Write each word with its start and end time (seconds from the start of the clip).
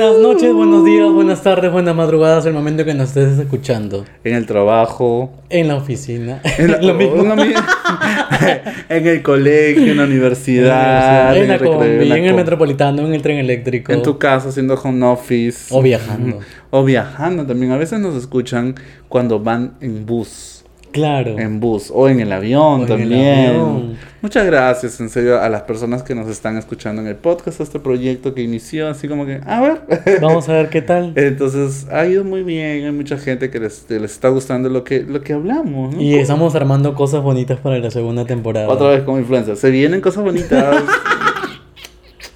Buenas 0.00 0.18
noches, 0.18 0.54
buenos 0.54 0.82
días, 0.82 1.12
buenas 1.12 1.42
tardes, 1.42 1.70
buenas 1.70 1.94
madrugadas, 1.94 2.46
el 2.46 2.54
momento 2.54 2.86
que 2.86 2.94
nos 2.94 3.08
estés 3.08 3.38
escuchando. 3.38 4.06
En 4.24 4.34
el 4.34 4.46
trabajo. 4.46 5.30
En 5.50 5.68
la 5.68 5.74
oficina. 5.76 6.40
En, 6.58 6.70
la- 6.70 6.78
Lo 6.80 6.94
mismo. 6.94 7.22
lo 7.22 7.36
mi- 7.36 7.52
en 8.88 9.06
el 9.06 9.20
colegio, 9.20 9.90
en 9.92 9.98
la 9.98 10.04
universidad. 10.04 11.36
en 11.36 11.48
la 11.48 11.54
el 11.54 11.60
recreo, 11.60 11.72
combi, 11.78 12.04
la 12.06 12.16
en 12.16 12.24
el 12.24 12.34
metropolitano, 12.34 13.06
en 13.06 13.12
el 13.12 13.20
tren 13.20 13.36
eléctrico. 13.36 13.92
En 13.92 14.00
tu 14.00 14.16
casa 14.16 14.48
haciendo 14.48 14.72
home 14.82 15.04
office. 15.04 15.66
O 15.68 15.82
viajando. 15.82 16.38
O 16.70 16.82
viajando 16.82 17.44
también. 17.44 17.72
A 17.72 17.76
veces 17.76 18.00
nos 18.00 18.14
escuchan 18.16 18.76
cuando 19.06 19.38
van 19.38 19.74
en 19.82 20.06
bus. 20.06 20.59
Claro. 20.92 21.38
En 21.38 21.60
bus 21.60 21.90
o 21.94 22.08
en 22.08 22.20
el 22.20 22.32
avión 22.32 22.62
O 22.62 22.76
en 22.76 22.82
el 22.82 22.88
también. 22.88 23.46
avión. 23.50 23.96
Muchas 24.22 24.44
gracias, 24.44 25.00
en 25.00 25.08
serio, 25.08 25.40
a 25.40 25.48
las 25.48 25.62
personas 25.62 26.02
que 26.02 26.14
nos 26.14 26.28
están 26.28 26.58
escuchando 26.58 27.00
en 27.00 27.08
el 27.08 27.16
podcast, 27.16 27.60
este 27.60 27.80
proyecto 27.80 28.34
que 28.34 28.42
inició, 28.42 28.88
así 28.88 29.08
como 29.08 29.24
que, 29.24 29.40
a 29.46 29.60
ver. 29.62 29.80
Vamos 30.20 30.46
a 30.48 30.52
ver 30.52 30.68
qué 30.68 30.82
tal. 30.82 31.12
Entonces, 31.16 31.86
ha 31.90 32.04
ido 32.06 32.22
muy 32.22 32.42
bien, 32.42 32.84
hay 32.84 32.92
mucha 32.92 33.16
gente 33.16 33.50
que 33.50 33.58
les, 33.60 33.80
que 33.88 33.98
les 33.98 34.12
está 34.12 34.28
gustando 34.28 34.68
lo 34.68 34.84
que, 34.84 35.02
lo 35.02 35.22
que 35.22 35.32
hablamos. 35.32 35.94
¿no? 35.94 36.00
Y 36.00 36.16
estamos 36.16 36.54
armando 36.54 36.94
cosas 36.94 37.22
bonitas 37.22 37.58
para 37.60 37.78
la 37.78 37.90
segunda 37.90 38.26
temporada. 38.26 38.68
Otra 38.68 38.88
vez 38.88 39.02
como 39.04 39.18
influencer. 39.18 39.56
Se 39.56 39.70
vienen 39.70 40.02
cosas 40.02 40.22
bonitas. 40.22 40.82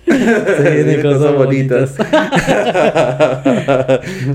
Se 0.07 0.71
vienen 0.71 1.03
cosas 1.03 1.35
bonitas. 1.35 1.95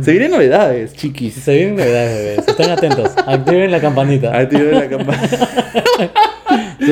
Se 0.02 0.12
vienen 0.12 0.32
novedades, 0.32 0.94
chiquis. 0.94 1.36
Se 1.36 1.54
vienen 1.54 1.76
novedades, 1.76 2.18
bebés. 2.18 2.48
Estén 2.48 2.72
atentos. 2.72 3.12
Activen 3.26 3.72
la 3.72 3.80
campanita. 3.80 4.36
Activen 4.36 4.80
la 4.80 4.90
campana. 4.90 5.30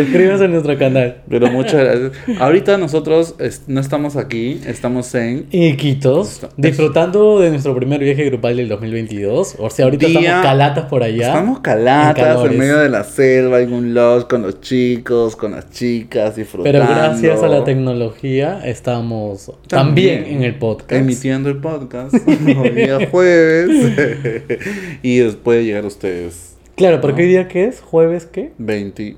Suscríbanse 0.04 0.46
a 0.46 0.48
nuestro 0.48 0.78
canal. 0.78 1.18
Pero 1.30 1.52
muchas 1.52 1.74
gracias. 1.76 2.12
Ahorita 2.40 2.78
nosotros 2.78 3.36
es- 3.40 3.64
no 3.68 3.80
estamos 3.82 4.16
aquí, 4.16 4.62
estamos 4.66 5.14
en 5.16 5.46
Iquitos, 5.52 6.42
disfrutando 6.58 7.40
de 7.40 7.50
nuestro 7.50 7.76
primer 7.76 8.00
viaje 8.00 8.26
grupal 8.26 8.58
del 8.58 8.70
2022. 8.70 9.56
O 9.60 9.70
sea, 9.70 9.86
ahorita 9.86 10.08
Día- 10.08 10.20
estamos 10.20 10.44
calatas 10.46 10.86
por 10.86 11.04
allá. 11.04 11.28
Estamos 11.28 11.60
calatas 11.60 12.46
en, 12.46 12.58
medio 12.58 12.78
de 12.78 12.90
la 12.90 13.04
selva, 13.04 13.60
en 13.62 13.74
un 13.74 13.94
lodge 13.94 14.28
con 14.28 14.42
los 14.44 14.62
chicos, 14.62 15.36
con 15.36 15.52
las 15.52 15.70
chicas, 15.72 16.36
disfrutando. 16.36 16.80
Pero 16.80 16.88
gracias 16.88 17.42
a 17.44 17.48
la 17.48 17.64
tecnología 17.64 18.62
estamos 18.66 19.52
también, 19.68 20.26
en 20.26 20.44
el 20.44 20.56
podcast. 20.56 20.92
Emitiendo 21.02 21.50
el 21.50 21.58
podcast 21.58 22.14
el 22.28 22.76
día 22.76 23.08
jueves. 23.10 23.70
y 25.04 25.18
después 25.18 25.66
llegar 25.66 25.84
a 25.84 25.88
ustedes. 25.88 26.56
Claro, 26.76 27.02
porque 27.02 27.24
hoy 27.24 27.30
día 27.30 27.48
qué 27.48 27.66
es? 27.66 27.80
¿Jueves 27.82 28.26
qué? 28.26 28.52
20. 28.58 29.16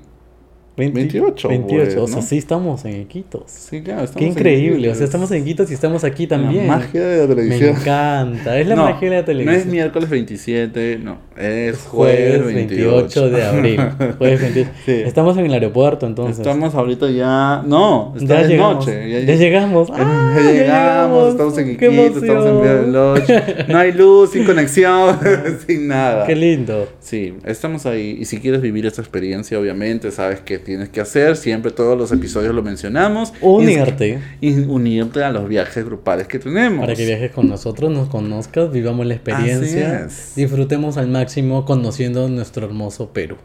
20 0.80 0.98
28, 1.20 1.48
28, 1.48 2.02
o 2.02 2.08
sea, 2.08 2.22
sí 2.22 2.38
estamos 2.38 2.84
en 2.84 3.02
Iquitos. 3.02 3.42
Sí, 3.46 3.82
claro. 3.82 4.04
estamos 4.04 4.16
Qué 4.18 4.24
en 4.24 4.30
increíble, 4.32 4.90
o 4.90 4.94
sea, 4.94 5.04
estamos 5.04 5.30
en 5.32 5.42
Iquitos 5.42 5.70
y 5.70 5.74
estamos 5.74 6.04
aquí 6.04 6.26
también. 6.26 6.66
La 6.66 6.76
magia 6.78 7.06
de 7.06 7.16
la 7.20 7.26
Me 7.26 7.34
televisión. 7.34 7.76
encanta, 7.76 8.58
es 8.58 8.66
la 8.66 8.74
no, 8.76 8.84
magia 8.84 9.10
de 9.10 9.16
la 9.16 9.24
televisión. 9.24 9.54
No 9.54 9.60
es 9.60 9.66
miércoles 9.66 10.08
27, 10.10 10.98
no. 11.02 11.18
Es 11.36 11.78
Jueves 11.86 12.38
jueves 12.42 12.54
28 12.54 13.30
de 13.30 13.42
abril. 13.44 13.80
Jueves 14.18 14.40
28. 14.40 14.70
Sí. 14.84 14.92
Estamos 15.06 15.36
en 15.38 15.46
el 15.46 15.52
aeropuerto 15.54 16.06
entonces. 16.06 16.38
Estamos 16.38 16.74
ahorita 16.74 17.10
ya. 17.10 17.62
No, 17.66 18.14
está 18.16 18.26
ya 18.36 18.42
de 18.42 18.48
llegamos. 18.48 18.86
noche. 18.86 19.24
Ya, 19.26 19.34
llegamos. 19.34 19.88
¡Ah, 19.92 20.34
Ya 20.36 20.52
llegamos, 20.52 21.28
estamos 21.30 21.58
en 21.58 21.76
¡Qué 21.76 21.86
Iquitos, 21.86 22.22
estamos 22.22 22.46
en 22.46 22.60
medio 22.60 22.82
del 22.82 22.92
lodge. 22.92 23.68
No 23.68 23.78
hay 23.78 23.92
luz, 23.92 24.30
sin 24.32 24.44
conexión, 24.44 25.18
sin 25.66 25.88
nada. 25.88 26.26
Qué 26.26 26.34
lindo. 26.36 26.88
Sí, 27.00 27.34
estamos 27.44 27.86
ahí. 27.86 28.16
Y 28.20 28.24
si 28.26 28.38
quieres 28.38 28.60
vivir 28.60 28.84
esta 28.86 29.00
experiencia, 29.00 29.58
obviamente, 29.58 30.10
sabes 30.10 30.40
qué 30.40 30.58
tienes 30.70 30.88
que 30.88 31.00
hacer. 31.00 31.36
Siempre 31.36 31.72
todos 31.72 31.98
los 31.98 32.12
episodios 32.12 32.54
lo 32.54 32.62
mencionamos. 32.62 33.32
Unirte 33.40 34.20
Y 34.40 34.52
unirte 34.60 35.24
a 35.24 35.32
los 35.32 35.48
viajes 35.48 35.84
grupales 35.84 36.28
que 36.28 36.38
tenemos. 36.38 36.78
para 36.78 36.94
que 36.94 37.04
viajes 37.04 37.32
con 37.32 37.48
nosotros, 37.48 37.90
nos 37.90 38.08
conozcas, 38.08 38.70
vivamos 38.70 39.04
la 39.04 39.14
experiencia, 39.14 40.06
disfrutemos 40.36 40.96
al 40.96 41.08
máximo 41.08 41.64
conociendo 41.64 42.28
nuestro 42.28 42.66
hermoso 42.66 43.12
Perú. 43.12 43.36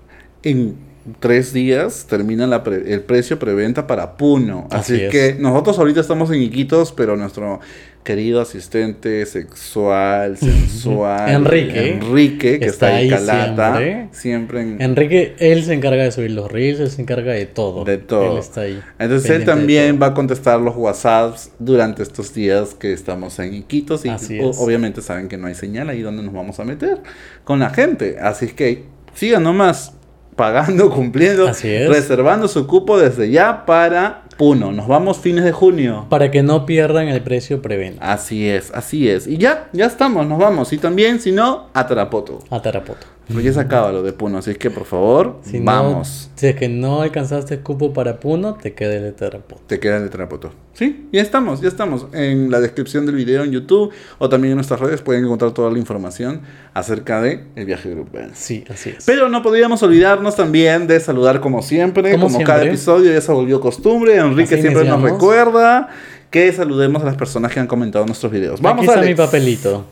En 0.43 0.75
tres 1.19 1.53
días 1.53 2.07
termina 2.09 2.47
la 2.47 2.63
pre- 2.63 2.93
el 2.93 3.01
precio 3.01 3.37
preventa 3.39 3.87
para 3.87 4.17
Puno. 4.17 4.67
Así, 4.71 4.93
Así 4.95 5.03
es. 5.05 5.11
que 5.11 5.35
nosotros 5.39 5.77
ahorita 5.79 5.99
estamos 6.01 6.31
en 6.31 6.41
Iquitos, 6.41 6.91
pero 6.91 7.15
nuestro 7.15 7.59
querido 8.03 8.39
asistente 8.41 9.25
sexual, 9.25 10.37
sensual, 10.37 11.27
Enrique, 11.29 11.89
Enrique, 11.93 12.59
que 12.59 12.65
está, 12.67 12.99
está 13.01 13.17
ahí 13.17 13.27
calata, 13.27 13.77
siempre. 13.77 14.09
siempre, 14.11 14.61
en... 14.61 14.81
Enrique, 14.81 15.35
él 15.39 15.63
se 15.63 15.73
encarga 15.73 16.03
de 16.03 16.11
subir 16.11 16.31
los 16.31 16.51
reels, 16.51 16.79
él 16.79 16.89
se 16.91 17.01
encarga 17.01 17.33
de 17.33 17.45
todo. 17.47 17.83
De 17.83 17.97
todo. 17.97 18.33
Él 18.33 18.37
está 18.39 18.61
ahí. 18.61 18.79
Entonces 18.99 19.31
él 19.31 19.43
también 19.45 19.99
va 20.01 20.07
a 20.07 20.13
contestar 20.13 20.59
los 20.61 20.75
WhatsApps 20.75 21.51
durante 21.57 22.03
estos 22.03 22.33
días 22.33 22.75
que 22.75 22.93
estamos 22.93 23.39
en 23.39 23.53
Iquitos 23.55 24.05
y 24.05 24.09
Así 24.09 24.39
o- 24.39 24.51
es. 24.51 24.57
obviamente 24.59 25.01
saben 25.01 25.27
que 25.27 25.37
no 25.37 25.47
hay 25.47 25.55
señal 25.55 25.89
ahí 25.89 26.01
donde 26.01 26.21
nos 26.21 26.33
vamos 26.33 26.59
a 26.59 26.63
meter 26.63 26.99
con 27.43 27.59
la 27.59 27.71
gente. 27.71 28.17
Así 28.21 28.49
que 28.49 28.83
sigan 29.15 29.41
nomás 29.43 29.93
pagando, 30.35 30.89
cumpliendo, 30.93 31.47
Así 31.47 31.69
es. 31.69 31.89
reservando 31.89 32.47
su 32.47 32.67
cupo 32.67 32.97
desde 32.97 33.29
ya 33.29 33.65
para 33.65 34.21
Puno. 34.37 34.73
Nos 34.73 34.87
vamos 34.87 35.17
fines 35.17 35.45
de 35.45 35.53
junio. 35.53 36.07
Para 36.09 36.29
que 36.29 36.43
no 36.43 36.65
pierdan 36.65 37.07
el 37.07 37.21
precio 37.21 37.61
preventa. 37.61 38.11
Así 38.11 38.49
es, 38.49 38.69
así 38.73 39.09
es. 39.09 39.27
Y 39.27 39.37
ya, 39.37 39.69
ya 39.71 39.85
estamos, 39.85 40.27
nos 40.27 40.39
vamos. 40.39 40.73
Y 40.73 40.77
también, 40.77 41.21
si 41.21 41.31
no, 41.31 41.69
a 41.73 41.87
Tarapoto. 41.87 42.39
A 42.49 42.61
Tarapoto. 42.61 43.07
Porque 43.27 43.43
ya 43.43 43.53
se 43.53 43.59
acaba 43.59 43.91
lo 43.91 44.03
de 44.03 44.13
Puno, 44.13 44.37
así 44.37 44.53
que 44.55 44.69
por 44.69 44.85
favor, 44.85 45.37
Si 45.43 45.59
no- 45.59 45.65
vamos. 45.65 46.29
si 46.35 46.47
es 46.47 46.55
que 46.55 46.69
no 46.69 47.01
alcanzaste 47.01 47.59
cupo 47.59 47.91
para 47.93 48.19
Puno, 48.19 48.53
te 48.55 48.73
queda 48.73 48.95
el 48.95 49.03
de 49.03 49.11
Tarapoto. 49.13 49.61
Te 49.65 49.79
queda 49.79 49.97
el 49.97 50.03
de 50.03 50.09
Tarapoto. 50.09 50.51
Sí, 50.73 51.07
ya 51.11 51.21
estamos, 51.21 51.61
ya 51.61 51.69
estamos. 51.69 52.07
En 52.13 52.51
la 52.51 52.59
descripción 52.59 53.05
del 53.05 53.15
video 53.15 53.43
en 53.43 53.51
YouTube 53.51 53.91
o 54.19 54.29
también 54.29 54.51
en 54.51 54.57
nuestras 54.57 54.79
redes 54.79 55.01
pueden 55.01 55.23
encontrar 55.23 55.51
toda 55.53 55.71
la 55.71 55.79
información 55.79 56.41
acerca 56.73 57.21
de 57.21 57.45
el 57.55 57.65
viaje 57.65 57.89
grupal. 57.89 58.31
Sí, 58.33 58.63
así 58.69 58.89
es. 58.89 59.05
Pero 59.05 59.29
no 59.29 59.41
podríamos 59.41 59.81
olvidarnos 59.83 60.35
también 60.35 60.85
de 60.87 60.99
saludar 60.99 61.39
como 61.39 61.61
siempre, 61.61 62.11
Como 62.11 62.27
como, 62.27 62.39
cada 62.43 62.59
siempre. 62.59 62.69
episodio 62.69 63.11
ya 63.13 63.21
se 63.21 63.31
volvió 63.31 63.59
costumbre. 63.61 64.17
Enrique 64.17 64.53
Así 64.55 64.61
siempre 64.61 64.83
nos 64.83 64.97
iniciamos. 64.99 65.11
recuerda 65.11 65.89
que 66.29 66.51
saludemos 66.51 67.01
a 67.01 67.05
las 67.05 67.15
personas 67.15 67.53
que 67.53 67.59
han 67.61 67.67
comentado 67.67 68.05
nuestros 68.05 68.31
videos. 68.31 68.59
Vamos 68.61 68.79
Aquí 68.79 68.87
está 68.87 68.99
Alex. 68.99 69.09
mi 69.09 69.15
papelito. 69.25 69.85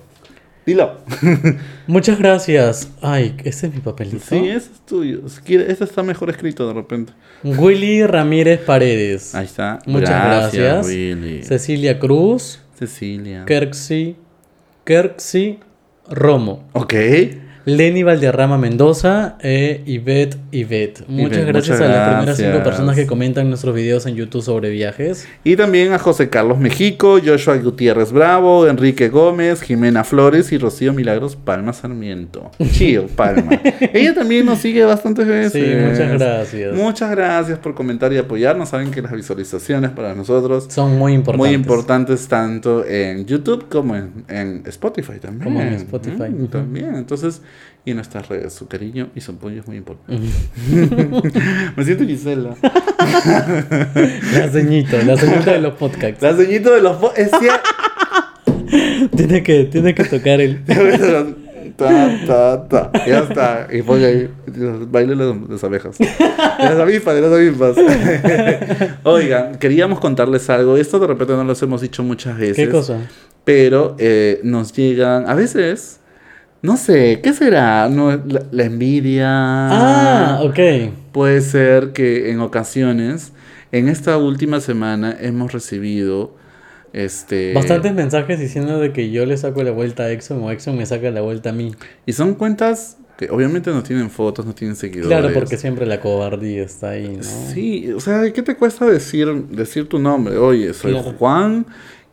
Dilo. 0.66 0.98
Muchas 1.88 2.18
gracias. 2.18 2.90
Ay, 3.02 3.36
ese 3.44 3.68
es 3.68 3.74
mi 3.74 3.82
papelito. 3.82 4.24
sí, 4.28 4.48
ese 4.48 4.72
es 4.72 4.86
tuyo. 4.86 5.22
Este 5.26 5.84
está 5.84 6.04
mejor 6.04 6.30
escrito 6.30 6.68
de 6.68 6.74
repente. 6.74 7.14
Willy 7.44 8.06
Ramírez 8.06 8.62
Paredes. 8.62 9.36
Ahí 9.36 9.46
está. 9.46 9.80
Muchas 9.86 10.10
gracias. 10.10 10.88
Willy. 10.88 11.44
Cecilia 11.44 12.00
Cruz. 12.00 12.62
Cecilia. 12.78 13.44
Kerxi. 13.46 14.16
Kerxi 14.86 15.60
Romo. 16.10 16.70
Ok. 16.74 16.94
Lenny 17.66 18.04
Valderrama 18.04 18.58
Mendoza 18.58 19.38
e 19.42 19.82
Ivette 19.86 20.38
Ivette. 20.52 21.04
Muchas 21.08 21.38
Ivette, 21.38 21.48
gracias 21.48 21.80
muchas 21.80 21.82
a 21.82 21.94
las 21.94 22.10
primeras 22.10 22.38
cinco 22.38 22.50
gracias. 22.50 22.68
personas 22.68 22.96
que 22.96 23.08
comentan 23.08 23.48
nuestros 23.50 23.74
videos 23.74 24.06
en 24.06 24.16
YouTube 24.16 24.42
sobre 24.44 24.70
viajes. 24.70 25.28
Y 25.44 25.56
también 25.56 25.94
a 25.94 26.00
José 26.00 26.30
Carlos 26.30 26.58
Mejico, 26.60 27.20
Joshua 27.24 27.56
Gutiérrez 27.58 28.12
Bravo, 28.12 28.68
Enrique 28.68 29.08
Gómez, 29.10 29.62
Jimena 29.62 30.04
Flores 30.04 30.52
y 30.52 30.58
Rocío 30.58 30.92
Milagros 30.94 31.36
Palma 31.38 31.72
Sarmiento. 31.74 32.52
Chill, 32.72 33.02
Palma. 33.16 33.60
Ella 33.94 34.14
también 34.14 34.46
nos 34.46 34.60
sigue 34.60 34.84
bastantes 34.84 35.26
veces. 35.26 35.54
Sí, 35.54 35.76
muchas 35.90 36.12
gracias. 36.20 36.76
Muchas 36.76 37.12
gracias 37.12 37.60
por 37.60 37.74
comentar 37.76 38.12
y 38.12 38.18
apoyarnos. 38.18 38.70
Saben 38.70 38.92
que 38.92 39.02
las 39.02 39.14
visualizaciones 39.14 39.92
para 39.92 40.14
nosotros 40.14 40.68
Son 40.70 40.98
muy 40.98 41.14
importantes. 41.14 41.48
muy 41.48 41.56
importantes 41.56 42.28
tanto 42.28 42.86
en 42.86 43.26
YouTube 43.26 43.68
como 43.70 43.96
en, 43.96 44.12
en 44.28 44.64
Spotify 44.68 45.20
también. 45.22 45.44
Como 45.46 45.62
en 45.62 45.74
Spotify, 45.76 46.24
Mm. 46.34 46.48
También. 46.48 46.96
Entonces, 46.96 47.42
y 47.86 47.92
en 47.92 47.98
nuestras 47.98 48.30
redes, 48.30 48.54
su 48.54 48.68
cariño 48.68 49.10
y 49.16 49.22
su 49.22 49.32
apoyo 49.34 49.60
es 49.60 49.68
muy 49.68 49.78
importante. 49.78 50.28
Me 51.76 51.84
siento 51.84 52.06
Gisela. 52.06 52.56
La 52.62 54.50
ceñito, 54.52 54.98
la 55.06 55.18
ceñito 55.18 55.52
de 55.52 55.60
los 55.60 55.74
podcasts. 55.74 56.22
La 56.22 56.34
ceñito 56.36 56.74
de 56.74 56.82
los... 56.82 56.98
po- 56.98 57.14
Es 57.16 57.30
cierto. 57.40 57.70
Tiene 59.16 59.44
que, 59.44 59.66
tiene 59.66 59.94
que 59.94 60.04
tocar 60.06 60.40
el. 60.42 60.64
ta, 61.78 62.10
ta, 62.26 62.68
ta. 62.68 62.92
Ya 63.06 63.20
está. 63.20 63.68
Y 63.72 63.82
pone 63.82 64.06
ahí. 64.06 64.30
Baile 64.90 65.16
las, 65.16 65.36
las 65.50 65.64
abejas. 65.64 65.98
De 65.98 66.08
las 66.60 66.78
avispas, 66.80 67.16
de 67.16 67.22
las 67.22 67.32
avispas. 67.34 67.76
Oigan, 69.04 69.56
queríamos 69.58 70.00
contarles 70.00 70.50
algo. 70.50 70.78
Esto 70.78 71.00
de 71.00 71.08
repente 71.08 71.34
no 71.34 71.44
los 71.44 71.62
hemos 71.62 71.82
dicho 71.82 72.02
muchas 72.04 72.38
veces. 72.38 72.56
¿Qué 72.56 72.70
cosa? 72.70 72.98
Pero 73.44 73.96
eh, 74.00 74.40
nos 74.44 74.72
llegan. 74.74 75.30
A 75.30 75.36
veces. 75.36 76.00
No 76.64 76.78
sé, 76.78 77.20
¿qué 77.22 77.34
será? 77.34 77.90
No, 77.90 78.10
la, 78.12 78.42
la 78.50 78.64
envidia. 78.64 79.28
Ah, 79.28 80.40
ok. 80.44 80.60
Puede 81.12 81.42
ser 81.42 81.92
que 81.92 82.32
en 82.32 82.40
ocasiones, 82.40 83.34
en 83.74 83.90
esta 83.90 84.18
última 84.18 84.62
semana, 84.62 85.16
hemos 85.20 85.52
recibido. 85.52 86.36
Este, 86.94 87.54
Bastantes 87.54 87.94
mensajes 87.94 88.40
diciendo 88.40 88.80
de 88.80 88.94
que 88.94 89.12
yo 89.12 89.26
le 89.26 89.36
saco 89.36 89.62
la 89.64 89.72
vuelta 89.72 90.04
a 90.04 90.12
Exxon 90.12 90.42
o 90.42 90.52
Exxon 90.52 90.78
me 90.78 90.86
saca 90.86 91.12
la 91.12 91.20
vuelta 91.22 91.50
a 91.50 91.54
mí. 91.54 91.76
Y 92.06 92.14
son 92.14 92.36
cuentas 92.36 92.98
que 93.18 93.30
obviamente 93.30 93.70
no 93.72 93.84
tienen 93.84 94.10
fotos, 94.10 94.46
no 94.46 94.54
tienen 94.54 94.78
seguidores. 94.78 95.10
Claro, 95.10 95.34
porque 95.34 95.58
siempre 95.58 95.86
la 95.86 96.00
cobardía 96.00 96.64
está 96.64 96.92
ahí, 96.92 97.18
¿no? 97.18 97.24
Sí, 97.24 97.92
o 97.92 98.00
sea, 98.00 98.32
¿qué 98.32 98.42
te 98.42 98.56
cuesta 98.56 98.86
decir, 98.86 99.28
decir 99.50 99.90
tu 99.90 100.00
nombre? 100.00 100.38
Oye, 100.38 100.74
soy 100.74 100.94
Claro. 100.94 101.14
Juan 101.18 101.66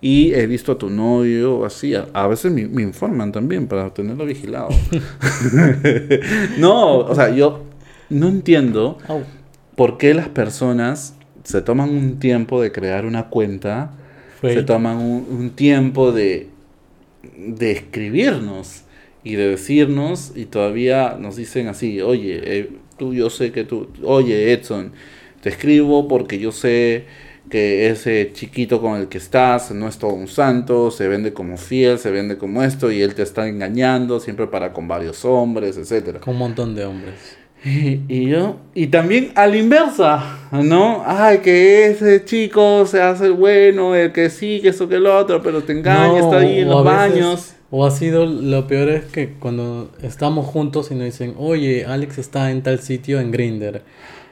y 0.03 0.33
he 0.35 0.47
visto 0.47 0.73
a 0.73 0.79
tu 0.79 0.89
novio 0.91 1.65
así. 1.65 1.95
A, 1.95 2.27
veces 2.27 2.53
me, 2.53 2.67
me 2.67 2.83
informan 2.83 3.33
también 3.33 3.67
para 3.67 3.93
tenerlo 3.93 4.25
vigilado. 4.25 4.69
no, 6.59 6.99
o 6.99 7.15
sea, 7.15 7.31
yo 7.31 7.65
no 8.09 8.29
entiendo 8.29 8.99
por 9.77 9.99
qué 9.99 10.15
las 10.15 10.29
personas 10.29 11.15
se 11.45 11.63
toman 11.63 11.91
un 11.91 12.19
tiempo 12.19 12.61
de 12.63 12.73
crear 12.73 13.05
una 13.07 13.29
cuenta, 13.29 13.93
Fue- 14.41 14.55
se 14.55 14.63
toman 14.63 14.99
un, 14.99 15.27
un 15.31 15.51
tiempo 15.51 16.13
de, 16.13 16.49
de 17.39 17.73
escribirnos 17.73 18.83
y 19.23 19.35
de 19.35 19.49
decirnos 19.51 20.33
y 20.35 20.47
todavía 20.47 21.17
nos 21.19 21.37
dicen 21.37 21.69
así, 21.69 22.01
oye, 22.01 22.41
eh, 22.43 22.71
tú 22.99 23.13
yo 23.15 23.31
sé 23.31 23.53
que 23.53 23.65
tú, 23.65 23.89
oye 24.03 24.53
Edson, 24.53 24.93
te 25.43 25.51
escribo 25.51 26.09
porque 26.09 26.39
yo 26.39 26.53
sé 26.53 27.05
que 27.51 27.89
ese 27.91 28.31
chiquito 28.33 28.81
con 28.81 28.99
el 29.01 29.09
que 29.09 29.19
estás 29.19 29.71
no 29.73 29.87
es 29.89 29.99
todo 29.99 30.15
un 30.15 30.29
santo, 30.29 30.91
se 30.91 31.07
vende 31.09 31.33
como 31.35 31.59
fiel, 31.59 31.99
se 31.99 32.11
vende 32.11 32.39
como 32.39 32.63
esto 32.63 32.91
y 32.91 33.03
él 33.03 33.15
te 33.15 33.23
está 33.23 33.47
engañando 33.49 34.19
siempre 34.21 34.47
para 34.47 34.73
con 34.73 34.89
varios 34.89 35.25
hombres, 35.27 35.77
etcétera. 35.77 36.21
Con 36.21 36.35
un 36.35 36.39
montón 36.41 36.75
de 36.75 36.85
hombres. 36.87 37.37
Y, 37.63 38.01
y 38.09 38.27
yo, 38.31 38.57
y 38.73 38.87
también 38.87 39.33
a 39.35 39.47
la 39.47 39.59
inversa, 39.59 40.39
¿no? 40.51 41.03
Ay, 41.05 41.39
que 41.39 41.89
ese 41.89 42.25
chico 42.25 42.87
se 42.87 43.03
hace 43.03 43.27
el 43.27 43.33
bueno, 43.35 43.95
el 43.95 44.13
que 44.13 44.31
sí, 44.31 44.61
que 44.63 44.71
eso, 44.71 44.89
que 44.89 44.99
lo 44.99 45.15
otro, 45.19 45.43
pero 45.43 45.63
te 45.63 45.73
engaña, 45.75 46.09
No, 46.09 46.17
está 46.19 46.39
ahí 46.39 46.61
en 46.61 46.69
los 46.71 46.83
veces- 46.83 46.97
baños. 46.99 47.53
O 47.73 47.85
ha 47.87 47.91
sido 47.91 48.27
lo 48.27 48.67
peor 48.67 48.89
es 48.89 49.05
que 49.05 49.35
cuando 49.39 49.93
estamos 50.03 50.47
juntos 50.47 50.91
y 50.91 50.95
nos 50.95 51.05
dicen, 51.05 51.35
oye, 51.39 51.85
Alex 51.85 52.19
está 52.19 52.51
en 52.51 52.63
tal 52.63 52.81
sitio 52.81 53.21
en 53.21 53.31
Grinder. 53.31 53.83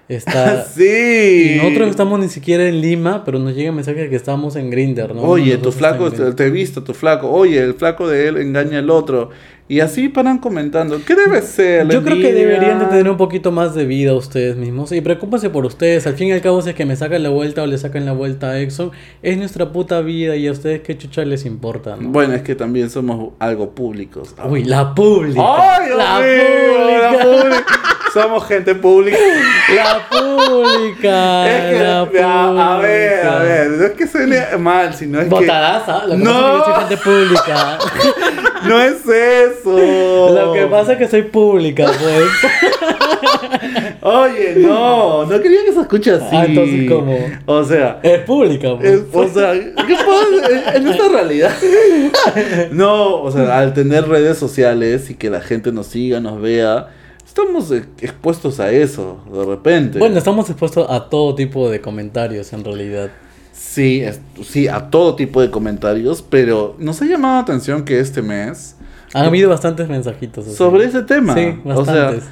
Está. 0.08 0.64
sí. 0.64 1.54
Y 1.54 1.56
nosotros 1.58 1.90
estamos 1.90 2.18
ni 2.18 2.28
siquiera 2.28 2.66
en 2.66 2.80
Lima, 2.80 3.24
pero 3.24 3.38
nos 3.38 3.54
llega 3.54 3.68
el 3.68 3.74
mensaje 3.74 4.00
de 4.00 4.08
que 4.08 4.16
estamos 4.16 4.56
en 4.56 4.70
Grinder, 4.70 5.14
¿no? 5.14 5.22
Oye, 5.22 5.58
tu 5.58 5.70
flaco, 5.70 6.10
te, 6.10 6.46
he 6.46 6.50
visto, 6.50 6.82
tu 6.82 6.94
flaco. 6.94 7.30
Oye, 7.30 7.62
el 7.62 7.74
flaco 7.74 8.08
de 8.08 8.28
él 8.28 8.38
engaña 8.38 8.78
al 8.78 8.88
otro. 8.90 9.30
Y 9.70 9.80
así 9.80 10.08
paran 10.08 10.38
comentando. 10.38 10.98
¿Qué 11.04 11.14
debe 11.14 11.42
ser? 11.42 11.86
¿La 11.86 11.92
Yo 11.92 12.02
creo 12.02 12.16
que 12.16 12.32
deberían 12.32 12.78
de 12.78 12.86
tener 12.86 13.10
un 13.10 13.18
poquito 13.18 13.52
más 13.52 13.74
de 13.74 13.84
vida 13.84 14.14
ustedes 14.14 14.56
mismos 14.56 14.92
y 14.92 15.02
preocúpense 15.02 15.50
por 15.50 15.66
ustedes. 15.66 16.06
Al 16.06 16.14
fin 16.14 16.28
y 16.28 16.32
al 16.32 16.40
cabo, 16.40 16.62
si 16.62 16.70
es 16.70 16.74
que 16.74 16.86
me 16.86 16.96
sacan 16.96 17.22
la 17.22 17.28
vuelta 17.28 17.62
o 17.62 17.66
le 17.66 17.76
sacan 17.76 18.06
la 18.06 18.12
vuelta 18.12 18.48
a 18.48 18.60
Exxon, 18.60 18.92
es 19.22 19.36
nuestra 19.36 19.70
puta 19.70 20.00
vida 20.00 20.36
y 20.36 20.46
a 20.46 20.52
ustedes 20.52 20.80
qué 20.80 20.96
chucha 20.96 21.22
les 21.26 21.44
importa, 21.44 21.96
¿no? 21.96 22.08
Bueno, 22.08 22.32
es 22.32 22.40
que 22.40 22.54
también 22.54 22.88
somos 22.88 23.34
algo 23.38 23.72
públicos. 23.74 24.34
Uy, 24.48 24.64
la 24.64 24.94
pública. 24.94 25.42
¡Ay, 25.44 25.86
Dios 25.88 25.98
la 25.98 26.20
mío, 26.20 27.02
la 27.02 27.18
pública. 27.24 27.97
Somos 28.22 28.46
gente 28.46 28.74
pública. 28.74 29.18
La 29.74 30.08
pública. 30.08 31.48
Es 31.48 31.72
que, 31.74 31.78
la 31.84 32.08
ya, 32.12 32.74
a 32.74 32.78
ver, 32.78 33.26
a 33.26 33.38
ver, 33.40 33.68
no 33.70 33.84
es 33.84 33.92
que 33.92 34.06
suene 34.06 34.42
mal, 34.58 34.94
sino 34.94 35.18
es 35.18 35.24
que 35.24 35.30
Botadaza. 35.30 36.06
Lo 36.06 36.16
que 36.16 36.24
No. 36.24 36.32
pasa 36.32 36.48
es 36.48 36.50
que 36.50 36.58
yo 36.58 36.64
soy 36.64 36.74
gente 36.80 36.96
pública. 37.04 37.78
no 38.68 38.80
es 38.80 39.06
eso. 39.06 40.30
Lo 40.34 40.52
que 40.54 40.66
pasa 40.66 40.92
es 40.92 40.98
que 40.98 41.08
soy 41.08 41.22
pública, 41.22 41.86
pues. 41.86 42.24
Oye, 44.00 44.54
no, 44.58 45.26
no 45.26 45.40
quería 45.42 45.64
que 45.64 45.72
se 45.72 45.80
escuche 45.80 46.12
así. 46.12 46.24
Ah, 46.36 46.44
entonces, 46.46 46.88
¿cómo? 46.88 47.18
O 47.46 47.64
sea, 47.64 47.98
Es 48.02 48.20
pública, 48.20 48.70
pues. 48.78 48.90
es- 48.92 49.02
o 49.12 49.28
sea, 49.28 49.52
¿qué 49.52 49.94
pasa 49.96 50.76
en 50.76 50.86
esta 50.88 51.08
realidad? 51.08 51.50
No, 52.70 53.22
o 53.22 53.30
sea, 53.30 53.58
al 53.58 53.74
tener 53.74 54.08
redes 54.08 54.38
sociales 54.38 55.10
y 55.10 55.14
que 55.14 55.30
la 55.30 55.40
gente 55.40 55.72
nos 55.72 55.86
siga, 55.88 56.20
nos 56.20 56.40
vea, 56.40 56.88
estamos 57.42 57.70
eh, 57.72 57.84
expuestos 58.00 58.60
a 58.60 58.70
eso, 58.70 59.18
de 59.32 59.44
repente. 59.44 59.98
Bueno, 59.98 60.18
estamos 60.18 60.48
expuestos 60.50 60.86
a 60.90 61.08
todo 61.08 61.34
tipo 61.34 61.70
de 61.70 61.80
comentarios 61.80 62.52
en 62.52 62.64
realidad. 62.64 63.10
Sí, 63.52 64.00
es- 64.00 64.20
sí, 64.44 64.68
a 64.68 64.90
todo 64.90 65.14
tipo 65.16 65.40
de 65.40 65.50
comentarios, 65.50 66.22
pero 66.22 66.74
nos 66.78 67.00
ha 67.02 67.04
llamado 67.06 67.34
la 67.34 67.40
atención 67.40 67.84
que 67.84 68.00
este 68.00 68.22
mes 68.22 68.76
Han 69.14 69.24
habido 69.26 69.48
bastantes 69.50 69.88
mensajitos. 69.88 70.46
así. 70.46 70.56
sobre 70.56 70.84
ese 70.84 71.02
tema. 71.02 71.34
Sí, 71.34 71.58
o 71.64 71.84
sea, 71.84 71.94
bastantes. 72.04 72.24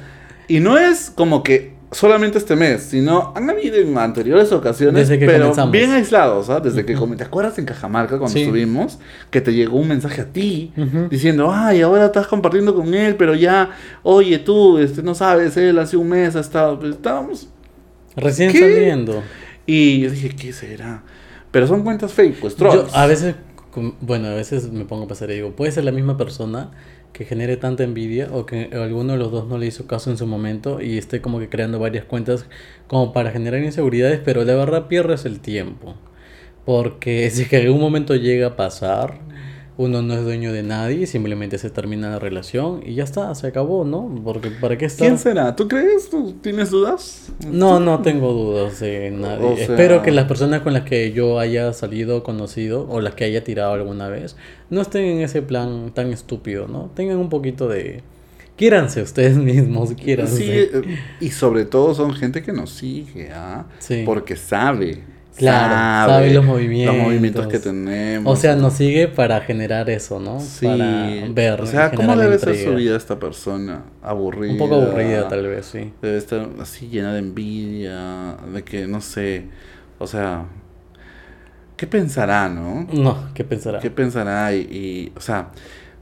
y 0.47 0.59
no 0.59 0.77
es 0.77 1.09
como 1.13 1.43
que 1.43 1.73
solamente 1.91 2.37
este 2.37 2.55
mes, 2.55 2.83
sino 2.83 3.31
han 3.35 3.49
habido 3.49 3.77
en 3.77 3.97
anteriores 3.97 4.51
ocasiones, 4.51 5.07
Desde 5.07 5.19
que 5.19 5.25
pero 5.25 5.39
comenzamos. 5.45 5.71
bien 5.71 5.91
aislados, 5.91 6.49
¿ah? 6.49 6.59
Desde 6.59 6.85
que 6.85 6.95
¿Te 6.95 7.23
acuerdas 7.23 7.57
en 7.59 7.65
Cajamarca 7.65 8.17
cuando 8.17 8.33
Sí. 8.33 8.41
estuvimos? 8.43 8.99
Que 9.31 9.39
te 9.41 9.53
llegó 9.53 9.77
un 9.77 9.87
mensaje 9.87 10.21
a 10.21 10.25
ti 10.25 10.73
diciendo, 11.09 11.51
ay, 11.51 11.81
ahora 11.81 12.07
estás 12.07 12.27
compartiendo 12.27 12.75
con 12.75 12.93
él, 12.93 13.15
pero 13.15 13.35
ya, 13.35 13.71
oye, 14.03 14.39
tú, 14.39 14.77
este, 14.79 15.01
no 15.01 15.15
sabes, 15.15 15.55
él 15.57 15.79
hace 15.79 15.95
un 15.97 16.09
mes 16.09 16.35
ha 16.35 16.41
estado, 16.41 16.79
pues, 16.79 16.91
estábamos. 16.95 17.47
Recién 18.15 18.51
¿Qué? 18.51 18.59
saliendo. 18.59 19.23
Y 19.65 20.01
yo 20.01 20.09
dije, 20.11 20.29
¿qué 20.29 20.51
será? 20.53 21.03
Pero 21.51 21.67
son 21.67 21.83
cuentas 21.83 22.11
fake, 22.13 22.39
pues 22.39 22.55
Yo 22.57 22.69
trolls. 22.69 22.93
a 22.95 23.05
veces, 23.05 23.35
bueno, 24.01 24.27
a 24.27 24.33
veces 24.33 24.71
me 24.71 24.85
pongo 24.85 25.03
a 25.05 25.07
pensar 25.07 25.29
y 25.31 25.35
digo, 25.35 25.51
puede 25.55 25.71
ser 25.71 25.83
la 25.85 25.91
misma 25.91 26.17
persona 26.17 26.71
que 27.13 27.25
genere 27.25 27.57
tanta 27.57 27.83
envidia 27.83 28.29
o 28.31 28.45
que 28.45 28.69
alguno 28.73 29.13
de 29.13 29.19
los 29.19 29.31
dos 29.31 29.47
no 29.47 29.57
le 29.57 29.65
hizo 29.67 29.87
caso 29.87 30.11
en 30.11 30.17
su 30.17 30.27
momento 30.27 30.81
y 30.81 30.97
esté 30.97 31.21
como 31.21 31.39
que 31.39 31.49
creando 31.49 31.79
varias 31.79 32.05
cuentas 32.05 32.45
como 32.87 33.13
para 33.13 33.31
generar 33.31 33.63
inseguridades, 33.63 34.21
pero 34.23 34.43
la 34.43 34.55
verdad 34.55 34.87
pierdes 34.87 35.25
el 35.25 35.39
tiempo. 35.39 35.95
Porque 36.65 37.29
si 37.31 37.43
es 37.43 37.49
que 37.49 37.57
en 37.59 37.67
algún 37.67 37.81
momento 37.81 38.15
llega 38.15 38.47
a 38.47 38.55
pasar, 38.55 39.19
uno 39.77 40.01
no 40.01 40.15
es 40.15 40.23
dueño 40.23 40.51
de 40.51 40.63
nadie, 40.63 41.05
simplemente 41.05 41.57
se 41.59 41.69
termina 41.69 42.09
la 42.09 42.17
relación 42.19 42.81
y 42.85 42.95
ya 42.95 43.03
está, 43.03 43.33
se 43.35 43.45
acabó, 43.47 43.85
¿no? 43.85 44.09
Porque 44.23 44.49
¿para 44.49 44.77
qué 44.77 44.85
estar? 44.85 45.05
¿Quién 45.07 45.19
será? 45.19 45.55
¿Tú 45.55 45.67
crees? 45.67 46.09
¿Tú 46.09 46.33
tienes 46.41 46.71
dudas? 46.71 47.31
No, 47.47 47.79
no 47.79 48.01
tengo 48.01 48.33
dudas 48.33 48.79
de 48.79 49.11
nadie. 49.11 49.45
O 49.45 49.55
sea- 49.55 49.65
Espero 49.65 50.01
que 50.01 50.11
las 50.11 50.25
personas 50.25 50.61
con 50.61 50.73
las 50.73 50.83
que 50.83 51.11
yo 51.11 51.37
haya 51.39 51.73
salido, 51.73 52.23
conocido, 52.23 52.87
o 52.89 53.01
las 53.01 53.13
que 53.13 53.25
haya 53.25 53.43
tirado 53.43 53.73
alguna 53.73 54.09
vez, 54.09 54.35
no 54.71 54.81
estén 54.81 55.03
en 55.05 55.21
ese 55.21 55.43
plan 55.43 55.91
tan 55.93 56.11
estúpido, 56.11 56.67
¿no? 56.67 56.89
Tengan 56.95 57.17
un 57.17 57.29
poquito 57.29 57.67
de... 57.67 58.01
Quiéranse 58.55 59.03
ustedes 59.03 59.37
mismos, 59.37 59.93
quiéranse. 59.93 60.37
Sí, 60.37 60.49
eh, 60.49 60.97
y 61.21 61.29
sobre 61.29 61.65
todo 61.65 61.93
son 61.93 62.13
gente 62.15 62.41
que 62.41 62.51
nos 62.51 62.71
sigue, 62.71 63.29
¿ah? 63.31 63.67
Sí. 63.77 64.01
Porque 64.03 64.35
sabe. 64.35 65.03
Claro, 65.37 66.11
sabe 66.11 66.33
los 66.33 66.43
movimientos. 66.43 66.95
Los 66.95 67.05
movimientos 67.05 67.47
que 67.47 67.59
tenemos. 67.59 68.31
O 68.31 68.39
sea, 68.39 68.55
nos 68.55 68.73
sigue 68.73 69.07
para 69.07 69.39
generar 69.41 69.89
eso, 69.89 70.19
¿no? 70.19 70.39
Sí. 70.39 70.65
Para 70.65 71.09
ver. 71.29 71.61
O 71.61 71.65
sea, 71.65 71.91
¿cómo 71.91 72.13
generar 72.13 72.31
debe 72.31 72.39
ser 72.39 72.55
su 72.55 72.75
vida 72.75 72.97
esta 72.97 73.19
persona? 73.19 73.83
Aburrida. 74.01 74.53
Un 74.53 74.57
poco 74.57 74.75
aburrida, 74.75 75.27
tal 75.27 75.47
vez, 75.47 75.65
sí. 75.67 75.93
Debe 76.01 76.17
estar 76.17 76.47
así 76.59 76.87
llena 76.87 77.13
de 77.13 77.19
envidia, 77.19 78.37
de 78.53 78.63
que 78.63 78.87
no 78.87 79.01
sé. 79.01 79.45
O 79.99 80.07
sea, 80.07 80.45
¿qué 81.75 81.87
pensará, 81.87 82.49
no? 82.49 82.87
No, 82.91 83.29
¿qué 83.33 83.43
pensará? 83.43 83.79
¿Qué 83.79 83.91
pensará? 83.91 84.53
Y, 84.53 84.59
y, 84.59 85.13
o 85.15 85.21
sea, 85.21 85.51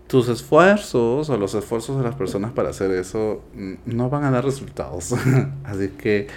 tus 0.07 0.29
esfuerzos 0.29 1.29
o 1.29 1.37
los 1.37 1.53
esfuerzos 1.55 1.97
de 1.97 2.03
las 2.03 2.15
personas 2.15 2.51
para 2.51 2.69
hacer 2.69 2.91
eso 2.91 3.43
mm, 3.55 3.73
no 3.85 4.09
van 4.09 4.23
a 4.23 4.31
dar 4.31 4.45
resultados. 4.45 5.13
Así 5.63 5.89
que, 5.89 6.27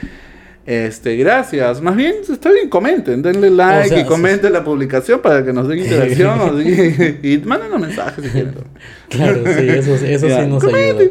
este, 0.68 1.16
gracias. 1.16 1.80
Más 1.80 1.96
bien, 1.96 2.16
está 2.30 2.52
bien, 2.52 2.68
comenten, 2.68 3.22
denle 3.22 3.48
like 3.50 3.88
sea, 3.88 4.00
y 4.00 4.04
comenten 4.04 4.52
la 4.52 4.62
publicación 4.62 5.20
para 5.22 5.42
que 5.42 5.52
nos 5.52 5.66
den 5.66 5.78
interacción. 5.78 6.38
y 7.22 7.38
mándenos 7.38 7.80
mensajes 7.80 8.22
si 8.24 8.30
quieren. 8.30 8.54
Claro, 9.08 9.42
sí, 9.44 9.66
eso, 9.68 9.96
sí 9.96 10.06
nos 10.46 10.62
ayuda. 10.64 10.94
comenten. 10.94 11.10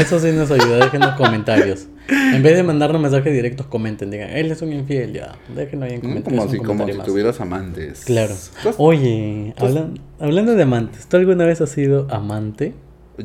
Eso 0.00 0.20
sí 0.20 0.30
nos 0.30 0.50
ayuda, 0.52 0.84
déjenos 0.84 1.14
comentarios. 1.16 1.86
En 2.08 2.42
vez 2.42 2.56
de 2.56 2.62
mandarnos 2.62 3.02
mensajes 3.02 3.32
directos, 3.32 3.66
comenten, 3.66 4.10
digan, 4.10 4.30
él 4.30 4.52
es 4.52 4.62
un 4.62 4.72
infiel, 4.72 5.12
ya. 5.12 5.32
Déjenlo 5.54 5.86
ahí 5.86 5.94
en 5.94 5.98
Mm, 5.98 6.02
comentarios. 6.02 6.24
Como 6.24 6.42
un 6.42 6.50
si, 6.50 6.58
como 6.58 6.86
si 6.86 6.98
tuvieras 7.00 7.40
amantes. 7.40 8.04
Claro. 8.04 8.34
Oye, 8.76 9.54
hablan- 9.58 9.98
hablando 10.20 10.54
de 10.54 10.62
amantes, 10.62 11.06
¿tú 11.06 11.16
alguna 11.16 11.44
vez 11.44 11.60
has 11.60 11.70
sido 11.70 12.06
amante? 12.10 12.74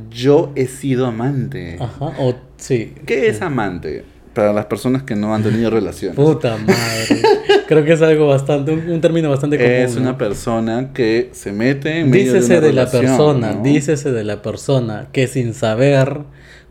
Yo 0.10 0.52
he 0.56 0.66
sido 0.68 1.06
amante. 1.06 1.78
Ajá, 1.80 2.14
o 2.20 2.36
sí. 2.58 2.94
¿Qué 3.06 3.30
es 3.30 3.42
amante? 3.42 4.04
Para 4.38 4.54
las 4.54 4.68
personas 4.68 5.02
que 5.02 5.16
no 5.16 5.34
han 5.34 5.42
tenido 5.42 5.72
relaciones. 5.72 6.16
Puta 6.16 6.58
madre. 6.58 7.24
Creo 7.68 7.84
que 7.84 7.94
es 7.94 8.02
algo 8.04 8.28
bastante, 8.28 8.72
un, 8.72 8.88
un 8.88 9.02
término 9.02 9.32
bastante 9.32 9.58
común. 9.58 9.72
Es 9.72 9.96
¿no? 9.96 10.02
una 10.02 10.16
persona 10.16 10.92
que 10.94 11.32
se 11.32 11.52
mete 11.52 12.02
en 12.02 12.12
medio 12.12 12.36
Dícese 12.36 12.54
de, 12.54 12.62
de, 12.62 12.70
una 12.70 12.84
la 12.84 12.86
relación, 12.86 13.18
persona, 13.18 13.54
¿no? 13.54 13.64
dícese 13.64 14.12
de 14.12 14.24
la 14.24 14.44
persona 14.44 15.08
que 15.12 15.26
sin 15.26 15.56
saber, 15.56 16.20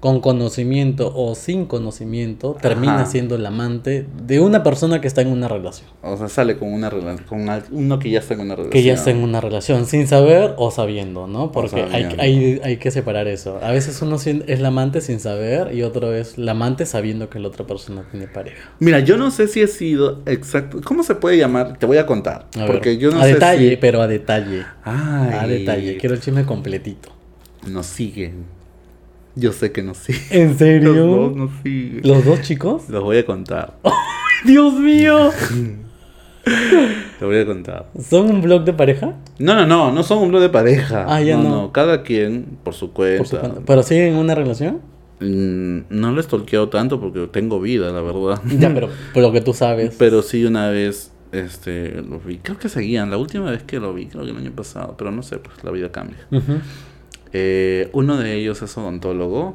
con 0.07 0.21
conocimiento 0.21 1.13
o 1.17 1.35
sin 1.35 1.67
conocimiento, 1.67 2.57
termina 2.63 3.01
Ajá. 3.01 3.07
siendo 3.07 3.35
el 3.35 3.45
amante 3.45 4.07
de 4.25 4.39
una 4.39 4.63
persona 4.63 5.01
que 5.01 5.09
está 5.09 5.21
en 5.23 5.27
una 5.27 5.49
relación. 5.49 5.89
O 6.01 6.17
sea, 6.17 6.29
sale 6.29 6.59
con 6.59 6.73
una 6.73 6.89
relación, 6.89 7.27
con 7.27 7.49
uno 7.73 7.99
que 7.99 8.11
ya 8.11 8.21
está 8.21 8.35
en 8.35 8.41
una 8.43 8.55
relación. 8.55 8.71
Que 8.73 8.85
ya 8.85 8.95
está 8.95 9.11
en 9.11 9.25
una 9.25 9.41
relación, 9.41 9.85
sin 9.87 10.07
saber 10.07 10.55
o 10.59 10.71
sabiendo, 10.71 11.27
¿no? 11.27 11.51
Porque 11.51 11.83
hay, 11.83 12.05
sabiendo. 12.05 12.23
hay, 12.23 12.61
hay 12.63 12.77
que 12.77 12.93
separar 12.93 13.27
eso. 13.27 13.59
A 13.61 13.73
veces 13.73 14.01
uno 14.01 14.15
es 14.15 14.61
la 14.61 14.69
amante 14.69 15.01
sin 15.01 15.19
saber 15.19 15.75
y 15.75 15.83
otro 15.83 16.15
es 16.15 16.39
la 16.39 16.53
amante 16.53 16.87
sabiendo 16.87 17.29
que 17.29 17.41
la 17.41 17.49
otra 17.49 17.67
persona 17.67 18.05
tiene 18.09 18.29
pareja. 18.29 18.71
Mira, 18.79 19.01
yo 19.01 19.17
no 19.17 19.33
sé 19.33 19.49
si 19.49 19.61
he 19.61 19.67
sido 19.67 20.23
exacto. 20.27 20.81
¿Cómo 20.85 21.03
se 21.03 21.17
puede 21.17 21.37
llamar? 21.37 21.79
Te 21.79 21.87
voy 21.87 21.97
a 21.99 22.07
contar. 22.07 22.47
A 22.57 22.67
porque 22.67 22.91
ver, 22.91 22.99
yo 22.99 23.11
no 23.11 23.19
a 23.19 23.25
sé 23.25 23.35
detalle, 23.35 23.71
si... 23.71 23.77
pero 23.79 24.03
a 24.03 24.07
detalle. 24.07 24.63
Ay, 24.85 25.33
A 25.33 25.47
detalle. 25.49 25.97
Quiero 25.97 26.15
el 26.15 26.21
chisme 26.21 26.45
completito. 26.45 27.09
Nos 27.67 27.87
siguen. 27.87 28.56
Yo 29.37 29.53
sé 29.53 29.71
que 29.71 29.83
nos 29.83 29.99
siguen. 29.99 30.23
¿En 30.31 30.49
Los 30.49 30.57
serio? 30.59 30.95
dos 31.07 31.37
nos 31.37 31.51
siguen. 31.63 32.01
¿Los 32.03 32.25
dos 32.25 32.41
chicos? 32.43 32.89
Los 32.89 33.03
voy 33.05 33.19
a 33.19 33.27
contar. 33.27 33.75
¡Dios 34.45 34.75
mío! 34.75 35.31
Te 37.19 37.25
voy 37.25 37.39
a 37.39 37.47
contar. 37.47 37.87
¿Son 38.09 38.31
un 38.31 38.41
blog 38.41 38.65
de 38.65 38.73
pareja? 38.73 39.15
No, 39.39 39.55
no, 39.55 39.67
no, 39.67 39.93
no 39.93 40.03
son 40.03 40.19
un 40.19 40.29
blog 40.29 40.43
de 40.43 40.49
pareja. 40.49 41.05
Ah, 41.09 41.21
ya 41.21 41.37
no, 41.37 41.43
no. 41.43 41.73
Cada 41.73 42.03
quien 42.03 42.59
por 42.63 42.75
su 42.75 42.93
cuenta. 42.93 43.19
Por 43.19 43.27
su 43.27 43.39
cuenta. 43.39 43.61
¿Pero 43.67 43.83
siguen 43.83 44.13
en 44.15 44.17
una 44.17 44.35
relación? 44.35 44.81
Mm, 45.19 45.79
no 45.89 46.13
lo 46.13 46.21
he 46.21 46.23
stalkeado 46.23 46.69
tanto 46.69 47.01
porque 47.01 47.27
tengo 47.33 47.61
vida, 47.61 47.91
la 47.91 48.01
verdad. 48.01 48.41
Ya, 48.59 48.73
pero 48.73 48.89
por 49.13 49.23
lo 49.23 49.33
que 49.33 49.41
tú 49.41 49.53
sabes. 49.55 49.97
Pero 49.99 50.23
sí 50.23 50.45
una 50.45 50.69
vez 50.71 51.11
este 51.33 52.01
lo 52.03 52.21
vi. 52.21 52.39
Creo 52.39 52.59
que 52.59 52.69
seguían. 52.69 53.11
La 53.11 53.17
última 53.17 53.51
vez 53.51 53.63
que 53.65 53.81
lo 53.81 53.93
vi, 53.93 54.07
creo 54.07 54.25
que 54.25 54.31
el 54.31 54.37
año 54.37 54.53
pasado. 54.53 54.95
Pero 54.97 55.11
no 55.11 55.23
sé, 55.23 55.39
pues 55.39 55.63
la 55.65 55.71
vida 55.73 55.91
cambia. 55.91 56.19
Ujú. 56.31 56.59
Eh, 57.33 57.91
uno 57.93 58.17
de 58.17 58.35
ellos 58.35 58.63
es 58.63 58.77
odontólogo. 58.79 59.55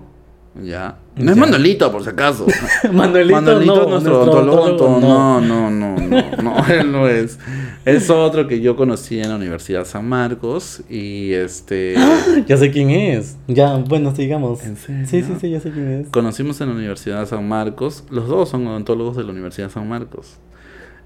Ya. 0.61 0.97
No 1.15 1.31
es 1.31 1.37
Ya. 1.37 1.41
Manuelito, 1.45 1.91
por 1.93 2.03
si 2.03 2.09
acaso. 2.09 2.45
Manuelito, 2.91 3.35
Manuelito 3.41 3.75
no, 3.75 3.83
es 3.83 3.89
nuestro 3.89 4.21
odontólogo. 4.21 4.61
odontólogo, 4.63 4.99
No, 4.99 5.39
no, 5.41 5.71
no, 5.71 5.95
no, 5.97 6.43
no, 6.43 6.67
él 6.69 6.91
no 6.91 7.07
es. 7.07 7.39
Es 7.85 8.09
otro 8.09 8.47
que 8.47 8.59
yo 8.59 8.75
conocí 8.75 9.19
en 9.21 9.29
la 9.29 9.35
Universidad 9.37 9.85
San 9.85 10.07
Marcos 10.09 10.83
y 10.89 11.31
este 11.33 11.95
Ya 12.47 12.57
sé 12.57 12.69
quién 12.69 12.89
es. 12.89 13.37
Ya, 13.47 13.75
bueno, 13.77 14.13
sigamos. 14.13 14.61
¿En 14.65 14.75
serio? 14.75 15.05
Sí, 15.07 15.23
sí, 15.23 15.33
sí, 15.39 15.49
ya 15.51 15.61
sé 15.61 15.71
quién 15.71 16.01
es. 16.01 16.07
conocimos 16.09 16.59
en 16.59 16.67
la 16.69 16.75
Universidad 16.75 17.25
San 17.27 17.47
Marcos. 17.47 18.03
Los 18.09 18.27
dos 18.27 18.49
son 18.49 18.67
odontólogos 18.67 19.15
de 19.15 19.23
la 19.23 19.31
Universidad 19.31 19.69
San 19.71 19.87
Marcos. 19.87 20.37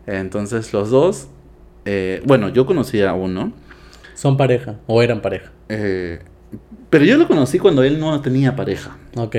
Entonces 0.07 0.73
los 0.73 0.89
dos, 0.89 1.27
eh, 1.85 2.21
bueno, 2.25 2.49
yo 2.49 2.65
conocí 2.65 3.01
a 3.03 3.13
uno, 3.13 3.53
Son 4.15 4.37
pareja, 4.37 4.75
o 4.87 5.01
eran 5.03 5.21
pareja. 5.21 5.51
eh, 5.69 6.19
pero 6.89 7.05
yo 7.05 7.17
lo 7.17 7.27
conocí 7.27 7.59
cuando 7.59 7.83
él 7.83 7.99
no 7.99 8.19
tenía 8.21 8.55
pareja. 8.55 8.97
Ok. 9.15 9.35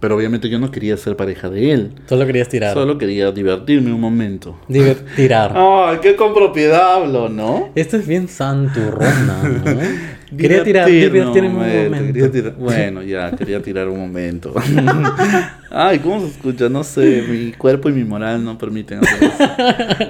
Pero 0.00 0.16
obviamente 0.16 0.48
yo 0.48 0.58
no 0.58 0.70
quería 0.72 0.96
ser 0.96 1.16
pareja 1.16 1.48
de 1.48 1.70
él. 1.72 1.92
Solo 2.08 2.26
querías 2.26 2.48
tirar. 2.48 2.74
Solo 2.74 2.98
quería 2.98 3.30
divertirme 3.30 3.92
un 3.92 4.00
momento. 4.00 4.58
Diver- 4.68 5.04
tirar. 5.14 5.52
Ay, 5.56 5.98
qué 6.02 6.16
con 6.16 6.34
propiedad 6.34 6.94
hablo, 6.96 7.28
¿no? 7.28 7.70
Esto 7.76 7.96
es 7.96 8.06
bien 8.08 8.26
santurrona, 8.28 9.42
¿no? 9.64 9.80
Quería 10.36 10.64
tirar, 10.64 10.88
Divertirme 10.88 11.18
divertirme 11.18 11.48
un 11.48 11.54
momento, 11.84 12.06
quería 12.12 12.30
tirar- 12.30 12.54
Bueno, 12.56 13.02
ya, 13.02 13.30
quería 13.36 13.60
tirar 13.62 13.88
un 13.88 13.98
momento. 14.00 14.54
Ay, 15.70 15.98
¿cómo 15.98 16.20
se 16.20 16.28
escucha? 16.28 16.68
No 16.68 16.84
sé, 16.84 17.22
mi 17.28 17.52
cuerpo 17.52 17.88
y 17.88 17.92
mi 17.92 18.04
moral 18.04 18.44
no 18.44 18.56
permiten 18.58 18.98
hacer 18.98 19.24
eso. 19.24 19.50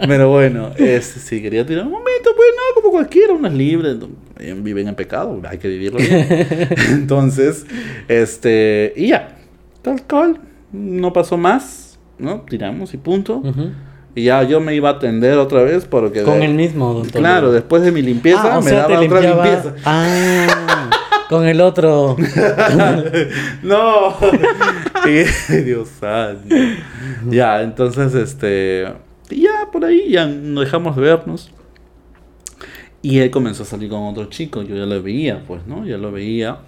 Pero 0.07 0.31
bueno, 0.31 0.71
este, 0.77 1.21
sí, 1.21 1.43
quería 1.43 1.65
tirar 1.67 1.85
un 1.87 1.93
momento, 1.93 2.31
pues 2.37 2.49
no, 2.57 2.81
como 2.83 2.93
cualquiera, 2.93 3.33
uno 3.33 3.49
es 3.49 3.55
libre, 3.55 3.95
no, 3.95 4.09
eh, 4.39 4.55
viven 4.61 4.89
en 4.89 4.95
pecado, 4.95 5.41
hay 5.49 5.59
que 5.59 5.69
vivirlo 5.69 5.99
bien. 5.99 6.27
Entonces, 6.91 7.67
este, 8.09 8.93
y 8.97 9.09
ya, 9.09 9.37
tal 9.83 10.03
cual, 10.03 10.39
no 10.73 11.13
pasó 11.13 11.37
más, 11.37 11.99
¿no? 12.19 12.41
Tiramos 12.43 12.95
y 12.95 12.97
punto. 12.97 13.37
Ujú. 13.39 13.71
Y 14.15 14.25
ya 14.25 14.43
yo 14.43 14.61
me 14.61 14.75
iba 14.75 14.91
a 14.91 14.93
atender 14.93 15.39
otra 15.39 15.63
vez 15.63 15.87
porque... 15.87 16.23
Con 16.23 16.41
de- 16.41 16.47
el 16.47 16.55
mismo 16.55 16.91
odontólogo. 16.91 17.19
Claro, 17.19 17.53
después 17.53 17.83
de 17.83 17.93
mi 17.93 18.03
limpieza 18.03 18.57
Ah, 18.57 18.61
me 18.61 18.69
sea, 18.71 18.81
daba 18.87 19.01
otra 19.01 19.21
limpiaba- 19.21 19.45
limpieza. 19.47 19.75
Ah, 19.87 20.91
con 21.31 21.47
el 21.47 21.61
otro. 21.63 22.17
No. 23.63 24.15
Y- 25.07 25.63
Dios 25.63 25.89
santo. 25.99 26.55
Ya, 27.29 27.63
entonces, 27.63 28.15
este. 28.15 28.87
Ya, 29.31 29.69
por 29.73 29.85
ahí, 29.85 30.11
ya 30.11 30.27
nos 30.27 30.65
dejamos 30.65 30.95
de 30.97 31.03
vernos. 31.03 31.51
Y 33.01 33.19
él 33.21 33.31
comenzó 33.31 33.63
a 33.65 33.67
salir 33.67 33.89
con 33.91 34.03
otro 34.05 34.27
chico. 34.27 34.63
Yo 34.63 34.77
ya 34.77 34.85
lo 34.87 35.03
veía, 35.03 35.43
pues, 35.47 35.67
¿no? 35.67 35.85
Ya 35.87 35.97
lo 35.97 36.13
veía. 36.13 36.59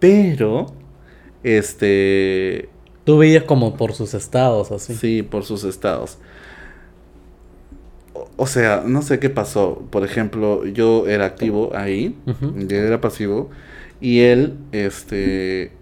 Pero, 0.00 0.66
este. 1.42 2.68
Tú 3.04 3.18
veías 3.18 3.44
como 3.44 3.76
por 3.76 3.92
sus 3.92 4.14
estados, 4.14 4.72
así. 4.72 4.94
Sí, 4.94 5.22
por 5.22 5.44
sus 5.44 5.62
estados. 5.64 6.18
O, 8.36 8.46
sea, 8.46 8.82
no 8.86 9.02
sé 9.02 9.18
qué 9.18 9.30
pasó. 9.30 9.82
Por 9.90 10.04
ejemplo, 10.04 10.64
yo 10.66 11.06
era 11.08 11.24
activo 11.26 11.72
ahí, 11.74 12.16
Ujú. 12.26 12.54
y 12.58 12.62
él 12.62 12.72
era 12.72 13.00
pasivo, 13.00 13.50
y 14.00 14.20
él 14.20 14.54
este, 14.72 15.72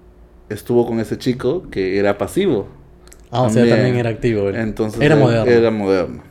estuvo 0.49 0.87
con 0.87 1.01
ese 1.01 1.19
chico 1.19 1.65
que 1.71 1.99
era 1.99 2.17
pasivo. 2.19 2.69
Ah, 3.31 3.43
o 3.43 3.51
sea, 3.51 3.63
También. 3.63 3.77
también 3.77 3.97
era 3.97 4.11
activo. 4.11 4.49
él. 4.49 4.57
Entonces 4.57 5.01
era 5.01 5.15
él 5.15 5.21
moderno. 5.21 5.51
Era 5.51 5.71
moderno. 5.71 6.23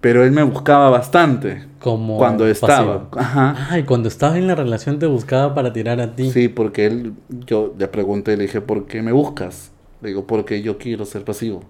Pero 0.00 0.24
él 0.24 0.30
me 0.30 0.44
buscaba 0.44 0.90
bastante 0.90 1.64
como 1.80 2.18
cuando 2.18 2.46
estaba. 2.46 3.08
Ajá. 3.16 3.66
Ay, 3.70 3.82
cuando 3.82 4.08
estabas 4.08 4.36
en 4.38 4.46
la 4.46 4.54
relación 4.54 5.00
te 5.00 5.06
buscaba 5.06 5.54
para 5.54 5.72
tirar 5.72 6.00
a 6.00 6.14
ti. 6.14 6.30
Sí, 6.30 6.48
porque 6.48 6.86
él, 6.86 7.14
yo 7.46 7.74
le 7.76 7.88
pregunté, 7.88 8.36
le 8.36 8.44
dije, 8.44 8.60
¿por 8.60 8.86
qué 8.86 9.02
me 9.02 9.10
buscas? 9.10 9.72
Le 10.00 10.10
digo, 10.10 10.24
porque 10.26 10.62
yo 10.62 10.78
quiero 10.78 11.04
ser 11.04 11.24
pasivo. 11.24 11.62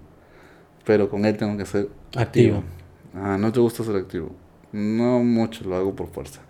Pero 0.85 1.09
con 1.09 1.25
él 1.25 1.37
tengo 1.37 1.57
que 1.57 1.65
ser 1.65 1.89
Activo. 2.15 2.63
Ah, 3.15 3.37
¿no 3.39 3.51
te 3.51 3.59
gusta 3.59 3.83
ser 3.83 3.95
activo? 3.95 4.31
No 4.71 5.19
mucho, 5.23 5.63
lo 5.67 5.75
hago 5.75 5.95
por 5.95 6.09
fuerza. 6.11 6.41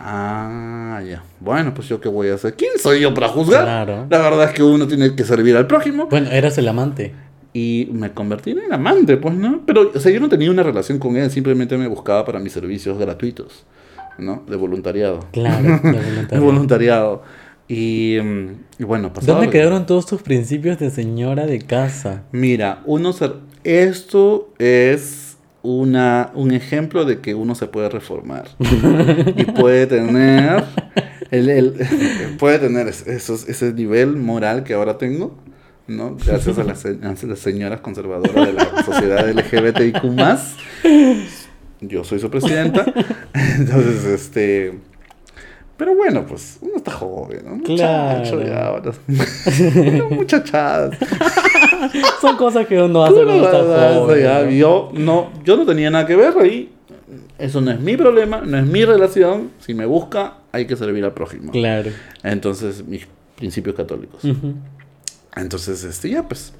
Ah, 0.00 1.00
ya. 1.08 1.22
Bueno, 1.40 1.74
pues 1.74 1.88
yo 1.88 2.00
qué 2.00 2.08
voy 2.08 2.28
a 2.28 2.34
hacer. 2.34 2.54
¿Quién 2.54 2.72
soy 2.78 3.00
yo 3.00 3.12
para 3.14 3.28
juzgar? 3.28 3.64
Claro. 3.64 4.06
La 4.10 4.18
verdad 4.18 4.44
es 4.44 4.50
que 4.52 4.62
uno 4.62 4.86
tiene 4.86 5.14
que 5.14 5.24
servir 5.24 5.56
al 5.56 5.66
prójimo. 5.66 6.06
Bueno, 6.06 6.30
eras 6.30 6.56
el 6.58 6.68
amante. 6.68 7.14
Y 7.52 7.88
me 7.92 8.12
convertí 8.12 8.50
en 8.52 8.72
amante, 8.72 9.16
pues, 9.16 9.34
¿no? 9.34 9.62
Pero, 9.66 9.90
o 9.94 9.98
sea, 9.98 10.12
yo 10.12 10.20
no 10.20 10.28
tenía 10.28 10.50
una 10.50 10.62
relación 10.62 10.98
con 10.98 11.16
él, 11.16 11.30
simplemente 11.30 11.76
me 11.76 11.88
buscaba 11.88 12.24
para 12.24 12.38
mis 12.38 12.52
servicios 12.52 12.98
gratuitos, 12.98 13.64
¿no? 14.18 14.44
De 14.48 14.56
voluntariado. 14.56 15.20
Claro, 15.32 15.62
de 15.82 15.92
De 15.92 15.98
voluntario. 16.00 16.44
voluntariado. 16.44 17.22
Y, 17.66 18.18
mm, 18.22 18.48
y 18.78 18.84
bueno, 18.84 19.12
pasaba. 19.12 19.38
¿Dónde 19.38 19.50
quedaron 19.52 19.86
todos 19.86 20.06
tus 20.06 20.22
principios 20.22 20.78
de 20.78 20.90
señora 20.90 21.46
de 21.46 21.58
casa? 21.60 22.22
Mira, 22.32 22.82
uno 22.86 23.12
se- 23.12 23.32
esto 23.64 24.52
es 24.58 25.27
una, 25.62 26.30
un 26.34 26.52
ejemplo 26.52 27.04
de 27.04 27.20
que 27.20 27.34
uno 27.34 27.54
se 27.54 27.66
puede 27.66 27.88
reformar 27.88 28.48
y 29.36 29.44
puede 29.44 29.86
tener 29.86 30.64
el, 31.30 31.48
el- 31.50 31.74
puede 32.38 32.58
tener 32.60 32.86
esos, 32.88 33.48
ese 33.48 33.72
nivel 33.72 34.16
moral 34.16 34.62
que 34.64 34.74
ahora 34.74 34.98
tengo, 34.98 35.36
¿no? 35.86 36.16
Gracias 36.24 36.58
a 36.58 36.64
las, 36.64 36.84
a 36.86 36.90
las 37.26 37.38
señoras 37.40 37.80
conservadoras 37.80 38.46
de 38.46 38.52
la 38.52 38.82
sociedad 38.84 39.28
LGBTIQ+. 39.28 40.02
Yo 41.80 42.02
soy 42.04 42.18
su 42.18 42.30
presidenta. 42.30 42.84
Entonces, 43.34 44.04
este... 44.04 44.78
Pero 45.76 45.94
bueno, 45.94 46.26
pues 46.26 46.58
uno 46.60 46.72
está 46.76 46.90
joven, 46.90 47.42
¿no? 47.44 47.54
Muchacho, 47.54 48.36
Claro. 48.36 48.44
ya, 48.44 48.66
ahora- 48.66 48.92
Una 49.76 50.04
muchachada. 50.16 50.90
Son 52.20 52.36
cosas 52.36 52.66
que 52.66 52.80
uno 52.80 53.04
hace 53.04 53.14
cuando 53.24 53.44
está 53.44 53.94
joven. 53.94 54.22
ya, 54.22 54.42
¿no? 54.44 54.50
yo, 54.50 54.90
no, 54.94 55.30
yo 55.44 55.56
no 55.56 55.66
tenía 55.66 55.90
nada 55.90 56.06
que 56.06 56.16
ver 56.16 56.34
ahí. 56.38 56.70
Eso 57.38 57.60
no 57.60 57.70
es 57.70 57.80
mi 57.80 57.96
problema, 57.96 58.42
no 58.44 58.58
es 58.58 58.66
mi 58.66 58.84
relación. 58.84 59.50
Si 59.60 59.72
me 59.74 59.86
busca, 59.86 60.34
hay 60.52 60.66
que 60.66 60.76
servir 60.76 61.04
al 61.04 61.12
prójimo. 61.12 61.52
Claro. 61.52 61.90
Entonces, 62.22 62.84
mis 62.84 63.06
principios 63.36 63.76
católicos. 63.76 64.22
Entonces, 65.36 65.84
este, 65.84 66.10
ya 66.10 66.26
pues. 66.26 66.52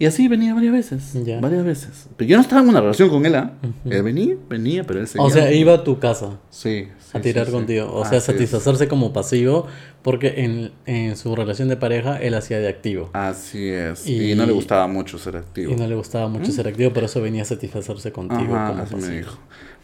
Y 0.00 0.06
así 0.06 0.28
venía 0.28 0.54
varias 0.54 0.72
veces. 0.72 1.12
Ya. 1.24 1.40
Varias 1.40 1.64
veces. 1.64 2.06
Pero 2.16 2.30
yo 2.30 2.36
no 2.36 2.42
estaba 2.42 2.62
en 2.62 2.68
una 2.68 2.80
relación 2.80 3.08
con 3.08 3.26
él, 3.26 3.34
¿ah? 3.34 3.52
Él 3.84 4.02
venía, 4.04 4.36
venía, 4.48 4.84
pero 4.84 5.00
él 5.00 5.08
seguía. 5.08 5.26
O 5.26 5.30
sea, 5.30 5.52
iba 5.52 5.74
a 5.74 5.82
tu 5.82 5.98
casa 5.98 6.38
Sí. 6.50 6.86
sí, 7.00 7.10
a 7.14 7.20
tirar 7.20 7.46
sí, 7.46 7.50
sí. 7.50 7.56
contigo. 7.56 7.86
O 7.92 8.02
Así 8.02 8.10
sea, 8.10 8.18
es. 8.18 8.24
satisfacerse 8.24 8.86
como 8.86 9.12
pasivo 9.12 9.66
porque 10.02 10.34
en, 10.44 10.70
en 10.86 11.16
su 11.16 11.34
relación 11.34 11.66
de 11.68 11.76
pareja 11.76 12.16
él 12.18 12.34
hacía 12.34 12.60
de 12.60 12.68
activo. 12.68 13.10
Así 13.12 13.68
es. 13.70 14.06
Y, 14.06 14.30
Y- 14.30 14.34
no 14.36 14.46
le 14.46 14.52
gustaba 14.52 14.86
mucho 14.86 15.18
ser 15.18 15.36
activo. 15.36 15.72
Y 15.72 15.74
no 15.74 15.88
le 15.88 15.96
gustaba 15.96 16.28
mucho 16.28 16.52
ser 16.52 16.68
activo, 16.68 16.92
por 16.92 17.02
eso 17.02 17.20
venía 17.20 17.42
a 17.42 17.46
satisfacerse 17.46 18.12
contigo 18.12 18.52
¿Mm? 18.52 18.56
Ajá, 18.56 18.68
como 18.70 18.82
así 18.84 18.94
me 18.94 19.00
pasivo. 19.00 19.16
dijo. 19.18 19.38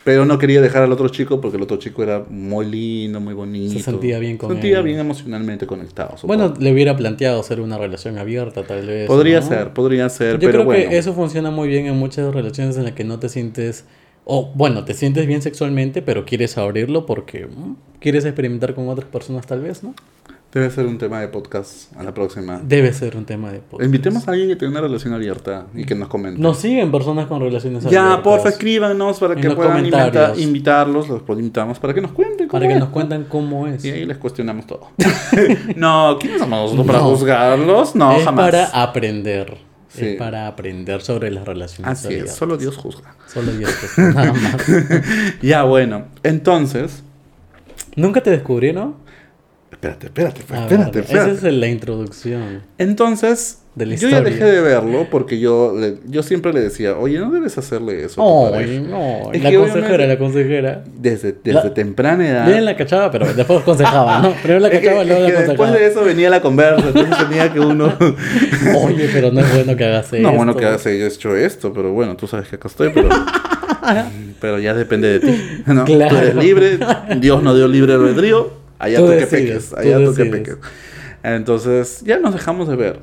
Pero 0.05 0.27
no 0.27 0.39
quería 0.39 0.61
dejar 0.61 0.83
al 0.83 0.93
otro 0.93 1.09
chico 1.09 1.41
porque 1.41 1.57
el 1.57 1.63
otro 1.63 1.79
chico 1.79 2.03
era 2.03 2.25
muy 2.29 2.67
lindo, 2.67 3.21
muy 3.21 3.33
bonito. 3.33 3.73
Se 3.73 3.81
sentía 3.81 4.19
bien 4.19 4.37
con 4.37 4.51
Sentía 4.51 4.79
él. 4.79 4.85
bien 4.85 4.99
emocionalmente 4.99 5.67
conectado. 5.67 6.19
supongo. 6.19 6.27
Bueno, 6.49 6.55
le 6.61 6.73
hubiera 6.73 6.95
planteado 6.95 7.41
hacer 7.41 7.59
una 7.61 7.79
relación 7.79 8.19
abierta, 8.19 8.65
tal 8.65 8.87
vez. 8.87 9.07
podría 9.07 9.41
¿no? 9.41 9.47
ser, 9.49 9.73
podría 9.73 10.09
ser, 10.11 10.35
Yo 10.35 10.41
pero 10.41 10.51
creo 10.53 10.65
bueno. 10.67 10.91
que 10.91 10.99
eso 10.99 11.15
funciona 11.15 11.51
muy 11.51 11.69
bien 11.69 11.87
en 11.87 11.97
muchas 11.97 12.35
relaciones 12.35 12.77
en 12.77 12.85
las 12.85 12.93
que 12.93 13.05
no 13.05 13.19
te 13.19 13.31
sientes, 13.31 13.87
o 14.27 14.53
bueno, 14.55 14.85
te 14.85 14.93
sientes 14.93 15.27
bien 15.27 15.41
sexualmente, 15.41 16.03
pero 16.03 16.27
quieres 16.27 16.59
abrirlo 16.59 17.07
porque 17.07 17.47
mm, 17.47 17.77
quieres 17.99 18.27
experimentar 18.27 18.75
con 18.75 18.89
otras 18.91 19.09
personas 19.09 19.47
tal 19.47 19.63
vez, 19.63 19.83
¿no? 19.83 19.95
Debe 20.55 20.71
ser 20.71 20.87
un 20.87 20.99
tema 20.99 21.21
de 21.21 21.27
podcast 21.27 21.93
a 21.97 22.05
la 22.05 22.15
próxima. 22.15 22.61
Debe 22.63 22.93
ser 22.93 23.17
un 23.17 23.25
tema 23.25 23.51
de 23.51 23.59
podcast. 23.59 23.85
Invitemos 23.87 24.29
a 24.29 24.31
alguien 24.31 24.49
que 24.51 24.55
tenga 24.55 24.71
una 24.71 24.83
relación 24.83 25.13
abierta 25.13 25.67
y 25.75 25.85
que 25.85 25.97
nos 25.97 26.07
comente. 26.09 26.41
Nos 26.41 26.59
siguen 26.59 26.93
personas 26.93 27.27
con 27.27 27.41
relaciones 27.41 27.83
ya, 27.83 28.03
abiertas. 28.05 28.23
porfa, 28.23 28.49
escríbanos 28.51 29.19
para 29.19 29.35
En 29.35 29.41
que 29.41 29.51
puedan 29.51 29.85
invita- 29.85 30.33
invitarlos, 30.37 31.09
los 31.09 31.23
invitamos 31.29 31.81
para 31.81 31.93
que 31.93 32.01
nos 32.01 32.13
cuenten. 32.13 32.47
Para 32.47 32.61
cómo 32.67 32.69
que 32.69 32.75
es. 32.75 32.81
nos 32.81 32.89
cuentan 32.91 33.25
cómo 33.25 33.67
es. 33.67 33.85
Y 33.85 33.91
ahí 33.91 34.05
les 34.05 34.17
cuestionamos 34.17 34.65
todo. 34.69 34.91
no, 35.77 36.17
¿quiénes 36.21 36.39
somos 36.41 36.61
nosotros 36.73 36.87
para 36.87 36.99
No. 37.01 37.05
juzgarlos? 37.11 37.97
No, 37.97 38.13
es 38.17 38.25
jamás. 38.25 38.45
para 38.51 38.67
aprender. 38.83 39.57
Sí. 39.89 40.07
Es 40.07 40.17
para 40.19 40.47
aprender 40.47 41.03
sobre 41.03 41.33
las 41.33 41.45
relaciones 41.47 41.91
Así 41.91 42.07
es, 42.07 42.13
abiertas. 42.13 42.37
solo 42.37 42.57
Dios 42.57 42.77
juzga. 42.77 43.17
Solo 43.27 43.51
Dios 43.53 43.73
que 43.97 44.03
nada 44.03 44.33
más. 44.35 44.67
Ya, 45.43 45.65
bueno, 45.65 46.05
entonces. 46.23 47.03
¿Nunca 47.97 48.21
te 48.23 48.31
descubrieron? 48.31 49.03
Espérate, 49.89 50.07
espérate, 50.07 50.41
espérate, 50.41 50.77
ver, 50.77 51.05
espérate. 51.05 51.31
Esa 51.33 51.49
es 51.49 51.55
la 51.55 51.67
introducción. 51.69 52.63
Entonces, 52.79 53.59
de 53.75 53.87
la 53.87 53.95
Yo 53.97 54.09
ya 54.09 54.21
dejé 54.21 54.45
de 54.45 54.61
verlo 54.61 55.09
porque 55.11 55.41
yo, 55.41 55.75
le- 55.77 55.97
yo 56.07 56.23
siempre 56.23 56.53
le 56.53 56.61
decía, 56.61 56.97
oye, 56.97 57.19
no 57.19 57.31
debes 57.33 57.59
hacerle 57.59 58.05
eso. 58.05 58.23
a 58.23 58.47
tu 58.49 58.53
pareja". 58.53 58.71
Ay, 58.73 58.87
no, 58.89 59.33
Es 59.33 59.43
la 59.43 59.51
que 59.51 59.57
consejera, 59.59 60.07
la 60.07 60.19
consejera. 60.19 60.85
Desde, 60.97 61.33
desde 61.33 61.53
La- 61.65 61.75
temprana 61.75 62.29
edad. 62.29 62.47
Bien 62.47 62.65
la 62.65 62.77
cachaba, 62.77 63.11
pero 63.11 63.33
después 63.35 63.61
aconsejaba, 63.63 64.21
¿no? 64.21 64.33
Primero 64.43 64.61
la 64.61 64.71
cachaba, 64.71 65.01
es 65.03 65.07
luego 65.09 65.23
la 65.23 65.27
después 65.29 65.51
aconsejaba. 65.51 65.79
de 65.79 65.87
eso 65.87 66.05
venía 66.05 66.31
la 66.31 66.41
conversa, 66.41 66.87
entonces 66.87 67.29
tenía 67.29 67.53
que 67.53 67.61
uno... 67.61 67.93
Oye, 68.85 69.09
pero 69.13 69.33
no 69.33 69.41
es 69.41 69.55
bueno 69.55 69.77
que 69.77 69.85
hagas 69.85 70.13
eso. 70.13 70.23
No, 70.23 70.33
bueno, 70.37 70.57
que 70.57 70.65
has 70.67 70.87
hecho 70.87 71.35
esto, 71.37 71.73
pero 71.73 71.93
bueno, 71.93 72.17
tú 72.17 72.27
sabes 72.27 72.49
que 72.49 72.57
acá 72.57 72.69
estoy, 72.69 72.91
pero, 72.95 73.09
pero 74.41 74.59
ya 74.61 74.73
depende 74.75 75.19
de 75.19 75.21
ti. 75.21 75.63
¿no? 75.67 75.85
Claro. 75.85 76.15
Tú 76.17 76.23
eres 76.23 76.35
libre, 76.37 76.79
Dios 77.19 77.43
no 77.43 77.55
dio 77.57 77.67
libre 77.69 77.95
albedrío, 77.95 78.64
allá 78.85 78.99
Tú 78.99 79.07
tú, 79.07 79.13
que 79.19 79.27
peques, 79.27 79.71
tú 79.71 79.77
allá 79.77 79.97
tú 80.05 80.15
que 80.15 80.25
decides. 80.25 80.31
peques. 80.31 80.57
Entonces 81.23 82.03
ya 82.05 82.19
nos 82.19 82.33
dejamos 82.35 82.69
de 82.69 82.77
ver. 82.77 83.01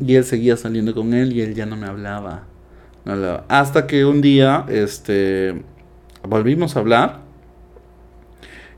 Y 0.00 0.14
él 0.14 0.24
seguía 0.24 0.56
saliendo 0.56 0.94
con 0.94 1.14
él 1.14 1.32
y 1.32 1.40
él 1.42 1.54
ya 1.54 1.66
no 1.66 1.76
me 1.76 1.86
hablaba. 1.86 2.44
No 3.04 3.12
hablaba. 3.12 3.44
Hasta 3.48 3.86
que 3.86 4.04
un 4.04 4.20
día, 4.20 4.64
este, 4.68 5.62
volvimos 6.28 6.76
a 6.76 6.80
hablar 6.80 7.20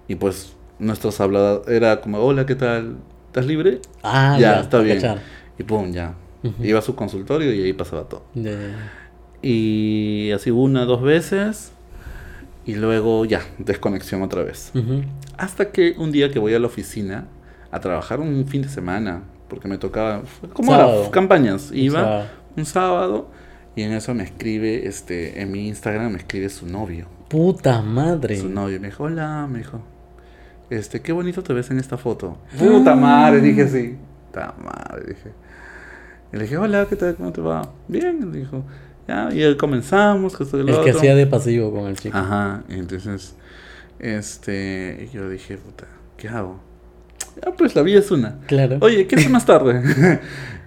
y 0.07 0.15
pues 0.15 0.55
nuestros 0.79 1.21
habladas 1.21 1.69
era 1.69 2.01
como, 2.01 2.19
hola, 2.19 2.47
¿qué 2.47 2.55
tal? 2.55 2.97
¿Estás 3.27 3.47
libre? 3.47 3.81
Ah, 4.03 4.37
ya, 4.41 4.55
ya, 4.55 4.61
está 4.61 4.79
bien. 4.81 4.97
cachar. 4.97 5.19
Y 5.59 5.63
pum, 5.65 5.93
ya. 5.93 6.15
Iba 6.63 6.79
a 6.79 6.83
su 6.83 6.95
consultorio 6.95 7.53
y 7.53 7.63
ahí 7.65 7.73
pasaba 7.73 8.05
todo. 8.05 8.23
Ya. 8.35 8.93
Y 9.43 10.31
así 10.35 10.51
una, 10.51 10.85
dos 10.85 11.03
veces. 11.03 11.73
Y 12.69 12.75
luego 12.75 13.25
ya, 13.25 13.41
desconexión 13.57 14.21
otra 14.21 14.43
vez. 14.43 14.73
Hasta 15.39 15.71
que 15.73 15.95
un 15.97 16.13
día 16.13 16.31
que 16.31 16.39
voy 16.39 16.53
a 16.53 16.59
la 16.59 16.67
oficina 16.67 17.27
a 17.71 17.81
trabajar 17.81 18.21
un 18.21 18.47
fin 18.47 18.61
de 18.61 18.69
semana, 18.69 19.23
porque 19.49 19.69
me 19.69 19.79
tocaba, 19.79 20.21
Sábado. 20.63 21.01
las 21.01 21.09
campañas, 21.09 21.71
iba 21.73 22.01
sábado. 22.01 22.27
un 22.59 22.67
sábado 22.67 23.31
y 23.75 23.83
en 23.85 23.93
eso 23.93 24.13
me 24.13 24.23
escribe, 24.23 24.87
este, 24.87 25.41
en 25.41 25.51
mi 25.51 25.67
Instagram 25.67 26.13
me 26.13 26.19
escribe 26.19 26.51
su 26.51 26.67
novio. 26.67 27.07
Puta 27.31 27.81
madre. 27.81 28.37
Su 28.37 28.51
novio 28.51 28.79
me 28.81 28.89
dijo, 28.89 29.05
hola, 29.05 29.49
me 29.51 29.61
dijo, 29.61 29.81
este, 30.69 31.01
qué 31.01 31.13
bonito 31.13 31.43
te 31.43 31.55
ves 31.55 31.71
en 31.71 31.79
esta 31.79 31.97
foto. 31.97 32.37
Puta 32.59 32.95
madre, 32.95 33.41
dije 33.41 33.67
sí. 33.67 33.97
Puta 34.27 34.55
madre, 34.63 35.07
dije. 35.09 35.33
Y 36.35 36.37
le 36.37 36.43
dije, 36.43 36.59
hola, 36.59 36.85
¿qué 36.87 36.97
tal? 36.97 37.15
¿Cómo 37.15 37.33
te 37.33 37.41
va? 37.41 37.63
Bien, 37.89 38.31
le 38.31 38.41
dijo. 38.41 38.63
Ya, 39.09 39.31
y 39.33 39.57
comenzamos, 39.57 40.37
que 40.37 40.45
El 40.45 40.67
que 40.67 40.73
otro. 40.73 40.99
hacía 40.99 41.15
de 41.15 41.27
pasivo 41.27 41.73
con 41.73 41.87
el 41.87 41.97
chico. 41.97 42.17
Ajá, 42.17 42.63
entonces, 42.69 43.35
este, 43.99 45.09
yo 45.15 45.31
dije, 45.31 45.57
puta, 45.57 45.87
¿qué 46.19 46.29
hago? 46.29 46.61
Ya, 47.43 47.53
pues 47.53 47.75
la 47.75 47.81
vida 47.81 48.01
es 48.01 48.11
una. 48.11 48.39
Claro. 48.47 48.77
Oye, 48.81 49.07
¿qué 49.07 49.17
haces 49.17 49.31
más 49.31 49.47
tarde? 49.47 50.21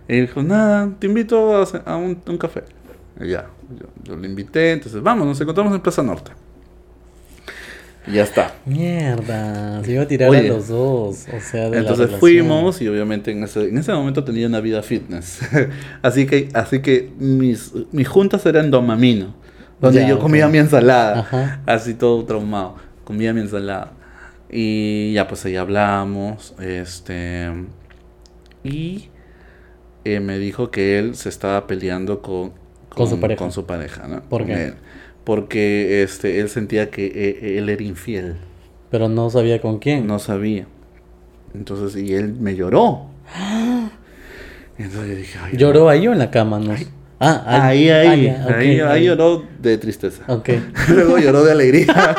y 0.08 0.22
dijo, 0.22 0.42
nada, 0.42 0.90
te 0.98 1.06
invito 1.06 1.56
a, 1.86 1.96
un, 1.98 2.20
un 2.26 2.38
café. 2.40 2.64
Y 3.20 3.28
ya, 3.30 3.46
yo, 3.80 3.86
yo 4.04 4.18
le 4.18 4.28
invité, 4.28 4.72
entonces, 4.72 5.04
vamos, 5.04 5.28
nos 5.28 5.40
encontramos 5.40 5.72
en 5.76 5.82
Plaza 5.82 6.02
Norte. 6.02 6.32
Y 8.08 8.14
ya 8.14 8.24
está. 8.24 8.56
Mierda, 8.66 9.84
se 9.84 9.92
iba 9.92 10.04
a 10.04 10.08
tirar 10.08 10.30
Oye. 10.30 10.40
a 10.40 10.54
los 10.54 10.68
dos. 10.70 11.26
O 11.36 11.40
sea, 11.40 11.70
de 11.70 11.78
Entonces 11.78 12.10
fuimos 12.20 12.82
y 12.82 12.88
obviamente 12.88 13.32
en 13.32 13.44
ese, 13.44 13.70
en 13.70 13.78
ese 13.78 13.94
momento 13.94 14.24
tenía 14.24 14.48
una 14.48 14.60
vida 14.60 14.82
fitness. 14.82 15.40
así 16.02 16.26
que, 16.26 16.50
así 16.54 16.80
que 16.82 17.12
mis, 17.20 17.74
mis 17.92 18.08
juntas 18.08 18.46
eran 18.46 18.72
domamino, 18.72 19.36
donde 19.80 20.02
Ya, 20.02 20.10
yo 20.10 20.20
comía 20.20 20.48
mi 20.48 20.58
ensalada. 20.58 21.20
Ajá. 21.20 21.62
Así 21.68 21.94
todo 21.94 22.24
traumado. 22.26 22.76
Comía 23.04 23.34
mi 23.34 23.42
ensalada. 23.42 23.92
Y 24.50 25.14
ya 25.14 25.28
pues 25.28 25.46
ahí 25.46 25.56
hablamos. 25.56 26.56
Este. 26.60 27.50
Y 28.64 29.10
eh, 30.06 30.20
me 30.20 30.40
dijo 30.40 30.72
que 30.72 30.98
él 30.98 31.16
se 31.16 31.30
estaba 31.30 31.68
peleando 31.68 32.22
con, 32.22 32.52
Con 32.90 33.08
su 33.08 33.20
pareja. 33.20 33.38
con 33.40 33.52
su 33.52 33.66
pareja, 33.66 34.08
¿no? 34.08 34.22
¿Por 34.22 34.46
qué? 34.46 34.74
Porque 35.24 36.04
este, 36.04 36.40
él 36.40 36.50
sentía 36.50 36.90
que 36.90 37.06
eh, 37.06 37.58
él 37.58 37.70
era 37.70 37.84
infiel. 37.84 38.36
Pero 38.90 39.08
no 39.08 39.30
sabía 39.30 39.62
con 39.62 39.80
quién. 39.80 40.08
No 40.08 40.20
sabía. 40.20 40.66
Entonces, 41.54 42.02
y 42.02 42.14
él 42.14 42.34
me 42.34 42.56
lloró. 42.56 43.08
Entonces 44.78 45.10
yo 45.10 45.16
dije, 45.16 45.40
ay, 45.42 45.58
¿Lloró 45.58 45.90
ahí 45.90 46.08
o 46.08 46.14
en 46.14 46.20
la 46.20 46.32
cama? 46.32 46.60
No. 46.60 46.74
Ah, 47.20 47.68
Ahí, 47.68 47.88
ahí, 47.90 48.28
ah, 48.30 48.46
ahí, 48.48 48.66
ahí, 48.66 48.80
ahí. 48.80 49.06
lloró 49.06 49.46
de 49.60 49.78
tristeza. 49.78 50.24
Ok, 50.28 50.50
Luego 50.90 51.20
lloró 51.20 51.44
de 51.44 51.52
alegría. 51.52 51.86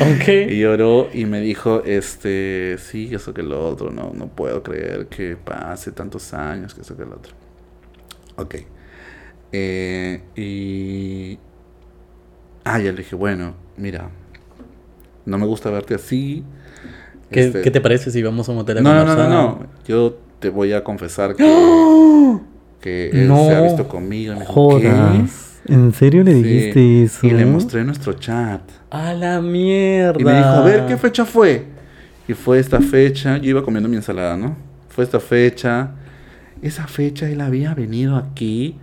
ok. 0.00 0.28
y 0.48 0.58
lloró 0.58 1.10
y 1.12 1.26
me 1.26 1.40
dijo, 1.42 1.82
este, 1.84 2.76
sí, 2.78 3.10
eso 3.12 3.34
que 3.34 3.42
lo 3.42 3.68
otro, 3.68 3.90
no, 3.90 4.12
no 4.14 4.28
puedo 4.28 4.62
creer 4.62 5.06
que 5.08 5.36
pase 5.36 5.92
tantos 5.92 6.32
años, 6.32 6.72
que 6.72 6.80
eso 6.80 6.96
que 6.96 7.04
lo 7.04 7.16
otro. 7.16 7.34
Ok. 8.36 8.54
Eh, 9.52 10.22
y... 10.34 11.38
Ah, 12.70 12.78
ya 12.78 12.90
le 12.92 12.98
dije, 12.98 13.16
bueno, 13.16 13.54
mira, 13.76 14.10
no 15.24 15.38
me 15.38 15.46
gusta 15.46 15.70
verte 15.70 15.94
así. 15.94 16.44
¿Qué, 17.30 17.46
este, 17.46 17.62
qué 17.62 17.70
te 17.70 17.80
parece 17.80 18.10
si 18.10 18.22
vamos 18.22 18.48
a 18.48 18.52
un 18.52 18.58
hotel 18.58 18.78
a 18.78 18.80
No, 18.82 18.94
no, 18.94 19.04
no, 19.04 19.16
no, 19.16 19.28
no. 19.28 19.66
Yo 19.86 20.18
te 20.38 20.50
voy 20.50 20.72
a 20.72 20.82
confesar 20.84 21.34
que, 21.34 21.44
que 22.80 23.10
él 23.10 23.28
No 23.28 23.46
se 23.46 23.54
ha 23.54 23.60
visto 23.60 23.88
conmigo. 23.88 24.34
Me 24.34 24.40
dijo, 24.40 24.78
¿qué? 24.78 24.90
Jodas. 24.90 25.60
¿En 25.66 25.92
serio 25.92 26.24
le 26.24 26.32
Sí. 26.32 26.42
dijiste 26.42 27.02
eso? 27.04 27.26
Y 27.26 27.30
le 27.30 27.44
mostré 27.44 27.84
nuestro 27.84 28.14
chat. 28.14 28.62
A 28.90 29.12
la 29.12 29.40
mierda. 29.40 30.20
Y 30.20 30.24
me 30.24 30.34
dijo, 30.36 30.48
a 30.48 30.62
ver, 30.62 30.86
¿qué 30.86 30.96
fecha 30.96 31.24
fue? 31.24 31.66
Y 32.26 32.34
fue 32.34 32.58
esta 32.58 32.80
fecha, 32.80 33.38
yo 33.38 33.50
iba 33.50 33.62
comiendo 33.62 33.88
mi 33.88 33.96
ensalada, 33.96 34.36
¿no? 34.36 34.56
Fue 34.88 35.04
esta 35.04 35.20
fecha. 35.20 35.90
Esa 36.62 36.86
fecha 36.86 37.28
él 37.28 37.40
había 37.40 37.74
venido 37.74 38.16
aquí, 38.16 38.76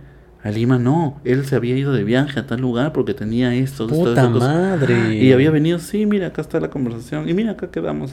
a 0.46 0.50
Lima, 0.50 0.78
no. 0.78 1.20
Él 1.24 1.44
se 1.46 1.56
había 1.56 1.76
ido 1.76 1.92
de 1.92 2.04
viaje 2.04 2.40
a 2.40 2.46
tal 2.46 2.60
lugar 2.60 2.92
porque 2.92 3.14
tenía 3.14 3.54
esto. 3.54 3.86
Puta 3.86 4.28
madre. 4.28 5.14
Y 5.16 5.32
había 5.32 5.50
venido, 5.50 5.78
sí, 5.78 6.06
mira, 6.06 6.28
acá 6.28 6.42
está 6.42 6.60
la 6.60 6.70
conversación. 6.70 7.28
Y 7.28 7.34
mira, 7.34 7.52
acá 7.52 7.70
quedamos. 7.70 8.12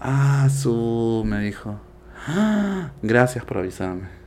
Ah, 0.00 0.48
su, 0.50 1.22
me 1.26 1.40
dijo. 1.40 1.78
"Ah, 2.26 2.90
gracias 3.02 3.44
por 3.44 3.58
avisarme. 3.58 4.18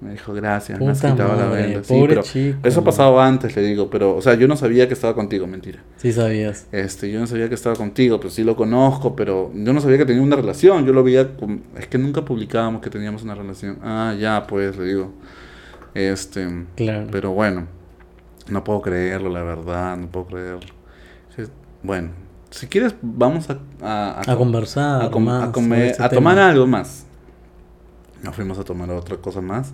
Me 0.00 0.12
dijo, 0.12 0.32
gracias, 0.32 0.80
me 0.80 0.88
has 0.88 0.98
Puta 0.98 1.12
quitado 1.12 1.36
la 1.36 1.44
madre, 1.46 1.62
venda. 1.62 1.84
Sí, 1.84 1.92
pobre 1.92 2.08
pero 2.08 2.22
chico. 2.22 2.58
eso 2.66 2.82
pasaba 2.82 3.26
antes, 3.26 3.54
le 3.54 3.60
digo. 3.62 3.90
Pero, 3.90 4.16
o 4.16 4.22
sea, 4.22 4.32
yo 4.34 4.48
no 4.48 4.56
sabía 4.56 4.88
que 4.88 4.94
estaba 4.94 5.14
contigo, 5.14 5.46
mentira. 5.46 5.80
Sí 5.98 6.10
sabías. 6.10 6.66
Este, 6.72 7.10
yo 7.12 7.20
no 7.20 7.26
sabía 7.26 7.50
que 7.50 7.54
estaba 7.54 7.76
contigo, 7.76 8.18
pero 8.18 8.30
sí 8.30 8.42
lo 8.42 8.56
conozco, 8.56 9.14
pero 9.14 9.52
yo 9.54 9.74
no 9.74 9.80
sabía 9.82 9.98
que 9.98 10.06
tenía 10.06 10.22
una 10.22 10.36
relación. 10.36 10.86
Yo 10.86 10.94
lo 10.94 11.04
veía, 11.04 11.28
es 11.78 11.86
que 11.86 11.98
nunca 11.98 12.24
publicábamos 12.24 12.80
que 12.80 12.88
teníamos 12.88 13.24
una 13.24 13.34
relación. 13.34 13.78
Ah, 13.82 14.14
ya, 14.18 14.46
pues, 14.46 14.78
le 14.78 14.84
digo. 14.86 15.12
Este, 15.94 16.66
Claro. 16.76 17.08
pero 17.10 17.30
bueno, 17.32 17.66
no 18.48 18.64
puedo 18.64 18.80
creerlo, 18.82 19.30
la 19.30 19.42
verdad, 19.42 19.96
no 19.96 20.08
puedo 20.08 20.26
creerlo. 20.26 20.60
Bueno, 21.82 22.10
si 22.50 22.66
quieres, 22.66 22.94
vamos 23.00 23.48
a, 23.48 23.58
a, 23.80 24.20
A 24.32 24.36
conversar 24.36 25.02
a, 25.02 25.10
com- 25.10 25.24
más 25.24 25.48
a 25.48 25.52
comer- 25.52 25.92
ese 25.92 26.02
a 26.02 26.08
tomar 26.10 26.34
tema. 26.34 26.48
algo 26.50 26.66
más. 26.66 27.06
Nos 28.22 28.34
fuimos 28.36 28.58
a 28.58 28.64
tomar 28.64 28.90
otra 28.90 29.16
cosa 29.16 29.40
más. 29.40 29.72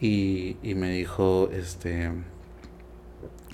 Y, 0.00 0.56
y 0.62 0.74
me 0.76 0.90
dijo, 0.92 1.50
este. 1.52 2.12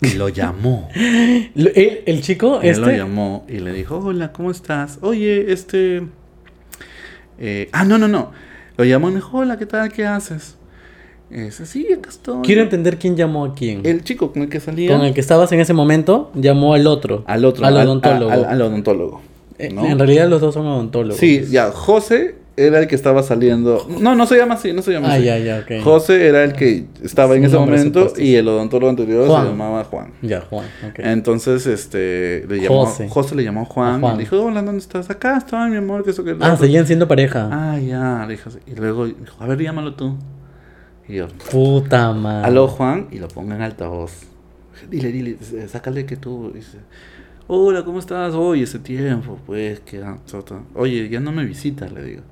Y 0.02 0.12
lo 0.14 0.28
llamó. 0.28 0.88
Lo- 1.54 1.70
¿El, 1.74 2.02
el 2.06 2.20
chico 2.20 2.60
Él 2.60 2.80
lo 2.80 2.86
este? 2.88 2.98
llamó 2.98 3.46
y 3.48 3.60
le 3.60 3.72
dijo, 3.72 3.96
hola, 3.98 4.30
¿cómo 4.32 4.50
estás? 4.50 4.98
Oye, 5.00 5.50
este... 5.52 6.06
eh, 7.38 7.70
ah, 7.72 7.84
no, 7.84 7.96
no, 7.96 8.08
no. 8.08 8.32
Lo 8.76 8.84
llamó 8.84 9.08
y 9.08 9.12
me 9.12 9.16
dijo, 9.16 9.38
hola, 9.38 9.56
¿qué 9.56 9.64
tal? 9.66 9.90
¿Qué 9.90 10.04
haces? 10.06 10.57
Sí, 11.50 11.86
acá 11.92 12.08
estoy. 12.10 12.42
Quiero 12.42 12.62
entender 12.62 12.98
quién 12.98 13.16
llamó 13.16 13.44
a 13.44 13.54
quién. 13.54 13.84
El 13.84 14.02
chico 14.02 14.32
con 14.32 14.42
el 14.42 14.48
que 14.48 14.60
salía... 14.60 14.90
Con 14.96 15.04
el 15.04 15.12
que 15.14 15.20
estabas 15.20 15.52
en 15.52 15.60
ese 15.60 15.74
momento, 15.74 16.30
llamó 16.34 16.74
al 16.74 16.86
otro. 16.86 17.22
Al 17.26 17.44
otro. 17.44 17.66
Al 17.66 17.76
odontólogo. 17.76 18.30
Al, 18.32 18.44
al 18.46 18.62
odontólogo. 18.62 19.20
Eh, 19.58 19.70
¿no? 19.70 19.84
En 19.86 19.98
realidad 19.98 20.28
los 20.28 20.40
dos 20.40 20.54
son 20.54 20.66
odontólogos. 20.66 21.18
Sí, 21.18 21.44
ya, 21.50 21.70
José 21.72 22.36
era 22.56 22.78
el 22.80 22.86
que 22.88 22.94
estaba 22.94 23.22
saliendo... 23.22 23.86
No, 24.00 24.14
no 24.16 24.26
se 24.26 24.36
llama 24.36 24.54
así, 24.54 24.72
no 24.72 24.82
se 24.82 24.90
llama 24.92 25.10
Ah, 25.10 25.14
así. 25.14 25.24
ya, 25.24 25.38
ya, 25.38 25.58
ok. 25.60 25.82
José 25.84 26.26
era 26.26 26.42
el 26.44 26.54
que 26.54 26.86
estaba 27.04 27.36
en 27.36 27.44
ese 27.44 27.56
momento 27.56 28.12
y 28.16 28.34
el 28.34 28.48
odontólogo 28.48 28.90
anterior 28.90 29.26
Juan. 29.28 29.42
se 29.44 29.48
llamaba 29.50 29.84
Juan. 29.84 30.12
Ya, 30.22 30.40
Juan. 30.40 30.64
ok. 30.88 30.98
Entonces, 30.98 31.66
este, 31.66 32.46
le 32.48 32.60
llamó, 32.62 32.86
José. 32.86 33.08
José. 33.08 33.34
le 33.36 33.44
llamó 33.44 33.60
a 33.62 33.64
Juan, 33.66 34.00
Juan. 34.00 34.14
y 34.14 34.18
le 34.18 34.24
dijo, 34.24 34.42
hola, 34.42 34.62
¿dónde 34.62 34.80
estás? 34.80 35.08
Acá 35.10 35.36
estoy, 35.38 35.70
mi 35.70 35.76
amor, 35.76 36.02
que 36.04 36.10
eso 36.10 36.24
que 36.24 36.32
Ah, 36.40 36.54
otro". 36.54 36.56
seguían 36.66 36.86
siendo 36.86 37.06
pareja. 37.06 37.48
Ah, 37.52 37.78
ya, 37.78 38.24
le 38.26 38.32
dijo 38.34 38.48
así. 38.48 38.58
Y 38.66 38.74
luego 38.74 39.06
dijo, 39.06 39.36
a 39.38 39.46
ver, 39.46 39.60
llámalo 39.62 39.94
tú. 39.94 40.16
Y 41.08 41.14
yo, 41.14 41.28
Puta 41.50 42.12
madre. 42.12 42.46
aló 42.46 42.68
Juan, 42.68 43.08
y 43.10 43.18
lo 43.18 43.28
pongo 43.28 43.54
en 43.54 43.62
altavoz. 43.62 44.12
Dile, 44.90 45.10
dile, 45.10 45.38
sácale 45.68 46.06
que 46.06 46.16
tú. 46.16 46.52
Dice, 46.54 46.78
hola, 47.46 47.84
¿cómo 47.84 47.98
estás? 47.98 48.34
Oye, 48.34 48.62
ese 48.64 48.78
tiempo, 48.78 49.38
pues, 49.46 49.80
que... 49.80 50.02
ah, 50.02 50.18
ta, 50.30 50.42
ta". 50.42 50.60
Oye, 50.74 51.08
ya 51.08 51.20
no 51.20 51.32
me 51.32 51.44
visitas, 51.44 51.90
le 51.92 52.02
digo. 52.02 52.22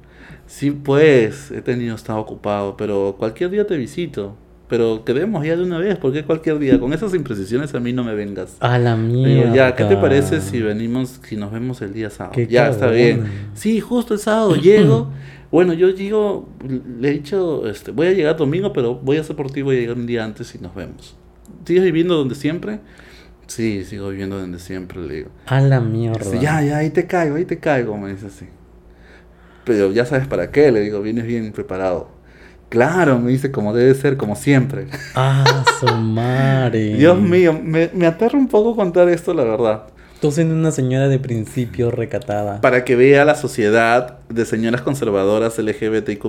Sí, 0.47 0.71
pues, 0.71 1.51
he 1.51 1.63
tenido, 1.63 1.95
estado 1.97 2.21
ocupado, 2.21 2.77
pero 2.77 3.17
cualquier 3.19 3.51
día 3.51 3.67
te 3.67 3.77
visito. 3.77 4.37
Pero 4.69 5.05
quedemos 5.05 5.45
ya 5.45 5.57
de 5.57 5.63
una 5.63 5.79
vez, 5.79 5.97
porque 5.97 6.25
cualquier 6.25 6.59
día, 6.59 6.81
con 6.81 6.93
esas 6.93 7.15
imprecisiones 7.15 7.75
a 7.75 7.81
mí 7.81 7.93
no 7.93 8.03
me 8.03 8.15
vengas. 8.15 8.57
A 8.61 8.79
la 8.79 8.97
mierda. 8.97 9.45
digo, 9.45 9.55
ya, 9.55 9.75
¿qué 9.77 9.85
te 9.85 9.97
parece 9.97 10.41
si 10.41 10.61
venimos, 10.61 11.21
si 11.23 11.37
nos 11.37 11.53
vemos 11.53 11.81
el 11.83 11.93
día 11.93 12.11
sábado? 12.11 12.35
Qué 12.35 12.47
ya, 12.47 12.69
está 12.69 12.91
bien. 12.91 13.25
Sí, 13.55 13.81
justo 13.81 14.15
el 14.15 14.21
sábado 14.21 14.57
llego. 14.63 15.11
Bueno, 15.53 15.73
yo 15.73 15.91
llego, 15.91 16.49
le 17.01 17.09
he 17.09 17.13
dicho, 17.13 17.69
este, 17.69 17.93
voy 17.93 18.09
a 18.09 18.13
llegar 18.13 18.37
domingo, 18.37 18.73
pero 18.73 18.97
voy 18.97 19.19
a 19.19 19.21
hacer 19.21 19.37
por 19.37 19.51
ti, 19.51 19.63
voy 19.63 19.77
a 19.77 19.81
llegar 19.81 19.97
un 19.97 20.07
día 20.07 20.25
antes 20.25 20.55
y 20.55 20.59
nos 20.59 20.75
vemos. 20.75 21.17
¿Sigues 21.65 21.85
viviendo 21.85 22.17
donde 22.17 22.35
siempre? 22.35 22.81
Sí, 23.47 23.85
sigo 23.85 24.09
viviendo 24.09 24.39
donde 24.39 24.59
siempre, 24.59 25.01
le 25.01 25.15
digo. 25.15 25.31
A 25.47 25.61
la 25.61 25.81
mierda. 25.81 26.41
Ya, 26.41 26.63
ya, 26.63 26.79
ahí 26.79 26.91
te 26.91 27.07
caigo, 27.07 27.37
ahí 27.37 27.45
te 27.45 27.59
caigo, 27.59 27.97
me 27.97 28.13
dice 28.13 28.27
así. 28.27 28.47
Pero 29.65 29.93
ya 29.93 30.05
sabes 30.05 30.27
para 30.27 30.51
qué, 30.51 30.73
le 30.73 30.81
digo, 30.81 31.01
vienes 31.01 31.27
bien 31.27 31.53
preparado. 31.53 32.16
Claro, 32.69 33.19
me 33.19 33.31
dice, 33.31 33.53
como 33.53 33.73
debe 33.73 33.95
ser, 33.95 34.17
como 34.17 34.37
siempre. 34.37 34.87
Ah, 35.15 35.65
su 35.81 35.87
madre. 35.97 36.95
Dios 36.95 37.19
mío, 37.21 37.59
me, 37.63 37.91
me 37.95 38.07
aterra 38.07 38.39
un 38.39 38.49
poco 38.49 38.75
contar 38.75 39.09
esto, 39.09 39.33
la 39.35 39.45
verdad. 39.45 39.85
Tú 40.21 40.33
siendo 40.33 40.55
una 40.55 40.71
señora 40.71 41.09
de 41.09 41.19
principio 41.19 41.91
recatada. 41.91 42.63
Para 42.63 42.85
que 42.85 42.97
vea 42.97 43.25
la 43.27 43.35
sociedad 43.35 44.19
de 44.31 44.47
señoras 44.47 44.81
conservadoras 44.81 45.59
LGBTIQ+, 45.59 46.25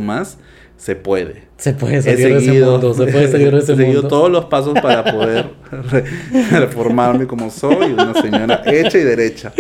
se 0.78 0.96
puede. 0.96 1.48
Se 1.58 1.74
puede 1.74 2.04
salir 2.04 2.18
de 2.20 2.38
ese 2.38 2.46
seguido, 2.46 2.72
mundo. 2.74 2.94
Se 2.94 3.08
puede 3.08 3.32
salir 3.32 3.52
de 3.52 3.58
ese 3.64 3.74
he 3.74 3.76
seguido 3.76 4.02
mundo. 4.04 4.08
todos 4.10 4.30
los 4.30 4.46
pasos 4.46 4.80
para 4.80 5.04
poder 5.04 5.48
re- 5.92 6.04
reformarme 6.60 7.26
como 7.26 7.50
soy, 7.50 7.94
una 7.94 8.14
señora 8.14 8.62
hecha 8.68 9.00
y 9.00 9.04
derecha. 9.04 9.52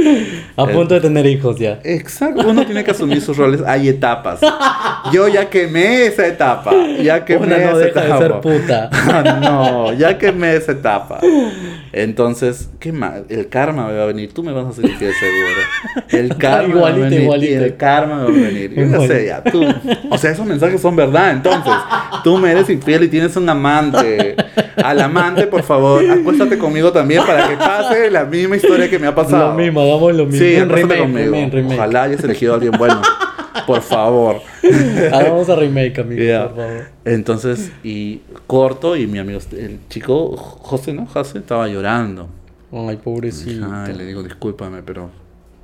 A 0.55 0.67
punto 0.67 0.93
de 0.93 1.01
tener 1.01 1.25
hijos 1.25 1.57
ya. 1.57 1.79
Exacto, 1.83 2.47
uno 2.47 2.63
tiene 2.67 2.83
que 2.83 2.91
asumir 2.91 3.19
sus 3.19 3.35
roles. 3.35 3.61
Hay 3.65 3.89
etapas. 3.89 4.39
Yo 5.11 5.27
ya 5.27 5.49
quemé 5.49 6.05
esa 6.05 6.27
etapa. 6.27 6.71
Ya 7.01 7.25
quemé 7.25 7.47
Una 7.47 7.57
no 7.57 7.63
esa 7.63 7.77
deja 7.79 7.99
de 8.01 8.05
etapa. 8.05 8.19
ser 8.21 8.41
puta. 8.41 8.89
No, 9.41 9.93
ya 9.93 10.19
quemé 10.19 10.55
esa 10.55 10.73
etapa. 10.73 11.19
Entonces, 11.93 12.69
¿qué 12.79 12.91
más? 12.91 13.21
El 13.29 13.47
karma 13.49 13.87
me 13.87 13.93
va 13.97 14.03
a 14.03 14.07
venir. 14.07 14.31
Tú 14.33 14.43
me 14.43 14.51
vas 14.51 14.65
a 14.77 14.81
infiel 14.81 15.13
seguro. 15.13 16.07
El 16.09 16.37
karma 16.37 16.75
me 16.75 16.81
va 16.81 16.89
a 16.89 16.91
venir. 16.91 17.63
el 17.63 17.75
karma 17.75 18.17
me 18.17 18.23
va 18.23 18.29
a 18.29 18.31
venir. 18.51 18.73
Yo 18.75 18.85
ya 18.85 19.07
sé, 19.07 19.25
ya. 19.25 19.43
Tú. 19.43 19.63
O 20.11 20.17
sea, 20.19 20.31
esos 20.31 20.45
mensajes 20.45 20.79
son 20.79 20.95
verdad. 20.95 21.06
Entonces, 21.31 21.73
tú 22.23 22.37
me 22.37 22.51
eres 22.51 22.69
infiel 22.69 23.03
y 23.03 23.07
tienes 23.09 23.35
un 23.35 23.47
amante. 23.49 24.35
Al 24.83 25.01
amante, 25.01 25.47
por 25.47 25.63
favor, 25.63 26.03
acuéstate 26.09 26.57
conmigo 26.57 26.91
también 26.91 27.23
para 27.25 27.47
que 27.47 27.57
pase 27.57 28.09
la 28.11 28.25
misma 28.25 28.55
historia 28.57 28.89
que 28.89 28.99
me 28.99 29.07
ha 29.07 29.15
pasado. 29.15 29.49
Lo 29.49 29.55
mismo, 29.55 29.81
hagamos 29.81 30.15
lo 30.15 30.25
mismo. 30.25 30.39
Sí, 30.39 30.55
acuéstate 30.55 30.81
remake, 30.95 30.99
conmigo. 31.01 31.31
remake, 31.33 31.53
remake. 31.53 31.75
Ojalá 31.79 32.03
hayas 32.03 32.23
elegido 32.23 32.53
a 32.53 32.55
alguien 32.55 32.73
bueno. 32.77 33.01
Por 33.65 33.81
favor. 33.81 34.37
Hagamos 35.13 35.49
a 35.49 35.55
remake, 35.55 35.99
amigo, 35.99 36.23
Ya. 36.23 36.47
por 36.47 36.55
favor. 36.57 36.85
Entonces, 37.03 37.71
y 37.83 38.21
corto, 38.45 38.95
y 38.95 39.07
mi 39.07 39.19
amigo, 39.19 39.39
el 39.51 39.79
chico, 39.89 40.37
José, 40.37 40.93
¿no? 40.93 41.05
José 41.05 41.39
estaba 41.39 41.67
llorando. 41.67 42.29
Ay, 42.71 42.97
pobrecito. 42.97 43.67
Ay, 43.69 43.93
le 43.93 44.05
digo, 44.05 44.23
discúlpame, 44.23 44.83
pero. 44.83 45.09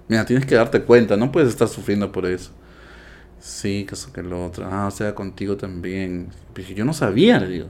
Mira, 0.10 0.26
tienes 0.26 0.46
que 0.46 0.56
darte 0.56 0.82
cuenta, 0.82 1.16
no 1.16 1.32
puedes 1.32 1.50
estar 1.50 1.68
sufriendo 1.70 2.12
por 2.12 2.26
eso. 2.26 2.52
Sí, 3.46 3.86
que 3.86 3.96
eso 3.96 4.14
que 4.14 4.24
lo 4.24 4.46
otro. 4.46 4.66
Ah, 4.72 4.88
o 4.88 4.92
sea, 4.92 5.14
contigo 5.14 5.58
también. 5.58 6.30
Dije, 6.56 6.74
yo 6.76 6.86
no 6.86 6.94
sabía, 6.94 7.40
le 7.40 7.48
digo. 7.48 7.68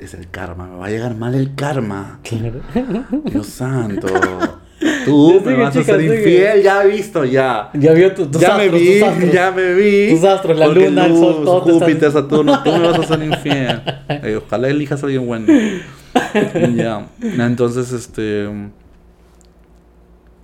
Es 0.00 0.14
el 0.14 0.30
karma, 0.30 0.66
me 0.66 0.76
va 0.78 0.86
a 0.86 0.90
llegar 0.90 1.14
mal 1.14 1.34
el 1.34 1.54
karma. 1.54 2.20
Claro. 2.22 2.60
Dios 3.26 3.46
santo. 3.48 4.06
Tú 5.04 5.42
me 5.44 5.54
vas 5.56 5.76
a 5.76 5.80
chica, 5.80 5.92
ser 5.92 6.00
sigue. 6.00 6.16
infiel, 6.16 6.62
ya 6.62 6.84
he 6.84 6.88
visto, 6.88 7.24
ya. 7.24 7.68
Ya 7.74 7.92
vio 7.92 8.14
tu- 8.14 8.26
tus 8.30 8.40
ya 8.40 8.54
astros, 8.56 8.72
me 8.72 8.78
vi, 8.78 8.98
tus 9.00 9.08
astros. 9.08 9.32
ya 9.32 9.50
me 9.50 9.74
vi. 9.74 10.10
Tus 10.14 10.24
astros, 10.24 10.58
la 10.58 10.64
Porque 10.66 10.88
luna, 10.88 11.04
el 11.06 11.12
sol, 11.16 11.34
luz, 11.36 11.44
todo 11.44 11.78
Júpiter, 11.80 12.10
Saturno, 12.10 12.62
tú 12.62 12.72
me 12.72 12.78
vas 12.88 12.98
a 12.98 13.02
ser 13.04 13.22
infiel. 13.24 13.82
Eh, 14.08 14.40
ojalá 14.42 14.68
elijas 14.68 15.02
a 15.02 15.06
alguien 15.06 15.26
bueno. 15.26 15.46
ya. 16.74 17.06
Entonces, 17.20 17.92
este. 17.92 18.48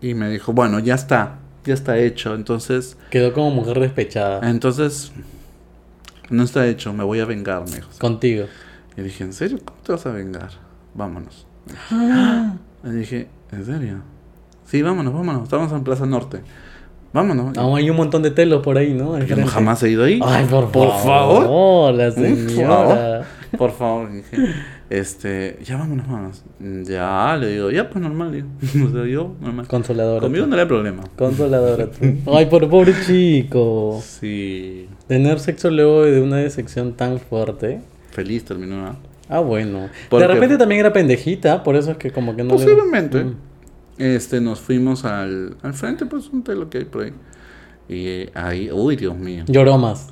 Y 0.03 0.15
me 0.15 0.29
dijo, 0.31 0.53
bueno, 0.53 0.79
ya 0.81 0.95
está. 0.97 1.39
Ya 1.69 1.75
está 1.75 1.99
hecho. 1.99 2.35
Entonces. 2.35 2.97
Quedó 3.11 3.35
como 3.35 3.51
mujer 3.51 3.79
despechada. 3.79 4.49
Entonces. 4.49 5.13
No 6.31 6.43
está 6.43 6.67
hecho, 6.67 6.95
me 6.95 7.05
voy 7.05 7.21
a 7.21 7.27
vengar, 7.27 7.65
me 7.69 7.77
dijo. 7.77 7.89
Contigo. 7.99 8.47
Y 8.97 9.03
dije, 9.03 9.23
¿en 9.25 9.35
serio? 9.35 9.59
¿Cómo 9.63 9.79
te 9.83 9.93
vas 9.93 10.07
a 10.07 10.11
vengar? 10.13 10.51
Vámonos. 10.95 11.47
Y 12.85 12.91
dije, 12.91 13.27
¿en 13.51 13.67
serio? 13.67 14.03
Sí, 14.65 14.81
vámonos, 14.83 15.13
vámonos. 15.13 15.43
Estamos 15.43 15.73
en 15.73 15.83
Plaza 15.83 16.07
Norte. 16.07 16.41
Vámonos. 17.13 17.59
Aún 17.59 17.77
hay 17.77 17.91
un 17.91 17.97
montón 17.97 18.23
de 18.23 18.31
telos 18.31 18.63
por 18.63 18.79
ahí, 18.79 18.95
¿no? 18.95 19.19
Yo 19.19 19.37
no 19.37 19.47
jamás 19.47 19.83
he 19.83 19.91
ido 19.91 20.05
ahí. 20.05 20.21
Ay, 20.25 20.47
por, 20.47 20.71
Por 20.71 20.89
favor. 21.03 21.43
favor. 21.43 21.95
la 21.95 22.11
Por 22.15 22.67
favor. 22.67 23.25
Por 23.59 23.73
favor, 23.73 24.13
dije. 24.13 24.37
Este, 24.91 25.59
ya 25.65 25.77
vámonos, 25.77 26.07
vámonos. 26.09 26.45
Ya, 26.89 27.37
le 27.37 27.53
digo, 27.53 27.71
ya, 27.71 27.91
pues 27.91 28.03
normal, 28.03 28.33
digo. 28.33 28.49
O 28.89 28.93
sea, 28.93 29.05
yo, 29.07 29.35
normal. 29.41 29.67
Consoladora. 29.69 30.21
Conmigo 30.23 30.45
tú. 30.47 30.51
no 30.51 30.57
hay 30.57 30.67
problema. 30.67 31.03
Consoladora. 31.17 31.91
tú. 31.91 32.07
Ay, 32.33 32.47
por 32.47 32.69
pobre 32.71 32.95
chico. 33.07 34.01
Sí. 34.03 34.89
Tener 35.07 35.41
sexo 35.41 35.71
luego 35.71 36.05
de 36.05 36.23
una 36.23 36.37
decepción 36.37 36.95
tan 36.95 37.19
fuerte. 37.19 37.81
Feliz 38.13 38.45
terminó, 38.45 38.77
¿no? 38.83 38.97
Ah, 39.29 39.41
bueno. 39.41 39.91
¿Por 40.09 40.21
De 40.21 40.27
repente 40.27 40.57
también 40.57 40.81
era 40.81 40.93
pendejita, 40.93 41.63
por 41.63 41.77
eso 41.77 41.91
es 41.91 41.97
que 41.99 42.11
como 42.11 42.35
que 42.35 42.43
no 42.43 42.55
le- 42.55 42.65
Posiblemente. 42.65 43.25
Mm. 43.25 43.35
Este, 43.99 44.41
nos 44.41 44.61
fuimos 44.61 45.05
al, 45.05 45.57
al 45.63 45.75
frente, 45.75 46.07
pues 46.07 46.29
un 46.31 46.43
telo 46.45 46.71
que 46.71 46.79
hay 46.79 46.85
por 46.85 47.03
ahí. 47.03 47.13
Y 47.91 48.07
eh, 48.07 48.31
ahí, 48.33 48.71
uy, 48.73 48.97
Dios 48.97 49.17
mío. 49.17 49.45
Lloró 49.49 49.77
más. 49.77 50.09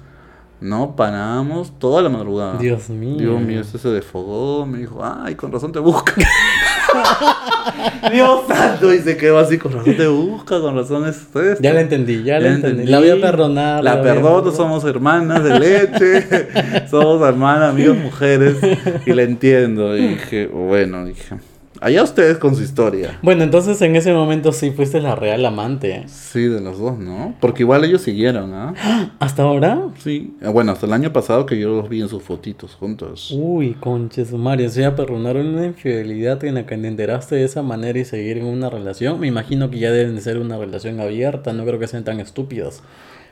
No 0.61 0.97
paramos 0.97 1.79
toda 1.79 2.01
la 2.01 2.09
madrugada. 2.09 2.59
Dios 2.59 2.89
mío. 2.89 3.19
Dios 3.19 3.41
mío, 3.43 3.61
este 3.61 3.79
se 3.79 3.91
desfogó, 3.91 4.65
me 4.65 4.79
dijo, 4.79 5.03
ay, 5.05 5.35
con 5.35 5.53
razón 5.53 5.71
te 5.71 5.79
busca. 5.79 6.15
Dios 8.13 8.41
santo, 8.49 8.95
y 8.95 9.01
se 9.01 9.19
quedó 9.19 9.39
así, 9.39 9.59
con 9.59 9.73
razón 9.73 9.97
te 9.97 10.07
busca, 10.07 10.59
con 10.61 10.75
razón 10.75 11.07
es 11.07 11.17
esto. 11.19 11.61
Ya 11.61 11.75
la 11.75 11.83
entendí, 11.83 12.23
ya 12.23 12.41
la 12.41 12.55
entendí. 12.55 12.87
La 12.87 13.01
voy 13.01 13.11
a 13.11 13.21
perdonar. 13.21 13.85
La 13.85 13.97
voy 13.97 14.01
a 14.09 14.15
perdono, 14.15 14.51
somos 14.51 14.85
hermanas 14.85 15.45
de 15.45 15.59
leche, 15.59 16.89
somos 16.91 17.21
hermanas, 17.29 17.71
amigos, 17.71 17.99
mujeres, 17.99 18.57
y 19.05 19.13
la 19.13 19.23
entiendo. 19.25 19.95
Y 19.95 20.09
dije, 20.09 20.47
bueno, 20.47 21.05
dije, 21.05 21.37
allá 21.81 22.03
ustedes 22.03 22.39
con 22.39 22.55
su 22.57 22.63
historia. 22.63 23.19
Bueno, 23.23 23.45
entonces 23.45 23.81
en 23.83 23.97
ese 23.97 24.13
momento 24.13 24.53
sí 24.53 24.71
fuiste 24.71 25.01
la 25.01 25.15
real 25.15 25.45
amante. 25.45 26.05
Sí, 26.07 26.43
de 26.45 26.61
los 26.61 26.79
dos, 26.79 26.99
¿no? 26.99 27.35
Porque 27.41 27.63
igual 27.63 27.85
ellos 27.85 28.03
siguieron, 28.03 28.53
¿ah? 28.55 28.75
¿Hasta 29.19 29.43
ahora? 29.43 29.89
Sí. 29.99 30.35
Eh, 30.41 30.49
Bueno, 30.49 30.73
hasta 30.73 30.87
el 30.87 30.93
año 30.93 31.13
pasado 31.13 31.47
que 31.47 31.59
yo 31.59 31.69
los 31.71 31.89
vi 31.89 32.01
en 32.01 32.09
sus 32.09 32.23
fotitos 32.23 32.75
juntos. 32.75 33.31
Uy, 33.37 33.75
conches, 33.75 34.33
Mario, 34.33 34.67
o 34.67 34.71
sea, 34.71 34.95
perdonaron 34.97 35.47
una 35.47 35.67
infidelidad 35.67 36.43
en 36.45 36.55
la 36.55 36.67
que 36.67 36.77
te 36.77 36.87
enteraste 36.89 37.37
de 37.37 37.45
esa 37.45 37.63
manera 37.63 37.99
y 37.99 38.05
seguir 38.05 38.39
en 38.39 38.47
una 38.47 38.71
relación. 38.71 39.19
Me 39.21 39.27
imagino 39.27 39.71
que 39.71 39.79
ya 39.79 39.91
deben 39.91 40.15
de 40.15 40.21
ser 40.21 40.39
una 40.39 40.59
relación 40.59 41.01
abierta, 41.01 41.53
no 41.53 41.65
creo 41.65 41.79
que 41.79 41.87
sean 41.87 42.05
tan 42.05 42.21
estúpidos. 42.21 42.83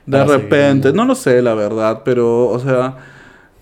De 0.05 0.19
seguir, 0.19 0.31
repente, 0.43 0.89
¿no? 0.89 0.97
no 0.97 1.05
lo 1.05 1.15
sé, 1.15 1.41
la 1.41 1.55
verdad, 1.55 2.01
pero, 2.05 2.47
o 2.47 2.59
sea, 2.59 2.97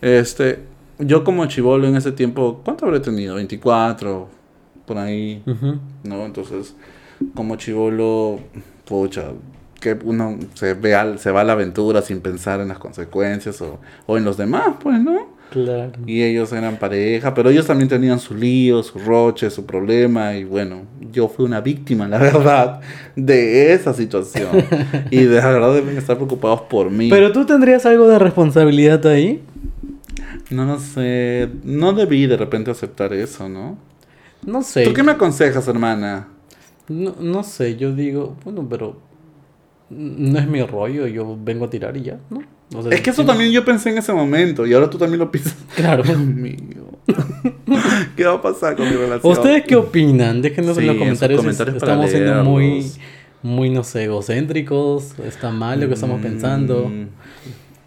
este, 0.01 0.59
yo 0.99 1.23
como 1.23 1.45
chivolo 1.45 1.87
en 1.87 1.95
ese 1.95 2.11
tiempo, 2.11 2.61
¿cuánto 2.63 2.85
habré 2.85 2.99
tenido? 2.99 3.35
24, 3.35 4.27
por 4.85 4.97
ahí. 4.97 5.41
¿no? 6.03 6.25
Entonces, 6.25 6.75
como 7.35 7.55
chivolo, 7.55 8.39
pucha, 8.85 9.25
que 9.79 9.97
uno 10.03 10.37
se, 10.53 10.73
ve 10.75 10.95
al- 10.95 11.19
se 11.19 11.31
va 11.31 11.41
a 11.41 11.43
la 11.43 11.53
aventura 11.53 12.01
sin 12.01 12.21
pensar 12.21 12.59
en 12.61 12.69
las 12.69 12.77
consecuencias 12.79 13.61
o, 13.61 13.79
o 14.05 14.17
en 14.17 14.23
los 14.25 14.37
demás, 14.37 14.75
pues, 14.81 14.99
¿no? 15.01 15.33
Claro. 15.51 15.91
Y 16.07 16.23
ellos 16.23 16.51
eran 16.51 16.77
pareja, 16.77 17.33
pero 17.35 17.51
ellos 17.51 17.67
también 17.67 17.87
tenían 17.87 18.19
su 18.19 18.33
lío, 18.33 18.81
su 18.81 18.97
roche, 18.97 19.51
su 19.51 19.65
problema. 19.67 20.33
Y 20.35 20.45
bueno, 20.45 20.81
yo 21.11 21.27
fui 21.27 21.45
una 21.45 21.61
víctima, 21.61 22.07
la 22.07 22.17
verdad, 22.31 22.81
de 23.15 23.71
esa 23.73 23.93
situación. 23.93 24.49
y 25.11 25.17
de 25.17 25.35
la 25.37 25.49
verdad 25.51 25.73
deben 25.75 25.95
estar 25.97 26.15
preocupados 26.15 26.61
por 26.61 26.89
mí. 26.89 27.09
Pero 27.09 27.31
tú 27.31 27.45
tendrías 27.45 27.85
algo 27.85 28.07
de 28.07 28.17
responsabilidad 28.17 29.05
ahí. 29.05 29.43
no 30.49 30.65
lo 30.65 30.79
sé, 30.79 31.49
no 31.63 31.93
debí 31.93 32.25
de 32.25 32.37
repente 32.37 32.71
aceptar 32.71 33.13
eso, 33.13 33.47
¿no? 33.47 33.77
No 34.45 34.61
sé. 34.63 34.83
¿Tú 34.83 34.93
qué 34.93 35.03
me 35.03 35.11
aconsejas, 35.13 35.67
hermana? 35.67 36.27
No, 36.89 37.15
no 37.19 37.43
sé, 37.43 37.75
yo 37.77 37.93
digo, 37.93 38.35
bueno, 38.43 38.67
pero 38.69 38.99
no 39.89 40.39
es 40.39 40.47
mi 40.47 40.61
rollo, 40.63 41.07
yo 41.07 41.37
vengo 41.41 41.65
a 41.65 41.69
tirar 41.69 41.95
y 41.97 42.03
ya, 42.03 42.19
¿no? 42.29 42.41
O 42.75 42.81
sea, 42.81 42.91
Es 42.91 43.01
que 43.01 43.11
eso 43.11 43.23
también 43.25 43.51
yo 43.51 43.63
pensé 43.63 43.91
en 43.91 43.99
ese 43.99 44.11
momento 44.13 44.65
y 44.65 44.73
ahora 44.73 44.89
tú 44.89 44.97
también 44.97 45.19
lo 45.19 45.31
piensas. 45.31 45.55
Claro. 45.75 46.03
Dios 46.03 46.17
mío. 46.19 46.57
¿Qué 48.15 48.25
va 48.25 48.33
a 48.35 48.41
pasar 48.41 48.75
con 48.75 48.89
mi 48.89 48.95
relación? 48.95 49.31
¿Ustedes 49.31 49.63
qué 49.65 49.75
opinan? 49.75 50.41
Déjenos 50.41 50.75
Sí, 50.77 50.81
en 50.81 50.87
los 50.87 50.95
en 50.95 50.99
comentarios. 50.99 51.41
si 51.41 51.49
estamos 51.77 52.09
siendo 52.09 52.43
muy, 52.43 52.85
muy, 53.43 53.69
no 53.69 53.83
sé, 53.83 54.05
egocéntricos. 54.05 55.17
¿Está 55.19 55.51
mal 55.51 55.79
lo 55.81 55.87
que 55.87 55.93
estamos 55.93 56.21
pensando? 56.21 56.89
Mm, 56.89 57.07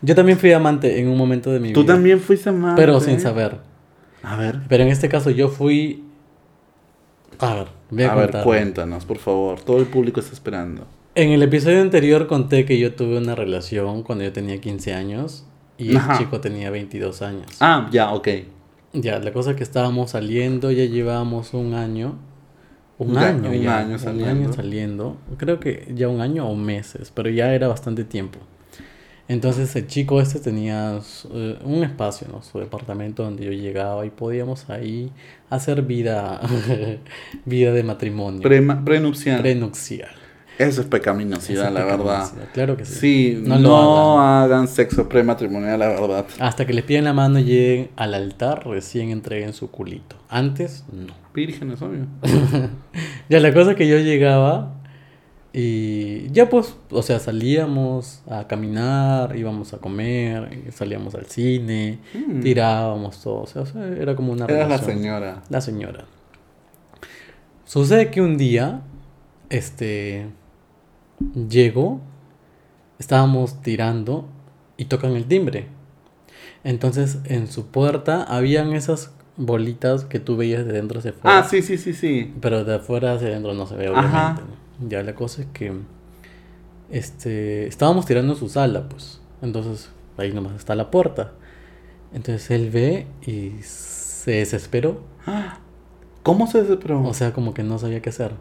Yo 0.02 0.14
también 0.14 0.38
fui 0.38 0.52
amante 0.52 1.00
en 1.00 1.08
un 1.08 1.16
momento 1.18 1.50
de 1.50 1.60
mi 1.60 1.72
Tú 1.72 1.82
vida. 1.82 1.94
también 1.94 2.20
fuiste 2.20 2.48
amante. 2.50 2.80
Pero 2.80 3.00
sin 3.00 3.18
saber. 3.20 3.58
A 4.22 4.36
ver. 4.36 4.60
Pero 4.68 4.84
en 4.84 4.88
este 4.90 5.08
caso 5.08 5.30
yo 5.30 5.48
fui... 5.48 6.04
A 7.38 7.54
ver, 7.54 7.66
voy 7.90 8.02
a, 8.04 8.12
A 8.12 8.14
ver, 8.16 8.30
cuéntanos, 8.42 9.04
por 9.04 9.18
favor. 9.18 9.60
Todo 9.60 9.78
el 9.78 9.86
público 9.86 10.20
está 10.20 10.32
esperando. 10.32 10.86
En 11.14 11.30
el 11.30 11.42
episodio 11.42 11.80
anterior 11.80 12.26
conté 12.26 12.64
que 12.64 12.78
yo 12.78 12.94
tuve 12.94 13.18
una 13.18 13.34
relación 13.34 14.02
cuando 14.02 14.24
yo 14.24 14.32
tenía 14.32 14.60
15 14.60 14.92
años 14.94 15.44
y 15.78 15.96
Ajá. 15.96 16.12
el 16.14 16.18
chico 16.18 16.40
tenía 16.40 16.70
22 16.70 17.22
años. 17.22 17.46
Ah, 17.60 17.88
ya, 17.90 18.12
ok. 18.12 18.28
Ya, 18.92 19.18
la 19.18 19.32
cosa 19.32 19.50
es 19.50 19.56
que 19.56 19.62
estábamos 19.62 20.10
saliendo, 20.12 20.70
ya 20.70 20.84
llevábamos 20.84 21.52
un 21.54 21.74
año. 21.74 22.16
Un 22.98 23.14
Ya, 23.14 23.28
año, 23.28 23.50
un 23.50 23.60
ya, 23.62 23.78
año 23.80 23.92
Un 23.94 23.98
saliendo. 23.98 24.30
año 24.44 24.52
saliendo. 24.54 25.16
Creo 25.36 25.60
que 25.60 25.90
ya 25.94 26.08
un 26.08 26.20
año 26.22 26.48
o 26.48 26.54
meses, 26.54 27.12
pero 27.14 27.28
ya 27.28 27.52
era 27.54 27.68
bastante 27.68 28.04
tiempo. 28.04 28.38
Entonces 29.28 29.74
el 29.74 29.86
chico 29.88 30.20
este 30.20 30.38
tenía 30.38 31.00
eh, 31.32 31.58
un 31.64 31.82
espacio, 31.82 32.28
¿no? 32.30 32.42
Su 32.42 32.58
departamento 32.60 33.24
donde 33.24 33.44
yo 33.44 33.50
llegaba 33.52 34.06
y 34.06 34.10
podíamos 34.10 34.70
ahí 34.70 35.10
hacer 35.50 35.82
vida, 35.82 36.40
vida 37.44 37.72
de 37.72 37.82
matrimonio. 37.82 38.40
Prema- 38.42 38.84
prenupcial. 38.84 39.40
prenupcial. 39.40 40.10
Eso 40.58 40.80
es 40.80 40.86
pecaminosidad, 40.86 41.70
la 41.70 41.84
verdad. 41.84 42.30
Claro 42.54 42.78
que 42.78 42.86
sí. 42.86 42.94
Sí, 43.34 43.42
No 43.44 44.22
hagan 44.22 44.68
sexo 44.68 45.06
prematrimonial, 45.06 45.78
la 45.80 45.88
verdad. 45.88 46.24
Hasta 46.38 46.64
que 46.66 46.72
les 46.72 46.82
piden 46.82 47.04
la 47.04 47.12
mano 47.12 47.38
y 47.40 47.44
lleguen 47.44 47.90
al 47.96 48.14
altar, 48.14 48.66
recién 48.66 49.10
entreguen 49.10 49.52
su 49.52 49.70
culito. 49.70 50.16
Antes, 50.30 50.84
no. 50.90 51.12
Vírgenes, 51.34 51.82
obvio. 51.82 52.06
Ya 53.28 53.40
la 53.40 53.52
cosa 53.52 53.72
es 53.72 53.76
que 53.76 53.86
yo 53.88 53.98
llegaba 53.98 54.75
y 55.58 56.28
ya 56.32 56.50
pues, 56.50 56.76
o 56.90 57.00
sea, 57.00 57.18
salíamos 57.18 58.22
a 58.28 58.46
caminar, 58.46 59.34
íbamos 59.36 59.72
a 59.72 59.78
comer, 59.78 60.70
salíamos 60.70 61.14
al 61.14 61.24
cine, 61.26 61.98
Mm. 62.12 62.40
tirábamos 62.40 63.22
todo, 63.22 63.40
o 63.42 63.46
sea, 63.46 63.62
o 63.62 63.66
sea, 63.66 63.86
era 63.88 64.14
como 64.14 64.32
una 64.32 64.44
Eras 64.44 64.58
la 64.58 64.64
relación. 64.76 64.98
señora. 64.98 65.42
La 65.48 65.60
señora. 65.62 66.04
Sucede 67.64 68.10
que 68.10 68.20
un 68.20 68.36
día, 68.36 68.82
este, 69.48 70.26
llego, 71.48 72.00
estábamos 72.98 73.62
tirando 73.62 74.26
y 74.76 74.84
tocan 74.84 75.12
el 75.16 75.24
timbre. 75.24 75.68
Entonces, 76.64 77.18
en 77.24 77.46
su 77.48 77.68
puerta 77.68 78.22
habían 78.24 78.72
esas 78.74 79.10
bolitas 79.36 80.04
que 80.04 80.20
tú 80.20 80.36
veías 80.36 80.66
de 80.66 80.72
dentro 80.72 80.98
hacia 80.98 81.12
afuera. 81.12 81.38
Ah, 81.38 81.44
sí, 81.48 81.62
sí, 81.62 81.78
sí, 81.78 81.92
sí. 81.94 82.34
Pero 82.40 82.64
de 82.64 82.74
afuera 82.76 83.14
hacia 83.14 83.28
adentro 83.28 83.54
no 83.54 83.66
se 83.66 83.74
ve, 83.76 83.86
Ajá. 83.88 83.98
obviamente. 84.00 84.42
¿no? 84.42 84.65
Ya 84.80 85.02
la 85.02 85.14
cosa 85.14 85.42
es 85.42 85.48
que 85.52 85.72
este, 86.90 87.66
estábamos 87.66 88.06
tirando 88.06 88.34
su 88.34 88.48
sala, 88.48 88.88
pues. 88.88 89.20
Entonces, 89.42 89.90
ahí 90.16 90.32
nomás 90.32 90.56
está 90.56 90.74
la 90.74 90.90
puerta. 90.90 91.32
Entonces 92.12 92.50
él 92.50 92.70
ve 92.70 93.06
y 93.26 93.52
se 93.62 94.32
desesperó. 94.32 95.02
¿Cómo 96.22 96.46
se 96.46 96.62
desesperó? 96.62 97.02
O 97.04 97.14
sea, 97.14 97.32
como 97.32 97.54
que 97.54 97.62
no 97.62 97.78
sabía 97.78 98.02
qué 98.02 98.10
hacer. 98.10 98.32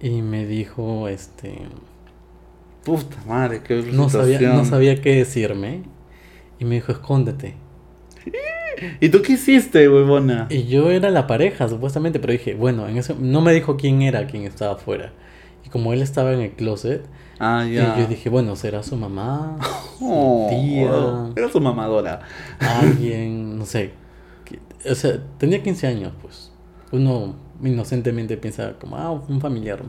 Y 0.00 0.22
me 0.22 0.46
dijo, 0.46 1.08
este, 1.08 1.68
Puta 2.86 3.16
madre, 3.26 3.62
qué 3.64 3.82
no 3.92 4.08
sabía, 4.08 4.38
no 4.38 4.64
sabía 4.64 5.02
qué 5.02 5.16
decirme. 5.16 5.82
Y 6.60 6.64
me 6.64 6.76
dijo, 6.76 6.92
escóndete. 6.92 7.56
¿Y 9.00 9.08
tú 9.08 9.22
qué 9.22 9.34
hiciste, 9.34 9.88
huevona? 9.88 10.46
Y 10.50 10.64
yo 10.64 10.90
era 10.90 11.10
la 11.10 11.26
pareja, 11.26 11.68
supuestamente, 11.68 12.18
pero 12.20 12.32
dije, 12.32 12.54
bueno, 12.54 12.88
en 12.88 12.96
ese, 12.98 13.14
no 13.18 13.40
me 13.40 13.52
dijo 13.52 13.76
quién 13.76 14.02
era 14.02 14.26
quien 14.26 14.44
estaba 14.44 14.74
afuera. 14.74 15.12
Y 15.64 15.68
como 15.68 15.92
él 15.92 16.02
estaba 16.02 16.32
en 16.32 16.40
el 16.40 16.50
closet, 16.52 17.04
Ah, 17.38 17.66
y 17.68 17.74
ya. 17.74 17.98
yo 17.98 18.06
dije, 18.06 18.30
bueno, 18.30 18.56
será 18.56 18.82
su 18.82 18.96
mamá, 18.96 19.58
Oh, 20.00 20.48
su 20.50 20.56
tía, 20.56 20.90
Era 21.36 21.50
su 21.52 21.60
mamadora. 21.60 22.20
alguien, 22.60 23.58
no 23.58 23.66
sé. 23.66 23.90
O 24.88 24.94
sea, 24.94 25.18
tenía 25.38 25.62
15 25.62 25.86
años, 25.86 26.12
pues. 26.22 26.52
Uno 26.92 27.34
inocentemente 27.62 28.36
piensa 28.36 28.74
como, 28.80 28.96
ah, 28.96 29.10
un 29.10 29.40
familiar. 29.40 29.80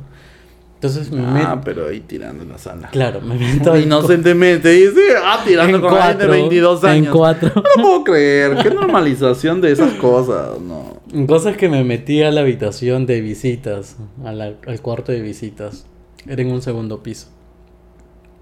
Entonces 0.77 1.09
me 1.11 1.25
Ah, 1.25 1.31
meto, 1.31 1.61
pero 1.65 1.87
ahí 1.87 2.01
tirando 2.01 2.43
en 2.43 2.49
la 2.49 2.59
sala. 2.59 2.89
claro, 2.89 3.19
me 3.21 3.33
meto 3.35 3.75
Inocentemente 3.75 4.69
dice, 4.69 5.01
ah, 5.23 5.41
tirando 5.43 5.77
en 5.77 5.81
con 5.81 5.93
alguien 5.95 6.17
de 6.19 6.25
cuatro, 6.25 6.31
22 6.31 6.83
En 6.83 6.89
años. 6.89 7.15
cuatro. 7.15 7.51
No 7.55 7.81
puedo 7.83 8.03
creer, 8.03 8.57
qué 8.61 8.69
normalización 8.69 9.59
de 9.59 9.71
esas 9.71 9.93
cosas, 9.93 10.59
no. 10.61 10.97
Cosas 11.25 11.57
que 11.57 11.67
me 11.67 11.83
metí 11.83 12.21
a 12.21 12.29
la 12.29 12.41
habitación 12.41 13.07
de 13.07 13.21
visitas, 13.21 13.97
a 14.23 14.31
la- 14.33 14.53
al 14.67 14.81
cuarto 14.81 15.11
de 15.11 15.21
visitas. 15.21 15.87
Era 16.27 16.41
en 16.43 16.51
un 16.51 16.61
segundo 16.61 17.01
piso. 17.01 17.27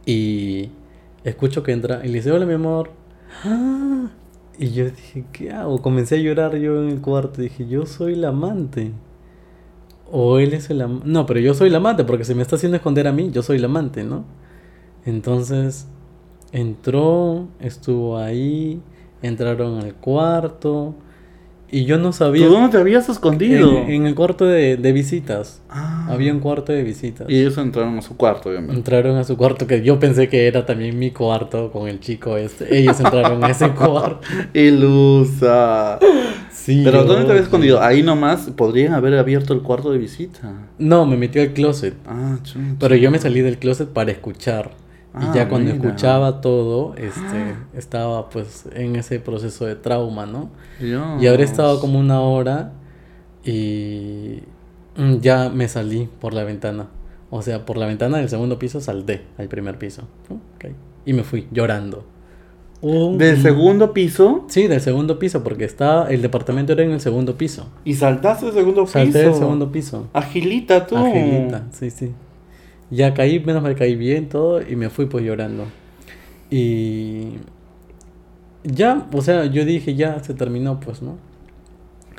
Y 0.06 0.70
escucho 1.24 1.64
que 1.64 1.72
entra 1.72 2.02
y 2.04 2.08
le 2.10 2.16
dice, 2.16 2.32
hola 2.32 2.46
mi 2.46 2.54
amor. 2.56 2.92
Ah, 3.44 4.08
Y 4.58 4.72
yo 4.72 4.86
dije, 4.86 5.26
¿qué 5.34 5.52
hago? 5.52 5.82
Comencé 5.82 6.16
a 6.16 6.20
llorar 6.20 6.56
yo 6.58 6.82
en 6.82 6.90
el 6.90 7.02
cuarto. 7.02 7.42
Dije, 7.42 7.68
yo 7.68 7.86
soy 7.86 8.16
la 8.16 8.30
amante. 8.30 8.92
O 10.18 10.40
él 10.40 10.54
es 10.54 10.70
el 10.70 10.82
amante. 10.82 11.06
No, 11.10 11.26
pero 11.26 11.42
yo 11.42 11.54
soy 11.54 11.70
la 11.70 11.78
amante 11.78 12.06
porque 12.06 12.24
se 12.24 12.36
me 12.36 12.42
está 12.42 12.56
haciendo 12.56 12.78
esconder 12.78 13.06
a 13.06 13.12
mí. 13.12 13.32
Yo 13.34 13.44
soy 13.44 13.58
la 13.58 13.66
amante, 13.66 14.06
¿no? 14.06 14.24
Entonces 15.06 15.88
entró, 16.54 17.50
estuvo 17.60 18.18
ahí, 18.18 18.82
entraron 19.22 19.80
al 19.80 19.94
cuarto. 19.96 20.96
Y 21.70 21.84
yo 21.84 21.98
no 21.98 22.14
sabía. 22.14 22.48
¿Tú 22.48 22.54
dónde 22.54 22.70
te 22.70 22.78
habías 22.78 23.10
escondido? 23.10 23.80
En, 23.80 23.90
en 23.90 24.08
el 24.08 24.16
cuarto 24.16 24.46
de, 24.46 24.78
de 24.78 24.92
visitas. 24.94 25.62
Ah. 25.70 26.08
Había 26.10 26.32
un 26.32 26.40
cuarto 26.40 26.72
de 26.72 26.84
visitas. 26.84 27.30
Y 27.30 27.38
ellos 27.38 27.58
entraron 27.58 27.98
a 27.98 28.02
su 28.02 28.16
cuarto, 28.16 28.50
obviamente. 28.50 28.76
Entraron 28.76 29.18
a 29.18 29.26
su 29.26 29.36
cuarto, 29.36 29.68
que 29.68 29.82
yo 29.82 30.00
pensé 30.00 30.30
que 30.30 30.48
era 30.48 30.66
también 30.66 30.98
mi 30.98 31.12
cuarto 31.12 31.72
con 31.74 31.90
el 31.90 32.00
chico 32.00 32.38
este. 32.38 32.78
Ellos 32.78 32.98
entraron 33.02 33.44
a 33.44 33.50
ese 33.50 33.70
cuarto. 33.74 34.26
Ilusa. 34.54 36.00
Sí. 36.66 36.82
Pero 36.84 37.04
¿dónde 37.04 37.26
te 37.26 37.32
habías 37.32 37.46
escondido? 37.46 37.80
Ahí 37.80 38.02
nomás 38.02 38.50
podrían 38.56 38.94
haber 38.94 39.16
abierto 39.20 39.54
el 39.54 39.62
cuarto 39.62 39.92
de 39.92 40.00
visita. 40.00 40.52
No, 40.80 41.06
me 41.06 41.16
metió 41.16 41.44
al 41.44 41.54
closet. 41.54 41.94
Ah, 42.08 42.40
chucha. 42.42 42.60
Pero 42.80 42.96
yo 42.96 43.12
me 43.12 43.20
salí 43.20 43.42
del 43.42 43.60
closet 43.60 43.88
para 43.90 44.10
escuchar. 44.12 44.72
Ah, 45.14 45.30
y 45.30 45.36
ya 45.36 45.48
cuando 45.48 45.72
mira. 45.72 45.86
escuchaba 45.86 46.42
todo, 46.42 46.96
este, 46.96 47.56
estaba 47.78 48.32
pues 48.32 48.68
en 48.74 48.96
ese 48.96 49.20
proceso 49.20 49.68
de 49.68 49.76
trauma, 49.76 50.26
¿no? 50.26 50.50
Dios. 50.80 51.22
Y 51.22 51.28
habré 51.28 51.44
estado 51.44 51.80
como 51.80 52.00
una 52.00 52.20
hora 52.22 52.72
y 53.44 54.40
mm, 54.98 55.18
ya 55.20 55.50
me 55.50 55.68
salí 55.68 56.10
por 56.20 56.34
la 56.34 56.44
ventana. 56.44 56.88
O 57.30 57.44
sea, 57.44 57.64
por 57.64 57.78
la 57.78 57.86
ventana 57.86 58.18
del 58.18 58.30
segundo 58.30 58.58
piso 58.58 58.82
salté 58.82 59.22
al 59.38 59.50
primer 59.50 59.78
piso. 59.78 60.02
Ok. 60.30 60.72
Y 61.06 61.14
me 61.14 61.24
fui 61.24 61.48
llorando. 61.52 62.08
Un- 62.88 63.18
Del 63.18 63.42
segundo 63.42 63.94
piso 63.94 64.46
Sí, 64.48 64.68
del 64.68 64.80
segundo 64.80 65.18
piso, 65.18 65.44
porque 65.44 65.64
estaba, 65.66 66.08
el 66.12 66.22
departamento 66.22 66.74
era 66.74 66.84
en 66.84 66.92
el 66.92 67.00
segundo 67.02 67.36
piso. 67.36 67.68
y 67.84 67.96
saltaste 67.96 68.46
del 68.46 68.54
segundo 68.56 68.86
Salté 68.86 69.08
piso. 69.20 69.20
del 69.32 69.34
segundo 69.34 69.72
piso. 69.72 70.08
Agilita 70.14 70.86
tú. 70.86 70.96
Angelita, 70.96 71.66
sí, 71.72 71.90
sí. 71.90 72.12
Ya 72.92 73.16
caí, 73.16 73.40
menos 73.40 73.64
mal 73.64 73.76
caí 73.76 73.96
bien 73.96 74.30
todo 74.30 74.62
y 74.62 74.76
me 74.76 74.90
fui 74.92 75.08
pues 75.08 75.26
llorando. 75.26 75.64
Y 76.52 77.30
ya, 78.64 79.08
o 79.12 79.22
sea, 79.22 79.46
yo 79.46 79.66
dije, 79.66 79.96
ya 79.96 80.24
se 80.24 80.34
terminó 80.36 80.80
pues, 80.80 81.02
¿no? 81.02 81.18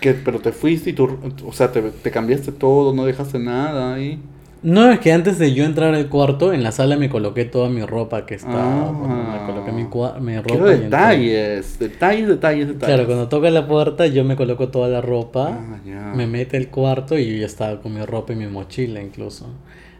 Que, 0.01 0.15
pero 0.15 0.41
te 0.41 0.51
fuiste 0.53 0.91
y 0.91 0.93
tú, 0.95 1.09
o 1.47 1.53
sea, 1.53 1.71
te, 1.73 1.81
te 1.81 2.11
cambiaste 2.11 2.51
todo, 2.53 2.93
no 2.93 3.05
dejaste 3.05 3.39
nada 3.39 3.95
ahí. 3.95 4.19
No, 4.67 4.91
es 4.91 4.99
que 4.99 5.13
antes 5.13 5.39
de 5.39 5.55
yo 5.55 5.65
entrar 5.65 5.95
al 5.95 6.09
cuarto, 6.09 6.53
en 6.53 6.65
la 6.65 6.73
sala 6.73 6.97
me 6.97 7.09
coloqué 7.09 7.45
toda 7.45 7.69
mi 7.69 7.83
ropa 7.87 8.27
que 8.27 8.35
estaba. 8.35 8.89
Ah. 8.89 8.91
bueno, 8.91 9.25
me 9.33 9.47
coloqué 9.47 9.71
mi, 9.71 9.85
mi 9.85 10.39
ropa. 10.39 10.49
Quiero 10.49 10.65
detalles, 10.65 11.79
detalles, 11.79 12.27
detalles, 12.27 12.67
detalles. 12.67 12.85
Claro, 12.97 13.07
cuando 13.07 13.29
toca 13.29 13.49
la 13.51 13.69
puerta, 13.69 14.09
yo 14.09 14.25
me 14.25 14.35
coloco 14.35 14.69
toda 14.71 14.89
la 14.89 15.01
ropa, 15.01 15.51
Ah, 15.53 16.13
me 16.17 16.27
mete 16.27 16.57
el 16.57 16.67
cuarto 16.67 17.17
y 17.17 17.31
yo 17.31 17.37
ya 17.37 17.47
estaba 17.47 17.81
con 17.81 17.95
mi 17.95 18.05
ropa 18.05 18.33
y 18.33 18.37
mi 18.37 18.49
mochila 18.49 19.01
incluso. 19.01 19.47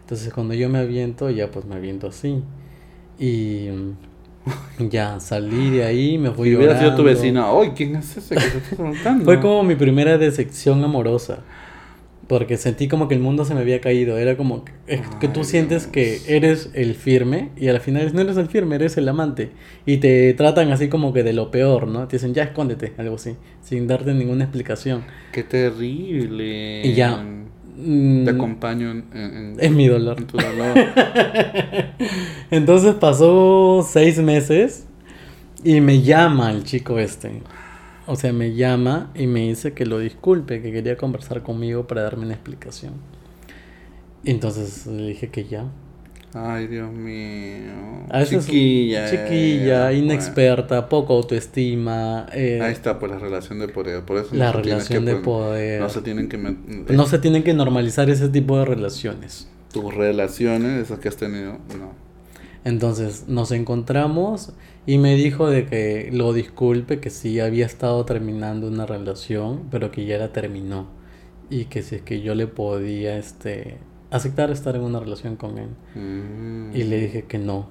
Entonces 0.01 0.33
cuando 0.33 0.53
yo 0.53 0.67
me 0.67 0.79
aviento, 0.79 1.29
ya 1.29 1.49
pues 1.49 1.63
me 1.63 1.75
aviento 1.75 2.07
así. 2.07 2.43
Y 3.17 3.69
ya 4.89 5.21
salí 5.21 5.69
de 5.69 5.85
ahí, 5.85 6.17
me 6.17 6.31
fui 6.31 6.49
Si 6.49 6.57
hubiera 6.57 6.77
sido 6.77 6.93
tu 6.93 7.03
vecina, 7.03 7.45
¡ay, 7.49 7.71
quién 7.73 7.95
es 7.95 8.17
ese 8.17 8.35
que 8.35 8.41
te 8.41 8.57
está 8.57 8.75
preguntando! 8.75 9.23
Fue 9.23 9.39
como 9.39 9.63
mi 9.63 9.75
primera 9.75 10.17
decepción 10.17 10.83
amorosa. 10.83 11.39
Porque 12.27 12.57
sentí 12.57 12.89
como 12.89 13.07
que 13.07 13.15
el 13.15 13.21
mundo 13.21 13.45
se 13.45 13.53
me 13.55 13.61
había 13.61 13.79
caído. 13.79 14.17
Era 14.17 14.35
como 14.35 14.65
que, 14.65 14.73
es 14.87 14.99
que 15.21 15.29
tú 15.29 15.39
Ay, 15.41 15.45
sientes 15.45 15.83
Dios. 15.83 15.91
que 15.93 16.35
eres 16.35 16.69
el 16.73 16.95
firme 16.95 17.51
y 17.55 17.69
al 17.69 17.79
final 17.79 18.11
no 18.13 18.19
eres 18.19 18.35
el 18.35 18.47
firme, 18.47 18.75
eres 18.75 18.97
el 18.97 19.07
amante. 19.07 19.51
Y 19.85 19.97
te 19.97 20.33
tratan 20.33 20.71
así 20.73 20.89
como 20.89 21.13
que 21.13 21.23
de 21.23 21.31
lo 21.31 21.51
peor, 21.51 21.87
¿no? 21.87 22.05
Te 22.09 22.17
dicen, 22.17 22.33
ya 22.33 22.43
escóndete, 22.43 22.91
algo 22.97 23.15
así, 23.15 23.35
sin 23.61 23.87
darte 23.87 24.13
ninguna 24.13 24.43
explicación. 24.43 25.03
¡Qué 25.31 25.43
terrible! 25.43 26.81
Y 26.85 26.93
ya. 26.95 27.15
Mm, 27.79 28.25
Te 28.25 28.31
acompaño 28.31 28.91
en, 28.91 29.05
en- 29.13 29.37
en- 29.37 29.55
es 29.59 29.71
mi 29.71 29.87
dolor. 29.87 30.17
en 30.17 30.27
tu 30.27 30.37
dolor. 30.37 30.75
Entonces 32.51 32.95
pasó 32.95 33.87
seis 33.89 34.17
meses 34.19 34.85
y 35.63 35.81
me 35.81 36.01
llama 36.01 36.51
el 36.51 36.63
chico 36.63 36.99
este. 36.99 37.41
O 38.07 38.15
sea, 38.15 38.31
me 38.33 38.53
llama 38.55 39.11
y 39.15 39.27
me 39.27 39.41
dice 39.41 39.73
que 39.73 39.85
lo 39.85 39.99
disculpe, 39.99 40.61
que 40.61 40.71
quería 40.71 40.95
conversar 40.97 41.43
conmigo 41.43 41.87
para 41.87 42.03
darme 42.03 42.23
una 42.25 42.33
explicación. 42.33 42.93
Y 44.23 44.31
entonces 44.31 44.87
le 44.87 45.07
dije 45.09 45.29
que 45.29 45.45
ya. 45.45 45.65
Ay, 46.33 46.67
Dios 46.67 46.91
mío. 46.91 47.71
A 48.09 48.23
chiquilla. 48.25 49.09
chiquilla, 49.09 49.91
eh, 49.91 49.97
inexperta, 49.97 50.87
poco 50.89 51.13
autoestima. 51.15 52.27
eh, 52.33 52.51
bueno. 52.57 52.65
Ahí 52.65 52.73
está, 52.73 52.99
pues 52.99 53.11
la 53.11 53.19
relación 53.19 53.59
de 53.59 53.67
poder. 53.69 54.03
Por 54.03 54.17
eso 54.17 54.35
La 54.35 54.51
relación 54.51 55.05
de 55.05 55.13
pues, 55.13 55.23
poder. 55.23 55.81
No 55.81 55.89
se 55.89 56.01
tienen 56.01 56.27
que. 56.29 56.37
met- 56.39 56.89
No 56.89 57.05
se 57.07 57.19
tienen 57.19 57.43
que 57.43 57.53
normalizar 57.53 58.09
ese 58.09 58.29
tipo 58.29 58.57
de 58.59 58.65
relaciones. 58.65 59.47
Tus 59.71 59.93
relaciones, 59.93 60.83
esas 60.83 60.99
que 60.99 61.07
has 61.09 61.17
tenido, 61.17 61.53
no. 61.77 62.06
Entonces 62.63 63.27
nos 63.27 63.51
encontramos 63.51 64.53
y 64.85 64.97
me 64.97 65.15
dijo 65.15 65.49
de 65.49 65.65
que 65.65 66.09
lo 66.11 66.33
disculpe, 66.33 66.99
que 66.99 67.09
sí 67.09 67.39
había 67.39 67.65
estado 67.65 68.03
terminando 68.05 68.67
una 68.67 68.85
relación, 68.85 69.67
pero 69.71 69.91
que 69.91 70.05
ya 70.05 70.17
la 70.17 70.33
terminó. 70.33 70.87
Y 71.49 71.65
que 71.65 71.81
si 71.81 71.95
es 71.95 72.01
que 72.01 72.21
yo 72.21 72.35
le 72.35 72.47
podía 72.47 73.17
este, 73.17 73.77
aceptar 74.11 74.51
estar 74.51 74.75
en 74.75 74.81
una 74.81 74.99
relación 74.99 75.35
con 75.37 75.57
él. 75.57 75.69
Mm. 75.95 76.75
Y 76.75 76.83
le 76.83 76.99
dije 76.99 77.23
que 77.23 77.37
no. 77.37 77.67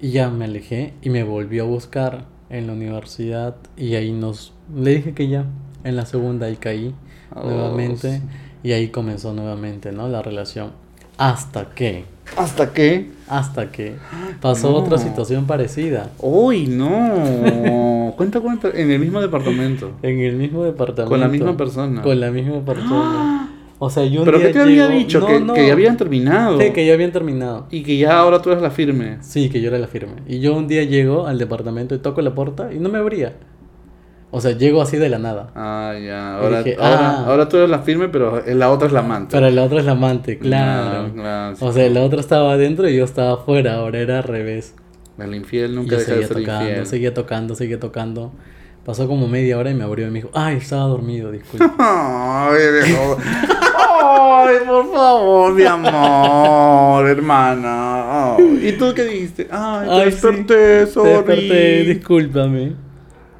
Y 0.00 0.10
ya 0.10 0.28
me 0.30 0.44
alejé 0.44 0.92
y 1.00 1.10
me 1.10 1.22
volvió 1.22 1.64
a 1.64 1.66
buscar 1.66 2.26
en 2.50 2.66
la 2.66 2.74
universidad 2.74 3.56
y 3.76 3.94
ahí 3.94 4.12
nos... 4.12 4.52
Le 4.74 4.96
dije 4.96 5.14
que 5.14 5.28
ya, 5.28 5.46
en 5.82 5.96
la 5.96 6.04
segunda 6.04 6.46
ahí 6.46 6.56
caí 6.56 6.94
Oh, 7.34 7.42
nuevamente 7.42 8.22
y 8.62 8.72
ahí 8.72 8.88
comenzó 8.88 9.32
nuevamente, 9.32 9.92
¿no? 9.92 10.08
La 10.08 10.22
relación. 10.22 10.72
Hasta 11.18 11.70
que, 11.70 12.04
¿Hasta 12.36 12.72
qué? 12.72 13.14
hasta 13.26 13.70
que 13.72 13.94
pasó 14.40 14.70
No. 14.70 14.76
otra 14.76 14.98
situación 14.98 15.46
parecida. 15.46 16.10
Uy, 16.18 16.66
no. 16.66 18.12
cuenta, 18.16 18.40
cuenta. 18.40 18.70
En 18.74 18.90
el 18.90 18.98
mismo 18.98 19.20
departamento. 19.20 19.92
En 20.02 20.20
el 20.20 20.36
mismo 20.36 20.62
departamento. 20.64 21.08
Con 21.10 21.20
la 21.20 21.28
misma 21.28 21.56
persona. 21.56 22.02
Con 22.02 22.20
la 22.20 22.30
misma 22.30 22.60
persona. 22.64 23.50
O 23.80 23.90
sea, 23.90 24.06
yo 24.06 24.20
un 24.20 24.24
¿Pero 24.24 24.38
día 24.38 24.46
qué 24.46 24.52
te 24.54 24.60
había 24.60 24.88
dicho? 24.88 25.20
No, 25.20 25.26
que, 25.26 25.40
no. 25.40 25.52
que 25.52 25.66
ya 25.66 25.72
habían 25.72 25.96
terminado. 25.96 26.58
Sí, 26.60 26.70
que 26.70 26.86
ya 26.86 26.94
habían 26.94 27.10
terminado. 27.10 27.66
Y 27.70 27.82
que 27.82 27.98
ya 27.98 28.18
ahora 28.20 28.40
tú 28.40 28.50
eres 28.50 28.62
la 28.62 28.70
firme. 28.70 29.18
Sí, 29.20 29.50
que 29.50 29.60
yo 29.60 29.68
era 29.68 29.78
la 29.78 29.88
firme. 29.88 30.14
Y 30.28 30.38
yo 30.38 30.54
un 30.56 30.68
día 30.68 30.84
llego 30.84 31.26
al 31.26 31.38
departamento 31.38 31.94
y 31.94 31.98
toco 31.98 32.22
la 32.22 32.34
puerta 32.34 32.72
y 32.72 32.78
no 32.78 32.88
me 32.88 32.98
abría. 32.98 33.34
O 34.36 34.40
sea, 34.40 34.50
llego 34.50 34.82
así 34.82 34.96
de 34.96 35.08
la 35.08 35.20
nada. 35.20 35.50
Ah, 35.54 35.94
ya. 36.04 36.38
Ahora, 36.38 36.64
dije, 36.64 36.76
ahora, 36.80 37.10
ah. 37.10 37.24
ahora 37.28 37.48
tú 37.48 37.56
eres 37.58 37.70
la 37.70 37.78
firme, 37.78 38.08
pero 38.08 38.42
la 38.44 38.70
otra 38.72 38.88
es 38.88 38.92
la 38.92 38.98
amante. 38.98 39.28
Pero 39.30 39.48
la 39.48 39.62
otra 39.62 39.78
es 39.78 39.84
la 39.84 39.92
amante, 39.92 40.38
claro. 40.38 41.06
Ah, 41.06 41.10
claro, 41.14 41.56
sí. 41.56 41.64
O 41.64 41.72
sea, 41.72 41.88
la 41.88 42.02
otra 42.02 42.18
estaba 42.18 42.52
adentro 42.54 42.88
y 42.88 42.96
yo 42.96 43.04
estaba 43.04 43.34
afuera, 43.34 43.74
ahora 43.74 44.00
era 44.00 44.18
al 44.18 44.24
revés. 44.24 44.74
El 45.18 45.36
infiel 45.36 45.76
nunca 45.76 45.92
yo 45.92 45.98
deja 45.98 46.14
de 46.14 46.22
seguía 46.22 46.26
ser 46.26 46.36
tocando, 46.38 46.68
infiel. 46.68 46.86
seguía 46.86 47.14
tocando, 47.14 47.54
seguía 47.54 47.78
tocando. 47.78 48.32
Pasó 48.84 49.06
como 49.06 49.28
media 49.28 49.56
hora 49.56 49.70
y 49.70 49.74
me 49.74 49.84
abrió 49.84 50.08
y 50.08 50.10
me 50.10 50.18
dijo, 50.18 50.30
ay, 50.34 50.56
estaba 50.56 50.82
dormido, 50.88 51.30
disculpe. 51.30 51.64
Ay, 51.78 52.60
viejo. 52.84 53.16
Ay, 54.06 54.56
por 54.66 54.92
favor, 54.92 55.54
mi 55.54 55.62
amor, 55.64 57.06
hermana. 57.08 58.34
Ay, 58.34 58.68
¿Y 58.68 58.72
tú 58.72 58.92
qué 58.94 59.04
dijiste? 59.04 59.46
Ay, 59.50 59.86
te 59.88 59.92
Ay, 59.94 60.00
sí, 60.00 60.04
desperté, 60.10 60.54
Te 60.80 60.86
sorry. 60.88 61.12
desperté, 61.12 61.84
discúlpame. 61.84 62.72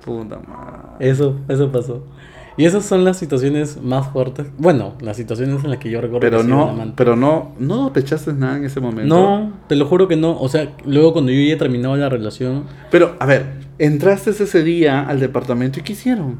Puta 0.04 0.38
madre. 0.38 0.83
Eso, 0.98 1.36
eso 1.48 1.70
pasó. 1.72 2.04
Y 2.56 2.66
esas 2.66 2.84
son 2.84 3.04
las 3.04 3.16
situaciones 3.16 3.82
más 3.82 4.08
fuertes. 4.12 4.46
Bueno, 4.58 4.94
las 5.00 5.16
situaciones 5.16 5.64
en 5.64 5.70
las 5.70 5.80
que 5.80 5.90
yo 5.90 6.00
recuerdo 6.00 6.20
Pero 6.20 6.42
que 6.42 6.46
no, 6.48 6.68
amante. 6.68 6.94
pero 6.96 7.16
no, 7.16 7.50
no 7.58 7.74
sospechaste 7.84 8.32
nada 8.32 8.58
en 8.58 8.64
ese 8.64 8.80
momento. 8.80 9.12
No, 9.12 9.52
te 9.66 9.74
lo 9.74 9.86
juro 9.86 10.06
que 10.06 10.14
no. 10.16 10.38
O 10.40 10.48
sea, 10.48 10.72
luego 10.86 11.12
cuando 11.12 11.32
yo 11.32 11.40
ya 11.40 11.54
he 11.54 11.56
terminado 11.56 11.96
la 11.96 12.08
relación, 12.08 12.64
Pero, 12.92 13.16
a 13.18 13.26
ver, 13.26 13.46
entraste 13.78 14.30
ese 14.30 14.62
día 14.62 15.02
al 15.02 15.18
departamento 15.18 15.80
y 15.80 15.82
¿qué 15.82 15.92
hicieron? 15.94 16.38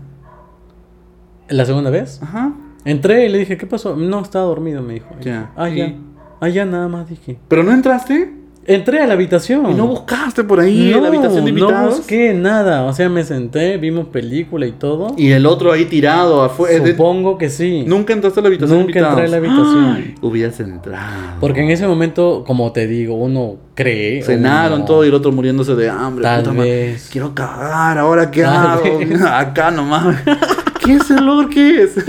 la 1.49 1.65
segunda 1.67 1.91
vez, 1.91 2.23
Ajá. 2.23 2.55
entré 2.85 3.27
y 3.27 3.29
le 3.29 3.39
dije, 3.39 3.57
¿qué 3.59 3.67
pasó? 3.67 3.97
No, 3.97 4.21
estaba 4.21 4.47
dormido, 4.47 4.83
me 4.83 4.95
dijo. 4.95 5.09
Ya. 5.21 5.51
Ah, 5.57 5.69
ya. 5.69 5.95
Ah, 6.41 6.49
ya, 6.49 6.65
nada 6.65 6.89
más 6.89 7.09
dije. 7.09 7.39
¿Pero 7.49 7.63
no 7.65 7.73
entraste? 7.73 8.33
Entré 8.67 9.01
a 9.01 9.07
la 9.07 9.13
habitación. 9.15 9.71
¿Y 9.71 9.75
no 9.75 9.87
buscaste 9.87 10.43
por 10.45 10.59
ahí 10.61 10.93
en 10.93 11.03
la 11.03 11.09
habitación 11.09 11.45
de 11.45 11.53
No 11.53 11.59
invitados? 11.59 11.97
busqué 11.99 12.33
nada. 12.33 12.85
O 12.85 12.93
sea, 12.93 13.09
me 13.09 13.23
senté, 13.25 13.77
vimos 13.77 14.07
película 14.07 14.67
y 14.67 14.73
todo. 14.73 15.15
Y 15.19 15.33
el 15.33 15.45
otro 15.47 15.71
ahí 15.73 15.85
tirado 15.85 16.43
afuera. 16.43 16.87
Supongo 16.87 17.37
que 17.37 17.51
sí. 17.51 17.85
Nunca 17.87 18.13
entraste 18.15 18.41
a 18.41 18.43
la 18.43 18.49
habitación 18.49 18.79
de 18.79 18.85
Nunca 18.85 18.99
invitados. 18.99 19.21
entré 19.21 19.27
a 19.27 19.41
la 19.41 19.47
habitación. 19.47 19.85
Ay, 19.97 20.15
hubieras 20.23 20.61
entrado. 20.61 21.35
Porque 21.41 21.61
en 21.63 21.71
ese 21.71 21.87
momento, 21.87 22.43
como 22.47 22.73
te 22.73 22.87
digo, 22.87 23.15
uno 23.17 23.57
cree. 23.75 24.23
Cenaron 24.23 24.79
uno- 24.79 24.85
todo 24.87 25.05
y 25.05 25.09
el 25.09 25.15
otro 25.15 25.31
muriéndose 25.33 25.75
de 25.75 25.91
hambre. 25.91 26.23
Tal 26.23 26.41
Puta 26.43 26.53
madre, 26.55 26.71
vez. 26.71 27.09
Quiero 27.13 27.35
cagar, 27.35 27.99
ahora 27.99 28.31
qué 28.31 28.43
Tal 28.43 28.67
hago. 28.67 28.99
vez. 28.99 29.21
Acá 29.31 29.71
nomás. 29.71 30.17
¿Qué 30.85 30.95
es 30.95 31.11
el 31.11 31.19
olor? 31.29 31.49
¿Qué 31.51 31.83
es? 31.83 31.95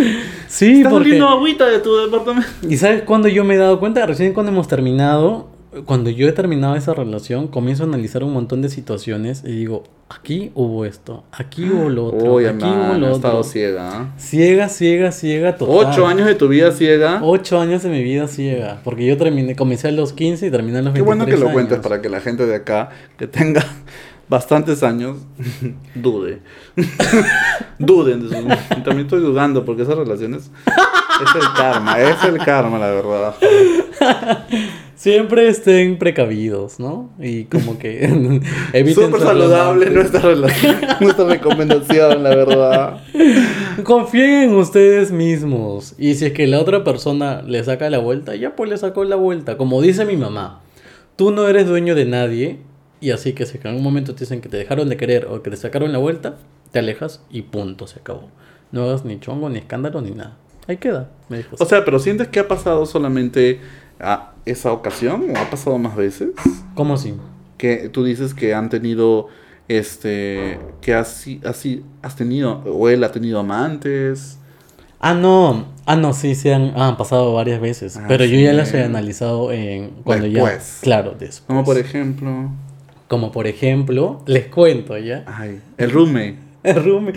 Sí, 0.47 0.77
Está 0.77 0.89
porque. 0.89 1.05
saliendo 1.09 1.27
agüita 1.27 1.65
de 1.65 1.79
tu 1.79 1.97
departamento. 1.97 2.47
¿Y 2.69 2.77
sabes 2.77 3.01
cuándo 3.01 3.27
yo 3.27 3.43
me 3.43 3.55
he 3.55 3.57
dado 3.57 3.77
cuenta? 3.77 4.05
Recién 4.05 4.31
cuando 4.31 4.53
hemos 4.53 4.69
terminado, 4.69 5.49
cuando 5.83 6.09
yo 6.09 6.27
he 6.27 6.31
terminado 6.31 6.75
esa 6.75 6.93
relación, 6.93 7.47
comienzo 7.47 7.83
a 7.83 7.87
analizar 7.87 8.23
un 8.23 8.33
montón 8.33 8.61
de 8.61 8.69
situaciones 8.69 9.43
y 9.45 9.51
digo, 9.51 9.83
aquí 10.09 10.51
hubo 10.55 10.85
esto, 10.85 11.23
aquí 11.31 11.69
hubo 11.69 11.89
lo 11.89 12.05
otro, 12.07 12.33
Uy, 12.35 12.45
aquí 12.45 12.63
hubo 12.63 12.73
hermano, 12.73 12.97
lo 12.99 13.07
he 13.09 13.11
estado 13.11 13.39
otro. 13.39 13.49
ciega. 13.51 13.89
¿ah? 13.91 14.13
Ciega, 14.17 14.69
ciega, 14.69 15.11
ciega, 15.11 15.55
total. 15.57 15.87
Ocho 15.91 16.07
años 16.07 16.27
de 16.27 16.35
tu 16.35 16.47
vida 16.47 16.71
ciega. 16.71 17.19
Ocho 17.23 17.59
años 17.59 17.83
de 17.83 17.89
mi 17.89 18.03
vida 18.03 18.27
ciega. 18.27 18.79
Porque 18.83 19.05
yo 19.05 19.17
terminé, 19.17 19.55
comencé 19.55 19.89
a 19.89 19.91
los 19.91 20.13
15 20.13 20.47
y 20.47 20.51
terminé 20.51 20.77
a 20.79 20.81
los 20.81 20.93
23 20.93 20.95
Qué 20.95 21.01
bueno 21.05 21.25
que 21.25 21.31
lo 21.37 21.47
años. 21.47 21.53
cuentes 21.53 21.79
para 21.79 22.01
que 22.01 22.09
la 22.09 22.21
gente 22.21 22.45
de 22.45 22.55
acá, 22.55 22.89
que 23.17 23.27
tenga 23.27 23.65
bastantes 24.29 24.81
años, 24.83 25.17
dude. 25.95 26.39
Duden 27.79 28.29
de 28.29 28.37
su... 28.37 28.47
También 28.83 28.99
estoy 29.01 29.21
dudando 29.21 29.65
porque 29.65 29.81
esas 29.83 29.97
relaciones... 29.97 30.49
Es 31.15 31.33
el 31.35 31.53
karma, 31.55 31.99
es 32.01 32.23
el 32.25 32.37
karma, 32.39 32.77
la 32.77 32.87
verdad. 32.87 33.35
Siempre 35.05 35.47
estén 35.47 35.99
precavidos, 35.99 36.79
¿no? 36.79 37.11
Y 37.19 37.43
como 37.43 37.77
que 37.77 38.05
eviten 38.73 39.05
Súper 39.05 39.21
saludable 39.21 39.91
nuestra 39.91 40.19
relación, 40.21 40.77
nuestra 40.99 41.25
recomendación, 41.25 42.23
la 42.23 42.35
verdad. 42.35 43.03
Confíen 43.83 44.49
en 44.49 44.55
ustedes 44.55 45.11
mismos. 45.11 45.93
Y 45.99 46.15
si 46.15 46.25
es 46.25 46.33
que 46.33 46.47
la 46.47 46.59
otra 46.59 46.83
persona 46.83 47.43
le 47.43 47.63
saca 47.63 47.87
la 47.91 47.99
vuelta, 47.99 48.35
ya 48.35 48.55
pues 48.55 48.67
le 48.67 48.77
sacó 48.79 49.03
la 49.03 49.15
vuelta. 49.15 49.57
Como 49.57 49.79
dice 49.79 50.05
mi 50.05 50.17
mamá, 50.17 50.63
tú 51.15 51.29
no 51.29 51.47
eres 51.47 51.67
dueño 51.67 51.93
de 51.93 52.05
nadie. 52.05 52.57
Y 52.99 53.11
así 53.11 53.33
que 53.33 53.45
si 53.45 53.59
en 53.59 53.67
algún 53.67 53.83
momento 53.83 54.15
te 54.15 54.21
dicen 54.21 54.41
que 54.41 54.49
te 54.49 54.57
dejaron 54.57 54.89
de 54.89 54.97
querer 54.97 55.27
o 55.27 55.43
que 55.43 55.51
te 55.51 55.57
sacaron 55.57 55.91
la 55.91 55.99
vuelta, 55.99 56.37
te 56.71 56.79
alejas 56.79 57.23
y 57.29 57.43
punto, 57.43 57.85
se 57.85 57.99
acabó. 57.99 58.31
No 58.71 58.85
hagas 58.85 59.05
ni 59.05 59.19
chongo, 59.19 59.49
ni 59.49 59.59
escándalo, 59.59 60.01
ni 60.01 60.09
nada. 60.09 60.35
Ahí 60.67 60.77
queda, 60.77 61.11
me 61.29 61.37
dijo. 61.37 61.57
O 61.59 61.65
sea, 61.65 61.85
pero 61.85 61.99
¿sientes 61.99 62.27
que 62.29 62.39
ha 62.39 62.47
pasado 62.47 62.87
solamente 62.87 63.59
a 63.99 64.31
esa 64.45 64.71
ocasión 64.71 65.25
o 65.35 65.37
ha 65.39 65.49
pasado 65.49 65.77
más 65.77 65.95
veces? 65.95 66.29
¿Cómo 66.75 66.95
así? 66.95 67.15
Que 67.57 67.89
tú 67.89 68.03
dices 68.03 68.33
que 68.33 68.53
han 68.53 68.69
tenido, 68.69 69.27
este, 69.67 70.59
que 70.81 70.93
así, 70.93 71.41
así, 71.45 71.83
has 72.01 72.15
tenido, 72.15 72.59
o 72.65 72.89
él 72.89 73.03
ha 73.03 73.11
tenido 73.11 73.39
amantes. 73.39 74.37
Ah, 74.99 75.13
no. 75.13 75.65
Ah, 75.85 75.95
no, 75.95 76.13
sí, 76.13 76.35
se 76.35 76.53
han, 76.53 76.73
han 76.79 76.97
pasado 76.97 77.33
varias 77.33 77.61
veces. 77.61 77.97
Ah, 77.97 78.05
pero 78.07 78.25
yo 78.25 78.37
sí. 78.37 78.43
ya 78.43 78.53
las 78.53 78.73
he 78.73 78.83
analizado 78.83 79.51
en 79.51 79.89
cuando 80.03 80.25
Después. 80.27 80.77
ya. 80.79 80.83
Claro, 80.83 81.11
después. 81.11 81.43
Como 81.47 81.63
por 81.63 81.77
ejemplo, 81.77 82.49
Como 83.07 83.31
por 83.31 83.45
ejemplo, 83.47 84.23
les 84.25 84.47
cuento 84.47 84.97
ya. 84.97 85.23
ay, 85.27 85.61
el 85.77 85.91
roommate. 85.91 86.37
El 86.63 86.83
roomie. 86.83 87.13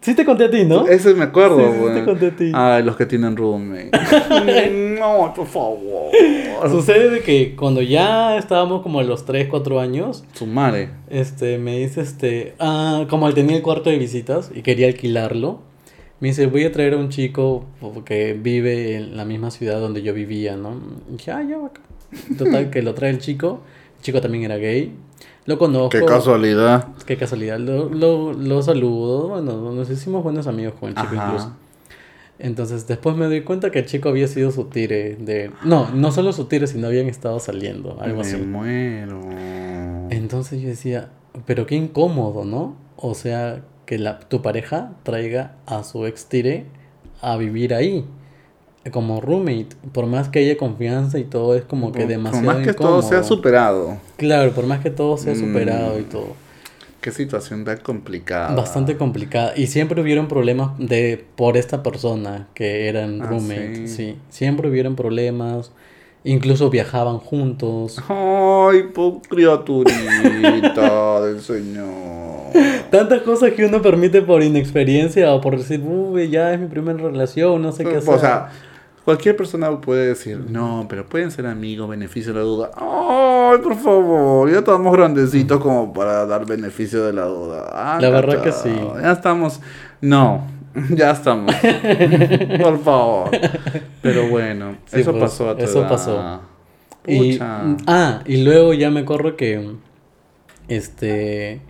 Sí 0.00 0.14
te 0.14 0.24
conté 0.24 0.44
a 0.46 0.50
ti, 0.50 0.64
¿no? 0.64 0.86
Ese 0.88 1.12
me 1.14 1.24
acuerdo, 1.24 1.58
Sí, 1.58 1.72
sí, 1.74 1.78
güey. 1.78 1.94
te 1.94 2.04
conté 2.04 2.26
a 2.28 2.36
ti. 2.36 2.52
Ay, 2.54 2.82
los 2.82 2.96
que 2.96 3.04
tienen 3.04 3.36
roommate. 3.36 3.90
no, 4.98 5.32
por 5.34 5.46
favor. 5.46 6.10
Sucede 6.70 7.10
de 7.10 7.20
que 7.20 7.54
cuando 7.54 7.82
ya 7.82 8.36
estábamos 8.38 8.82
como 8.82 9.00
a 9.00 9.02
los 9.04 9.24
3, 9.26 9.48
4 9.50 9.78
años, 9.80 10.24
Su 10.32 10.46
madre. 10.46 10.88
este, 11.10 11.58
me 11.58 11.78
dice, 11.78 12.00
este, 12.00 12.54
ah, 12.58 13.04
como 13.10 13.28
él 13.28 13.34
tenía 13.34 13.56
el 13.56 13.62
cuarto 13.62 13.90
de 13.90 13.98
visitas 13.98 14.50
y 14.54 14.62
quería 14.62 14.86
alquilarlo, 14.86 15.60
me 16.20 16.28
dice, 16.28 16.46
voy 16.46 16.64
a 16.64 16.72
traer 16.72 16.94
a 16.94 16.96
un 16.96 17.08
chico 17.10 17.64
que 18.04 18.32
vive 18.34 18.96
en 18.96 19.16
la 19.16 19.24
misma 19.24 19.50
ciudad 19.50 19.80
donde 19.80 20.02
yo 20.02 20.14
vivía, 20.14 20.56
¿no? 20.56 20.80
Y 21.10 21.12
dije, 21.16 21.30
ah, 21.30 21.42
ya, 21.48 21.58
bacán. 21.58 21.82
Total, 22.38 22.70
que 22.70 22.82
lo 22.82 22.94
trae 22.94 23.10
el 23.10 23.18
chico, 23.18 23.60
el 23.98 24.02
chico 24.02 24.20
también 24.20 24.44
era 24.44 24.56
gay, 24.56 24.92
lo 25.46 25.58
conozco. 25.58 25.90
Qué 25.90 26.04
casualidad. 26.04 26.88
Qué 27.06 27.16
casualidad, 27.16 27.58
lo, 27.58 27.88
lo, 27.88 28.32
lo 28.32 28.62
saludo, 28.62 29.28
bueno, 29.28 29.72
nos 29.72 29.90
hicimos 29.90 30.22
buenos 30.22 30.46
amigos 30.46 30.74
con 30.78 30.90
el 30.90 30.94
chico 30.94 31.08
Ajá. 31.14 31.26
incluso. 31.26 31.52
Entonces 32.38 32.86
después 32.86 33.16
me 33.16 33.26
doy 33.26 33.42
cuenta 33.42 33.70
que 33.70 33.80
el 33.80 33.86
chico 33.86 34.08
había 34.08 34.26
sido 34.26 34.50
su 34.50 34.64
tire 34.64 35.16
de... 35.16 35.50
No, 35.62 35.90
no 35.90 36.10
solo 36.10 36.32
su 36.32 36.46
tire, 36.46 36.66
sino 36.66 36.86
habían 36.86 37.06
estado 37.06 37.38
saliendo, 37.38 37.98
algo 38.00 38.16
me 38.16 38.22
así. 38.22 38.36
muero. 38.38 39.20
Entonces 40.08 40.62
yo 40.62 40.68
decía, 40.68 41.10
pero 41.44 41.66
qué 41.66 41.74
incómodo, 41.74 42.44
¿no? 42.46 42.76
O 42.96 43.14
sea, 43.14 43.60
que 43.84 43.98
la, 43.98 44.20
tu 44.20 44.40
pareja 44.40 44.92
traiga 45.02 45.56
a 45.66 45.84
su 45.84 46.06
ex 46.06 46.26
tire 46.26 46.64
a 47.20 47.36
vivir 47.36 47.74
ahí, 47.74 48.06
como 48.92 49.20
roommate. 49.20 49.68
Por 49.92 50.06
más 50.06 50.28
que 50.28 50.38
haya 50.40 50.56
confianza 50.56 51.18
y 51.18 51.24
todo, 51.24 51.54
es 51.54 51.62
como 51.64 51.92
que 51.92 52.00
Por- 52.00 52.08
demasiado 52.08 52.44
Por 52.46 52.54
más 52.54 52.64
que 52.64 52.70
incómodo. 52.72 53.00
todo 53.00 53.08
sea 53.08 53.22
superado. 53.22 53.98
Claro, 54.16 54.52
por 54.52 54.66
más 54.66 54.80
que 54.80 54.90
todo 54.90 55.16
sea 55.18 55.34
superado 55.34 55.98
y 55.98 56.02
Mm. 56.02 56.08
todo. 56.08 56.28
Qué 57.00 57.10
situación 57.12 57.64
tan 57.64 57.78
complicada. 57.78 58.54
Bastante 58.54 58.96
complicada. 58.98 59.54
Y 59.56 59.68
siempre 59.68 60.00
hubieron 60.02 60.28
problemas 60.28 60.72
de 60.78 61.24
por 61.34 61.56
esta 61.56 61.82
persona 61.82 62.48
que 62.52 62.88
eran 62.88 63.22
Ah, 63.22 63.26
roommate. 63.26 63.86
sí. 63.86 63.96
Sí. 63.96 64.16
Siempre 64.28 64.68
hubieron 64.68 64.96
problemas. 64.96 65.72
Incluso 66.24 66.68
viajaban 66.68 67.16
juntos. 67.18 67.96
Ay, 68.06 68.82
po 68.94 69.22
criaturita 69.26 71.20
del 71.22 71.40
Señor. 71.40 72.50
Tantas 72.90 73.22
cosas 73.22 73.52
que 73.52 73.64
uno 73.64 73.80
permite 73.80 74.20
por 74.20 74.42
inexperiencia 74.42 75.32
o 75.32 75.40
por 75.40 75.56
decir, 75.56 75.80
uy, 75.82 76.28
ya 76.28 76.52
es 76.52 76.60
mi 76.60 76.66
primera 76.66 76.98
relación, 76.98 77.62
no 77.62 77.72
sé 77.72 77.84
qué 77.84 77.96
hacer. 77.96 78.12
O 78.14 78.18
sea, 78.18 78.50
cualquier 79.04 79.36
persona 79.36 79.80
puede 79.80 80.08
decir, 80.08 80.38
no, 80.48 80.86
pero 80.88 81.06
pueden 81.06 81.30
ser 81.30 81.46
amigos, 81.46 81.88
beneficio 81.88 82.32
de 82.32 82.38
la 82.40 82.44
duda. 82.44 82.70
Ay, 82.76 83.58
por 83.62 83.76
favor, 83.76 84.50
ya 84.50 84.58
estamos 84.58 84.92
grandecitos 84.92 85.60
como 85.60 85.92
para 85.92 86.26
dar 86.26 86.46
beneficio 86.46 87.04
de 87.04 87.12
la 87.12 87.24
duda. 87.24 87.68
Ah, 87.72 87.98
La 88.00 88.10
verdad 88.10 88.42
que 88.42 88.52
sí. 88.52 88.70
Ya 89.02 89.12
estamos. 89.12 89.60
No, 90.00 90.46
ya 90.90 91.10
estamos. 91.10 91.54
por 92.62 92.82
favor. 92.82 93.30
Pero 94.02 94.28
bueno, 94.28 94.76
Sí, 94.86 95.00
eso 95.00 95.10
pues, 95.12 95.22
pasó 95.24 95.50
a 95.50 95.56
tu 95.56 95.64
eso 95.64 95.80
edad. 95.80 95.88
pasó. 95.88 96.40
Y, 97.06 97.38
ah, 97.40 98.20
y 98.26 98.44
luego 98.44 98.74
ya 98.74 98.90
me 98.90 99.00
acuerdo 99.00 99.34
que, 99.36 99.74
este, 100.68 101.60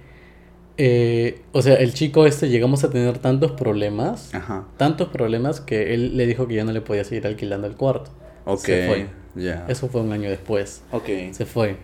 eh, 0.83 1.43
o 1.53 1.61
sea, 1.61 1.75
el 1.75 1.93
chico 1.93 2.25
este 2.25 2.49
llegamos 2.49 2.85
a 2.85 2.91
tener 2.91 3.19
tantos 3.19 3.53
problemas, 3.53 4.35
Ajá. 4.35 4.65
tantos 4.79 5.09
problemas 5.09 5.61
que 5.61 5.93
él 5.93 6.17
le 6.17 6.27
dijo 6.27 6.49
que 6.49 6.55
ya 6.55 6.65
no 6.65 6.73
le 6.73 6.81
podía 6.81 7.05
seguir 7.05 7.27
alquilando 7.27 7.67
el 7.67 7.75
cuarto. 7.75 8.11
Ok. 8.47 8.61
Se 8.61 8.87
fue. 8.87 9.07
Ya. 9.35 9.67
Eso 9.69 9.89
fue 9.89 10.01
un 10.01 10.11
año 10.11 10.31
después. 10.31 10.83
Ok. 10.91 11.05
Se 11.33 11.45
fue. 11.45 11.77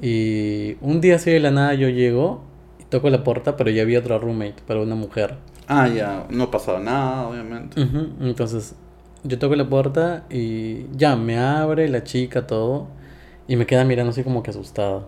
Y 0.00 0.76
un 0.80 1.00
día 1.00 1.16
así 1.16 1.32
de 1.32 1.40
la 1.40 1.50
nada 1.50 1.74
yo 1.74 1.88
llego 1.88 2.44
y 2.78 2.84
toco 2.84 3.10
la 3.10 3.24
puerta, 3.24 3.56
pero 3.56 3.68
ya 3.70 3.82
había 3.82 3.98
otra 3.98 4.16
roommate 4.18 4.62
para 4.64 4.80
una 4.80 4.94
mujer. 4.94 5.34
Ah, 5.66 5.88
ya. 5.88 6.26
No 6.30 6.52
pasaba 6.52 6.78
nada, 6.78 7.26
obviamente. 7.26 7.80
Entonces, 8.20 8.76
yo 9.24 9.40
toco 9.40 9.56
la 9.56 9.68
puerta 9.68 10.24
y 10.30 10.86
ya 10.96 11.16
me 11.16 11.36
abre 11.36 11.88
la 11.88 12.04
chica, 12.04 12.46
todo. 12.46 12.86
Y 13.48 13.56
me 13.56 13.66
queda 13.66 13.84
mirando 13.84 14.10
así 14.12 14.22
como 14.22 14.44
que 14.44 14.50
asustada. 14.50 15.06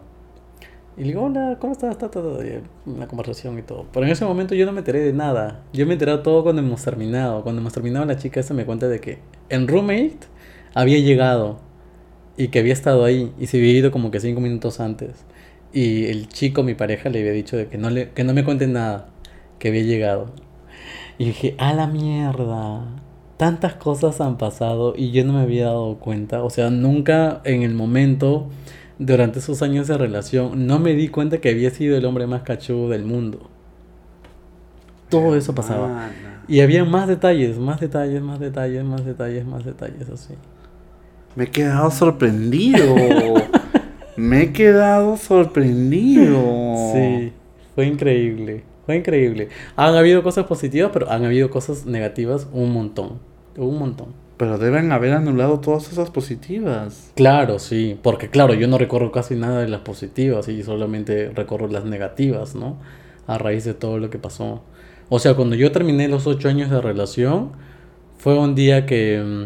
Y 0.96 1.02
le 1.02 1.06
digo, 1.08 1.22
hola, 1.22 1.56
¿cómo 1.58 1.72
estás? 1.72 1.96
Ta, 1.96 2.10
ta, 2.10 2.20
y 2.20 2.62
Una 2.90 3.08
conversación 3.08 3.58
y 3.58 3.62
todo. 3.62 3.86
Pero 3.92 4.04
en 4.04 4.12
ese 4.12 4.24
momento 4.26 4.54
yo 4.54 4.66
no 4.66 4.72
me 4.72 4.80
enteré 4.80 5.00
de 5.00 5.12
nada. 5.12 5.62
Yo 5.72 5.86
me 5.86 5.94
enteré 5.94 6.16
todo 6.18 6.42
cuando 6.42 6.60
hemos 6.60 6.82
terminado. 6.84 7.42
Cuando 7.42 7.60
hemos 7.60 7.72
terminado, 7.72 8.04
la 8.04 8.16
chica 8.18 8.40
esta 8.40 8.52
me 8.52 8.66
cuenta 8.66 8.88
de 8.88 9.00
que 9.00 9.20
en 9.48 9.68
roommate 9.68 10.18
había 10.74 10.98
llegado 10.98 11.60
y 12.36 12.48
que 12.48 12.58
había 12.58 12.74
estado 12.74 13.04
ahí 13.04 13.32
y 13.38 13.46
se 13.46 13.58
había 13.58 13.72
ido 13.72 13.90
como 13.90 14.10
que 14.10 14.20
cinco 14.20 14.40
minutos 14.40 14.80
antes. 14.80 15.24
Y 15.72 16.06
el 16.06 16.28
chico, 16.28 16.62
mi 16.62 16.74
pareja, 16.74 17.08
le 17.08 17.20
había 17.20 17.32
dicho 17.32 17.56
de 17.56 17.68
que 17.68 17.78
no, 17.78 17.88
le, 17.88 18.10
que 18.10 18.24
no 18.24 18.34
me 18.34 18.44
cuente 18.44 18.66
nada, 18.66 19.08
que 19.58 19.68
había 19.68 19.82
llegado. 19.82 20.26
Y 21.16 21.26
dije, 21.26 21.54
a 21.58 21.72
la 21.72 21.86
mierda. 21.86 22.86
Tantas 23.38 23.74
cosas 23.74 24.20
han 24.20 24.38
pasado 24.38 24.94
y 24.96 25.10
yo 25.10 25.24
no 25.24 25.32
me 25.32 25.40
había 25.40 25.64
dado 25.64 25.98
cuenta. 25.98 26.44
O 26.44 26.50
sea, 26.50 26.70
nunca 26.70 27.40
en 27.44 27.62
el 27.62 27.74
momento, 27.74 28.48
durante 29.06 29.40
esos 29.40 29.62
años 29.62 29.88
de 29.88 29.98
relación, 29.98 30.66
no 30.66 30.78
me 30.78 30.94
di 30.94 31.08
cuenta 31.08 31.38
que 31.38 31.50
había 31.50 31.70
sido 31.70 31.96
el 31.96 32.04
hombre 32.04 32.26
más 32.26 32.42
cachudo 32.42 32.88
del 32.88 33.04
mundo. 33.04 33.50
Todo 35.08 35.36
eso 35.36 35.54
pasaba. 35.54 36.10
Y 36.48 36.60
había 36.60 36.84
más 36.84 37.08
detalles, 37.08 37.58
más 37.58 37.80
detalles, 37.80 38.22
más 38.22 38.40
detalles, 38.40 38.84
más 38.84 39.04
detalles, 39.04 39.44
más 39.44 39.64
detalles 39.64 40.08
así. 40.08 40.34
Me 41.34 41.44
he 41.44 41.50
quedado 41.50 41.90
sorprendido. 41.90 42.94
Me 44.16 44.42
he 44.42 44.52
quedado 44.52 45.16
sorprendido. 45.16 46.92
Sí, 46.92 47.32
fue 47.74 47.86
increíble. 47.86 48.64
Fue 48.86 48.96
increíble. 48.96 49.48
Han 49.76 49.94
habido 49.94 50.22
cosas 50.22 50.46
positivas, 50.46 50.90
pero 50.92 51.10
han 51.10 51.24
habido 51.24 51.50
cosas 51.50 51.86
negativas 51.86 52.46
un 52.52 52.72
montón. 52.72 53.18
Un 53.56 53.78
montón. 53.78 54.21
Pero 54.42 54.58
deben 54.58 54.90
haber 54.90 55.12
anulado 55.12 55.60
todas 55.60 55.92
esas 55.92 56.10
positivas. 56.10 57.12
Claro, 57.14 57.60
sí, 57.60 57.96
porque 58.02 58.28
claro, 58.28 58.54
yo 58.54 58.66
no 58.66 58.76
recuerdo 58.76 59.12
casi 59.12 59.36
nada 59.36 59.60
de 59.60 59.68
las 59.68 59.82
positivas 59.82 60.48
y 60.48 60.64
solamente 60.64 61.30
recuerdo 61.32 61.68
las 61.68 61.84
negativas, 61.84 62.56
¿no? 62.56 62.76
A 63.28 63.38
raíz 63.38 63.64
de 63.64 63.72
todo 63.74 63.98
lo 64.00 64.10
que 64.10 64.18
pasó. 64.18 64.64
O 65.10 65.20
sea, 65.20 65.34
cuando 65.34 65.54
yo 65.54 65.70
terminé 65.70 66.08
los 66.08 66.26
ocho 66.26 66.48
años 66.48 66.70
de 66.70 66.80
relación, 66.80 67.52
fue 68.18 68.36
un 68.36 68.56
día 68.56 68.84
que 68.84 69.22
mm, 69.24 69.44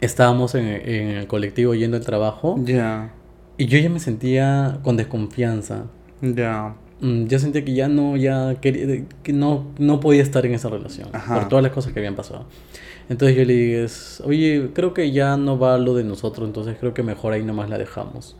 estábamos 0.00 0.54
en, 0.54 0.66
en 0.66 1.08
el 1.16 1.26
colectivo 1.26 1.74
yendo 1.74 1.96
al 1.96 2.04
trabajo 2.04 2.54
Ya, 2.62 3.10
y 3.56 3.66
yo 3.66 3.78
ya 3.80 3.90
me 3.90 3.98
sentía 3.98 4.78
con 4.84 4.96
desconfianza. 4.96 5.86
ya. 6.22 6.76
Mm, 7.00 7.26
Yo 7.26 7.38
sentía 7.40 7.64
que 7.64 7.74
ya 7.74 7.88
no, 7.88 8.16
ya 8.16 8.56
quería, 8.60 9.04
que 9.24 9.32
no, 9.32 9.66
no 9.78 9.98
podía 10.00 10.22
estar 10.22 10.44
en 10.46 10.54
esa 10.54 10.68
relación 10.68 11.08
Ajá. 11.12 11.34
por 11.34 11.48
todas 11.48 11.62
las 11.64 11.72
cosas 11.72 11.92
que 11.92 11.98
habían 12.00 12.14
pasado. 12.16 12.46
Entonces 13.08 13.36
yo 13.36 13.44
le 13.44 13.52
dije, 13.54 13.86
oye, 14.24 14.70
creo 14.74 14.92
que 14.94 15.10
ya 15.12 15.36
no 15.36 15.58
va 15.58 15.78
lo 15.78 15.94
de 15.94 16.04
nosotros, 16.04 16.46
entonces 16.46 16.76
creo 16.78 16.92
que 16.94 17.02
mejor 17.02 17.32
ahí 17.32 17.42
nomás 17.42 17.70
la 17.70 17.78
dejamos. 17.78 18.36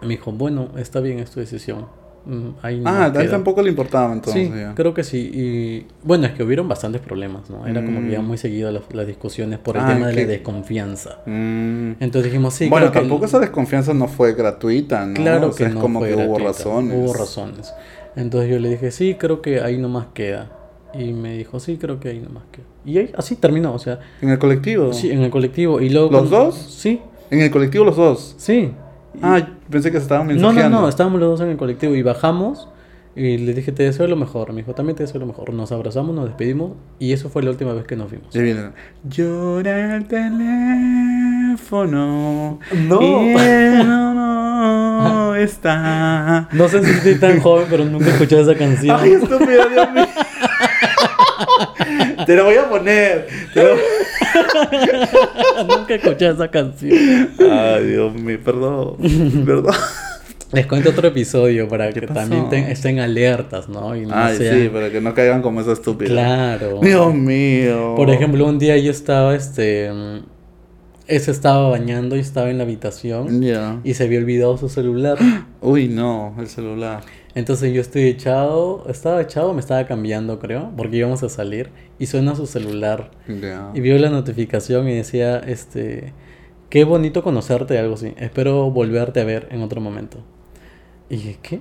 Me 0.00 0.08
dijo, 0.08 0.32
bueno, 0.32 0.70
está 0.78 1.00
bien, 1.00 1.18
es 1.18 1.30
tu 1.30 1.40
decisión. 1.40 1.86
Mm, 2.24 2.48
Ahí 2.62 2.82
Ah, 2.84 3.04
a 3.04 3.06
él 3.06 3.12
queda". 3.12 3.30
tampoco 3.30 3.62
le 3.62 3.70
importaba 3.70 4.12
entonces. 4.12 4.48
Sí, 4.48 4.52
ya. 4.54 4.74
creo 4.74 4.92
que 4.92 5.02
sí. 5.04 5.30
Y 5.32 5.86
bueno, 6.06 6.26
es 6.26 6.32
que 6.32 6.42
hubieron 6.42 6.68
bastantes 6.68 7.00
problemas, 7.00 7.48
¿no? 7.48 7.66
Era 7.66 7.82
como 7.84 8.00
que 8.00 8.10
ya 8.10 8.20
Mm. 8.20 8.26
muy 8.26 8.36
seguido 8.38 8.70
las, 8.70 8.82
las 8.92 9.06
discusiones 9.06 9.58
por 9.58 9.76
el 9.76 9.82
Ah, 9.84 9.88
tema 9.94 10.06
de 10.08 10.14
que- 10.14 10.20
la 10.22 10.26
desconfianza. 10.28 11.18
Mm. 11.26 11.92
Entonces 12.00 12.24
dijimos, 12.24 12.54
sí, 12.54 12.68
bueno, 12.68 12.86
creo 12.86 12.92
que 12.92 12.98
tampoco 13.08 13.24
esa 13.26 13.38
desconfianza 13.38 13.94
no 13.94 14.08
fue 14.08 14.34
gratuita, 14.34 15.06
¿no? 15.06 15.14
Claro 15.14 15.48
O 15.48 15.52
sea, 15.52 15.66
que 15.66 15.68
es 15.70 15.74
no 15.74 15.80
como 15.80 16.00
fue 16.00 16.08
que 16.08 16.14
hubo 16.14 16.34
gratuita, 16.34 16.44
razones. 16.48 16.96
Hubo 16.98 17.14
razones. 17.14 17.72
Entonces 18.16 18.50
yo 18.50 18.58
le 18.58 18.68
dije, 18.70 18.90
sí, 18.90 19.14
creo 19.18 19.40
que 19.40 19.60
ahí 19.60 19.78
nomás 19.78 20.06
queda. 20.12 20.50
Y 20.94 21.12
me 21.12 21.36
dijo, 21.36 21.60
sí, 21.60 21.76
creo 21.76 22.00
que 22.00 22.08
ahí 22.08 22.18
nomás 22.18 22.44
queda. 22.50 22.64
Y 22.84 22.98
ahí, 22.98 23.10
así 23.16 23.36
terminó, 23.36 23.74
o 23.74 23.78
sea, 23.78 23.98
¿En 24.22 24.30
el 24.30 24.38
colectivo? 24.38 24.92
sí, 24.92 25.10
en 25.10 25.22
el 25.22 25.30
colectivo. 25.30 25.80
Y 25.80 25.90
luego 25.90 26.10
¿Los 26.10 26.30
dos? 26.30 26.54
Sí, 26.56 27.00
¿En 27.30 27.40
el 27.42 27.50
colectivo 27.50 27.84
los 27.84 27.96
dos? 27.96 28.34
sí. 28.38 28.72
Ah, 29.20 29.40
pensé 29.68 29.90
que 29.90 29.96
se 29.98 30.04
estaban 30.04 30.28
No, 30.28 30.34
no, 30.34 30.40
mensajeando. 30.48 30.80
no, 30.82 30.88
estábamos 30.88 31.18
los 31.20 31.30
dos 31.30 31.40
en 31.40 31.48
el 31.50 31.56
colectivo 31.56 31.94
y 31.94 32.02
bajamos. 32.02 32.68
Y 33.16 33.38
le 33.38 33.52
dije, 33.52 33.72
te 33.72 33.82
deseo 33.82 34.06
lo 34.06 34.14
mejor. 34.14 34.52
Me 34.52 34.58
dijo, 34.60 34.74
también 34.74 34.94
te 34.96 35.02
deseo 35.02 35.18
lo 35.18 35.26
mejor. 35.26 35.52
Nos 35.52 35.72
abrazamos, 35.72 36.14
nos 36.14 36.26
despedimos. 36.26 36.72
Y 37.00 37.12
eso 37.12 37.28
fue 37.28 37.42
la 37.42 37.50
última 37.50 37.72
vez 37.72 37.84
que 37.84 37.96
nos 37.96 38.10
vimos. 38.12 38.32
Ya 38.32 38.42
viene. 38.42 38.70
Llora 39.08 39.96
el 39.96 40.06
teléfono. 41.48 42.60
No. 42.86 43.00
Y 43.02 43.34
él 43.36 43.88
no 43.88 45.34
está. 45.34 46.48
No 46.52 46.68
sé 46.68 46.84
si 46.84 46.90
estoy 46.92 47.16
tan 47.16 47.40
joven, 47.40 47.66
pero 47.68 47.84
nunca 47.84 48.10
escuché 48.10 48.40
esa 48.40 48.54
canción. 48.54 48.96
Ay, 49.00 49.12
estúpida, 49.12 49.66
Dios 49.68 49.92
mío. 49.92 50.06
Te 52.26 52.36
lo 52.36 52.44
voy 52.44 52.56
a 52.56 52.68
poner. 52.68 53.26
Te 53.54 53.62
lo- 53.62 53.76
nunca 55.78 55.94
escuché 55.94 56.28
esa 56.30 56.48
canción. 56.48 57.30
Ay, 57.50 57.86
Dios 57.86 58.14
mío, 58.14 58.38
perdón. 58.44 58.96
Perdón. 59.44 59.74
Les 60.52 60.66
cuento 60.66 60.90
otro 60.90 61.08
episodio 61.08 61.68
para 61.68 61.92
¿Qué 61.92 62.00
que 62.00 62.08
pasó? 62.08 62.20
también 62.20 62.48
ten- 62.48 62.64
estén 62.70 63.00
alertas, 63.00 63.68
¿no? 63.68 63.94
Y 63.94 64.06
no 64.06 64.14
Ay, 64.16 64.38
sean- 64.38 64.58
sí, 64.58 64.68
para 64.70 64.90
que 64.90 65.00
no 65.00 65.12
caigan 65.12 65.42
como 65.42 65.60
esa 65.60 65.72
estúpida. 65.72 66.08
Claro. 66.08 66.80
Dios 66.82 67.14
mío. 67.14 67.94
Por 67.96 68.08
ejemplo, 68.10 68.46
un 68.46 68.58
día 68.58 68.76
yo 68.78 68.90
estaba, 68.90 69.34
este, 69.34 69.92
mm, 69.92 70.20
ese 71.06 71.32
estaba 71.32 71.68
bañando 71.68 72.16
y 72.16 72.20
estaba 72.20 72.48
en 72.48 72.56
la 72.58 72.64
habitación 72.64 73.42
Ya. 73.42 73.78
y 73.84 73.92
se 73.92 74.04
había 74.04 74.20
olvidado 74.20 74.56
su 74.56 74.70
celular. 74.70 75.18
Uy, 75.60 75.88
no, 75.88 76.34
el 76.38 76.48
celular. 76.48 77.02
Entonces 77.34 77.72
yo 77.72 77.80
estoy 77.80 78.02
echado, 78.04 78.84
estaba 78.88 79.20
echado, 79.22 79.52
me 79.54 79.60
estaba 79.60 79.84
cambiando, 79.86 80.38
creo, 80.38 80.72
porque 80.76 80.96
íbamos 80.96 81.22
a 81.22 81.28
salir 81.28 81.70
y 81.98 82.06
suena 82.06 82.34
su 82.34 82.46
celular 82.46 83.10
Ya. 83.28 83.70
y 83.74 83.80
vio 83.80 83.98
la 83.98 84.10
notificación 84.10 84.88
y 84.88 84.94
decía, 84.94 85.38
este, 85.38 86.12
qué 86.70 86.84
bonito 86.84 87.22
conocerte, 87.22 87.78
algo 87.78 87.94
así. 87.94 88.12
Espero 88.16 88.70
volverte 88.70 89.20
a 89.20 89.24
ver 89.24 89.46
en 89.50 89.62
otro 89.62 89.80
momento. 89.80 90.18
Y 91.10 91.16
dije, 91.16 91.38
¿qué? 91.42 91.60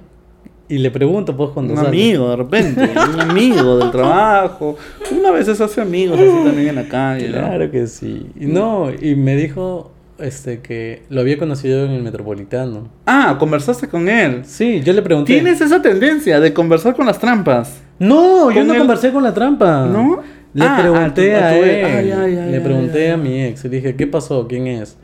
Y 0.69 0.79
le 0.79 0.91
pregunto, 0.91 1.37
pues, 1.37 1.51
cuando 1.51 1.73
Un 1.73 1.77
sale. 1.79 1.89
amigo, 1.89 2.29
de 2.29 2.35
repente. 2.35 2.89
un 3.13 3.21
amigo 3.21 3.77
del 3.77 3.89
trabajo. 3.91 4.75
Una 5.17 5.31
vez 5.31 5.45
se 5.45 5.63
hace 5.63 5.79
amigos 5.81 6.19
así 6.19 6.43
también 6.43 6.69
en 6.69 6.75
la 6.75 6.87
calle. 6.89 7.27
¿no? 7.29 7.37
Claro 7.37 7.71
que 7.71 7.87
sí. 7.87 8.27
Y 8.39 8.47
no, 8.47 8.89
y 8.91 9.15
me 9.15 9.35
dijo 9.37 9.91
este 10.19 10.59
que 10.61 11.03
lo 11.09 11.21
había 11.21 11.37
conocido 11.37 11.85
en 11.85 11.91
el 11.91 12.03
Metropolitano. 12.03 12.89
Ah, 13.05 13.35
conversaste 13.39 13.87
con 13.87 14.09
él. 14.09 14.41
Sí, 14.45 14.81
yo 14.81 14.93
le 14.93 15.01
pregunté. 15.01 15.33
Tienes 15.33 15.61
esa 15.61 15.81
tendencia 15.81 16.39
de 16.39 16.53
conversar 16.53 16.95
con 16.95 17.05
las 17.05 17.19
trampas. 17.19 17.81
No, 17.99 18.51
yo 18.51 18.63
no 18.63 18.73
él- 18.73 18.79
conversé 18.79 19.11
con 19.11 19.23
la 19.23 19.33
trampa. 19.33 19.85
¿No? 19.85 20.21
Le 20.53 20.65
Ah, 20.65 20.77
pregunté 20.81 21.35
ah, 21.35 21.47
a 21.47 21.57
él. 21.57 21.85
ay, 21.85 22.11
ay, 22.11 22.37
ay, 22.37 22.51
le 22.51 22.61
pregunté 22.61 23.11
a 23.11 23.17
mi 23.17 23.43
ex. 23.43 23.63
Le 23.65 23.69
dije, 23.69 23.95
¿qué 23.95 24.07
pasó? 24.07 24.47
¿Quién 24.47 24.67
es? 24.67 24.97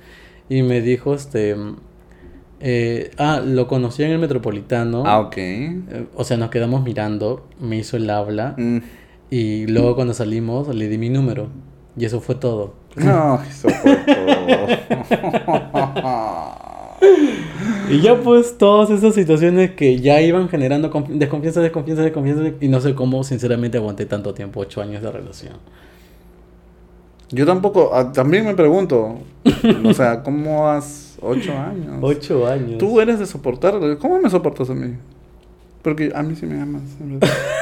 Y 0.50 0.62
me 0.64 0.82
dijo, 0.82 1.14
este. 1.14 1.56
eh, 2.60 3.12
ah, 3.18 3.42
lo 3.46 3.68
conocí 3.68 4.04
en 4.04 4.12
el 4.12 4.20
Metropolitano. 4.20 5.04
Ah, 5.06 5.20
ok. 5.20 5.38
Eh, 5.38 6.06
O 6.16 6.24
sea, 6.24 6.38
nos 6.38 6.50
quedamos 6.50 6.84
mirando. 6.84 7.48
Me 7.60 7.78
hizo 7.78 7.98
el 7.98 8.10
habla. 8.10 8.56
Mm. 8.58 8.78
Y 9.30 9.68
luego 9.68 9.96
cuando 9.96 10.14
salimos, 10.14 10.74
le 10.74 10.88
di 10.88 10.98
mi 10.98 11.10
número. 11.10 11.50
Y 11.98 12.06
eso 12.06 12.22
fue 12.22 12.36
todo. 12.36 12.76
No, 12.96 13.40
eso 13.50 13.70
fue 13.70 13.96
todo. 13.96 14.33
Y 17.90 18.02
ya 18.02 18.16
pues 18.22 18.58
todas 18.58 18.90
esas 18.90 19.14
situaciones 19.14 19.72
que 19.72 20.00
ya 20.00 20.22
iban 20.22 20.48
generando 20.50 20.90
conf- 20.90 21.08
desconfianza, 21.10 21.62
desconfianza, 21.62 22.02
desconfianza 22.04 22.54
y 22.62 22.68
no 22.68 22.80
sé 22.80 22.96
cómo 22.96 23.24
sinceramente 23.24 23.78
aguanté 23.78 24.06
tanto 24.06 24.34
tiempo, 24.34 24.62
ocho 24.62 24.82
años 24.82 25.02
de 25.04 25.12
relación. 25.12 25.54
Yo 27.32 27.46
tampoco, 27.46 27.92
ah, 27.94 28.12
también 28.12 28.46
me 28.46 28.54
pregunto, 28.56 29.18
o 29.86 29.94
sea, 29.94 30.24
¿cómo 30.24 30.70
has 30.70 31.18
ocho 31.22 31.52
años? 31.58 31.98
Ocho 32.02 32.48
años. 32.48 32.78
Tú 32.78 33.02
eres 33.02 33.20
de 33.20 33.26
soportar, 33.26 33.74
¿cómo 34.00 34.20
me 34.20 34.30
soportas 34.30 34.70
a 34.70 34.76
mí? 34.76 34.94
Porque 35.82 36.12
a 36.16 36.24
mí 36.24 36.36
sí 36.36 36.46
me 36.46 36.62
amas. 36.62 36.84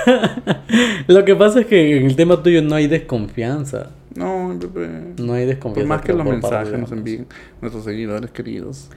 Lo 1.08 1.26
que 1.26 1.36
pasa 1.36 1.62
es 1.62 1.66
que 1.66 1.98
en 1.98 2.06
el 2.06 2.16
tema 2.16 2.44
tuyo 2.44 2.62
no 2.62 2.76
hay 2.76 2.88
desconfianza. 2.88 3.90
No, 4.16 4.58
bebé. 4.58 5.14
No 5.20 5.34
hay 5.34 5.46
Por 5.46 5.54
desconfianza. 5.56 5.88
más 5.88 6.02
que 6.02 6.14
los 6.14 6.24
por 6.24 6.34
mensajes 6.34 6.80
nos 6.80 6.92
envíen 6.92 7.28
nuestros 7.62 7.84
seguidores 7.84 8.32
queridos. 8.32 8.90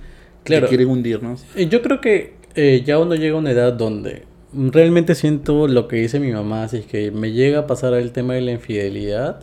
Claro. 0.45 0.67
que 0.67 0.77
quieren 0.77 0.89
hundirnos. 0.89 1.45
Yo 1.57 1.81
creo 1.81 2.01
que 2.03 2.35
eh, 2.55 2.83
ya 2.85 2.99
uno 2.99 3.15
llega 3.15 3.35
a 3.35 3.39
una 3.39 3.51
edad 3.51 3.73
donde 3.73 4.25
realmente 4.53 5.15
siento 5.15 5.67
lo 5.69 5.89
que 5.89 5.97
dice 5.97 6.21
mi 6.21 6.33
mamá, 6.33 6.69
si 6.69 6.79
es 6.79 6.87
que 6.87 7.11
me 7.11 7.33
llega 7.33 7.61
a 7.61 7.67
pasar 7.67 7.95
el 7.95 8.13
tema 8.13 8.35
de 8.35 8.43
la 8.43 8.53
infidelidad, 8.53 9.41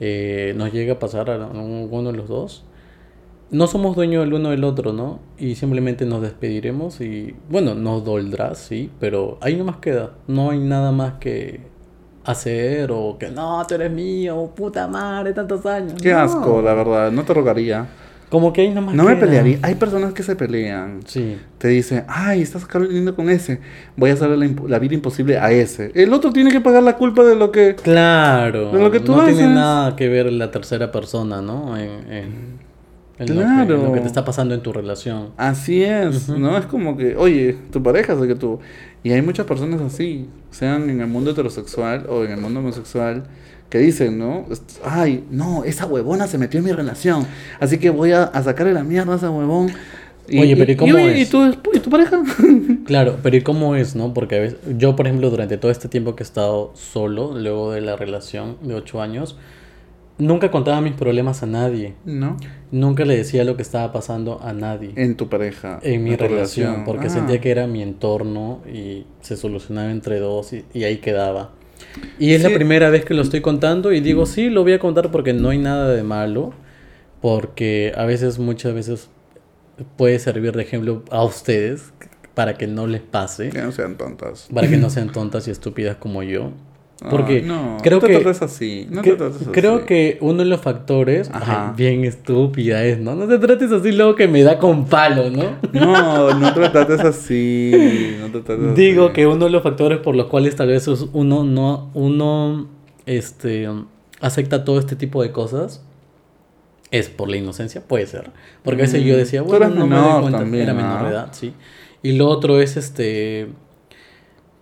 eh, 0.00 0.52
nos 0.56 0.72
llega 0.72 0.94
a 0.94 0.98
pasar 0.98 1.30
a 1.30 1.46
uno 1.46 2.10
de 2.10 2.16
los 2.16 2.28
dos. 2.28 2.64
No 3.50 3.66
somos 3.66 3.94
dueños 3.94 4.24
el 4.24 4.32
uno 4.32 4.50
del 4.50 4.64
otro, 4.64 4.92
¿no? 4.92 5.20
Y 5.38 5.54
simplemente 5.56 6.06
nos 6.06 6.22
despediremos 6.22 7.00
y, 7.02 7.34
bueno, 7.50 7.74
nos 7.74 8.02
doldrá, 8.04 8.54
sí, 8.54 8.90
pero 8.98 9.38
ahí 9.42 9.56
nomás 9.56 9.76
queda. 9.76 10.14
No 10.26 10.50
hay 10.50 10.58
nada 10.58 10.90
más 10.90 11.14
que 11.20 11.60
hacer 12.24 12.90
o 12.92 13.16
que 13.18 13.28
no, 13.30 13.64
tú 13.66 13.74
eres 13.74 13.90
mío, 13.90 14.50
puta 14.54 14.86
madre, 14.88 15.32
tantos 15.32 15.64
años. 15.66 15.94
Qué 16.00 16.12
No. 16.12 16.18
asco, 16.20 16.62
la 16.62 16.74
verdad. 16.74 17.10
No 17.10 17.22
te 17.24 17.34
rogaría. 17.34 17.86
Como 18.28 18.50
que 18.50 18.62
ahí 18.62 18.70
nomás 18.70 18.94
No 18.94 19.04
me 19.04 19.14
pelearía. 19.16 19.58
Hay 19.60 19.74
personas 19.74 20.14
que 20.14 20.22
se 20.22 20.34
pelean. 20.36 21.00
Sí. 21.04 21.36
Te 21.58 21.68
dicen, 21.68 22.04
ay, 22.08 22.40
estás 22.40 22.66
lindo 22.88 23.14
con 23.14 23.28
ese. 23.28 23.60
Voy 23.94 24.08
a 24.08 24.14
hacerle 24.14 24.54
la, 24.68 24.78
vida 24.78 24.94
imposible 24.94 25.38
a 25.38 25.52
ese. 25.52 25.92
El 25.94 26.14
otro 26.14 26.32
tiene 26.32 26.50
que 26.50 26.62
pagar 26.62 26.82
la 26.82 26.96
culpa 26.96 27.24
de 27.24 27.36
lo 27.36 27.52
que. 27.52 27.74
Claro. 27.74 28.72
De 28.72 28.80
lo 28.80 28.90
que 28.90 29.00
tú 29.00 29.14
no 29.14 29.24
tiene 29.24 29.42
haces. 29.42 29.54
nada 29.54 29.96
que 29.96 30.08
ver 30.08 30.32
la 30.32 30.50
tercera 30.50 30.90
persona, 30.90 31.42
¿no? 31.42 31.76
En, 31.76 31.90
en- 32.10 32.61
en 33.22 33.34
lo, 33.34 33.40
que, 33.40 33.46
Claro. 33.46 33.74
en 33.76 33.84
lo 33.84 33.92
que 33.92 34.00
te 34.00 34.06
está 34.06 34.24
pasando 34.24 34.54
en 34.54 34.62
tu 34.62 34.72
relación. 34.72 35.30
Así 35.36 35.82
es, 35.82 36.28
¿no? 36.28 36.56
Es 36.58 36.66
como 36.66 36.96
que, 36.96 37.16
oye, 37.16 37.56
tu 37.70 37.82
pareja 37.82 38.12
es 38.14 38.20
el 38.20 38.28
que 38.28 38.34
tú. 38.34 38.58
Y 39.04 39.12
hay 39.12 39.22
muchas 39.22 39.46
personas 39.46 39.80
así, 39.80 40.28
sean 40.50 40.88
en 40.90 41.00
el 41.00 41.06
mundo 41.08 41.32
heterosexual 41.32 42.06
o 42.08 42.24
en 42.24 42.32
el 42.32 42.40
mundo 42.40 42.60
homosexual, 42.60 43.24
que 43.68 43.78
dicen, 43.78 44.18
¿no? 44.18 44.44
Ay, 44.84 45.24
no, 45.30 45.64
esa 45.64 45.86
huevona 45.86 46.26
se 46.26 46.38
metió 46.38 46.58
en 46.58 46.66
mi 46.66 46.72
relación, 46.72 47.26
así 47.58 47.78
que 47.78 47.90
voy 47.90 48.12
a, 48.12 48.24
a 48.24 48.42
sacarle 48.42 48.72
la 48.74 48.84
mierda 48.84 49.14
a 49.14 49.16
ese 49.16 49.28
huevón. 49.28 49.70
Oye, 50.28 50.56
pero 50.56 50.70
¿y 50.72 50.76
cómo 50.76 50.94
oye, 50.94 51.20
es? 51.20 51.28
¿y 51.28 51.30
tu, 51.30 51.44
¿Y 51.74 51.80
tu 51.80 51.90
pareja? 51.90 52.22
Claro, 52.84 53.16
pero 53.22 53.36
¿y 53.36 53.42
cómo 53.42 53.74
es, 53.76 53.94
no? 53.94 54.12
Porque 54.12 54.36
a 54.36 54.40
veces, 54.40 54.58
yo, 54.76 54.96
por 54.96 55.06
ejemplo, 55.06 55.30
durante 55.30 55.56
todo 55.56 55.70
este 55.70 55.88
tiempo 55.88 56.14
que 56.16 56.22
he 56.22 56.26
estado 56.26 56.72
solo, 56.74 57.32
luego 57.38 57.72
de 57.72 57.80
la 57.80 57.96
relación 57.96 58.56
de 58.62 58.74
ocho 58.74 59.00
años, 59.00 59.36
nunca 60.18 60.50
contaba 60.50 60.80
mis 60.80 60.92
problemas 60.94 61.42
a 61.42 61.46
nadie. 61.46 61.94
no, 62.04 62.36
Nunca 62.70 63.04
le 63.04 63.16
decía 63.16 63.44
lo 63.44 63.54
que 63.56 63.62
estaba 63.62 63.92
pasando 63.92 64.40
a 64.42 64.52
nadie. 64.54 64.92
en 64.96 65.16
tu 65.16 65.28
pareja. 65.28 65.78
En 65.82 66.04
mi 66.04 66.12
en 66.12 66.18
relación, 66.18 66.84
porque 66.84 67.08
Ah. 67.08 67.10
sentía 67.10 67.40
que 67.40 67.50
era 67.50 67.66
mi 67.66 67.82
entorno 67.82 68.60
y 68.72 69.04
se 69.20 69.36
solucionaba 69.36 69.90
entre 69.90 70.18
dos 70.20 70.52
y, 70.54 70.64
y 70.72 70.84
ahí 70.84 70.96
quedaba. 70.98 71.50
Y 72.18 72.32
es 72.32 72.42
Sí. 72.42 72.48
la 72.48 72.54
primera 72.54 72.88
vez 72.88 73.04
que 73.04 73.12
lo 73.14 73.20
estoy 73.22 73.40
contando 73.42 73.92
y 73.92 74.00
digo, 74.00 74.24
sí, 74.24 74.48
lo 74.48 74.62
voy 74.62 74.72
a 74.72 74.78
contar 74.78 75.10
porque 75.10 75.32
no 75.34 75.50
hay 75.50 75.58
nada 75.58 75.90
de 75.92 76.02
malo, 76.02 76.52
porque 77.20 77.92
a 77.96 78.04
veces, 78.04 78.38
muchas 78.38 78.72
veces 78.74 79.08
puede 79.96 80.18
servir 80.18 80.52
de 80.56 80.62
ejemplo 80.62 81.02
a 81.10 81.24
ustedes 81.24 81.92
para 82.34 82.54
que 82.56 82.66
no 82.66 82.86
les 82.86 83.00
pase, 83.02 83.50
Que 83.50 83.60
no 83.62 83.72
sean 83.72 83.96
tontas. 83.96 84.48
para 84.54 84.68
que 84.68 84.76
no 84.76 84.88
sean 84.90 85.12
tontas 85.12 85.46
y 85.48 85.50
estúpidas 85.50 85.96
como 85.96 86.22
yo. 86.22 86.50
Porque 87.10 87.36
Ay, 87.36 87.42
no, 87.42 87.78
creo 87.82 87.98
no 88.00 88.06
te 88.06 88.12
que... 88.12 88.18
trates 88.20 88.42
así. 88.42 88.86
No 88.90 89.02
que- 89.02 89.10
te 89.10 89.16
trates 89.16 89.42
así. 89.42 89.50
creo 89.50 89.84
que 89.86 90.18
uno 90.20 90.38
de 90.38 90.44
los 90.44 90.60
factores, 90.60 91.30
Ajá. 91.32 91.68
ay, 91.70 91.74
bien 91.76 92.04
estúpida 92.04 92.84
es, 92.84 92.98
¿no? 92.98 93.14
No 93.14 93.26
te 93.26 93.38
trates 93.38 93.72
así 93.72 93.92
luego 93.92 94.14
que 94.14 94.28
me 94.28 94.42
da 94.42 94.58
con 94.58 94.86
palo, 94.86 95.30
¿no? 95.30 95.56
No, 95.72 96.34
no 96.38 96.54
te 96.54 96.68
trates 96.68 97.00
así. 97.00 98.16
No 98.20 98.26
te 98.30 98.40
trates 98.40 98.74
Digo 98.76 99.06
así. 99.06 99.14
que 99.14 99.26
uno 99.26 99.44
de 99.46 99.50
los 99.50 99.62
factores 99.62 99.98
por 99.98 100.14
los 100.14 100.26
cuales 100.26 100.54
tal 100.56 100.68
vez 100.68 100.86
uno 101.12 101.44
no 101.44 101.90
uno 101.94 102.68
este 103.06 103.68
acepta 104.20 104.64
todo 104.64 104.78
este 104.78 104.94
tipo 104.94 105.22
de 105.22 105.32
cosas 105.32 105.82
es 106.92 107.08
por 107.08 107.28
la 107.30 107.36
inocencia, 107.38 107.80
puede 107.80 108.06
ser. 108.06 108.30
Porque 108.62 108.82
a 108.82 108.84
veces 108.84 109.02
yo 109.02 109.14
Mm, 109.14 109.16
decía, 109.16 109.42
bueno, 109.42 109.70
no 109.70 109.86
me 109.86 109.96
doy 109.96 110.20
cuenta, 110.20 110.38
también, 110.40 110.64
era 110.64 110.72
¿no? 110.74 110.82
menor 110.82 111.02
de 111.04 111.08
edad, 111.10 111.28
sí. 111.32 111.54
Y 112.02 112.12
lo 112.12 112.28
otro 112.28 112.60
es 112.60 112.76
este 112.76 113.48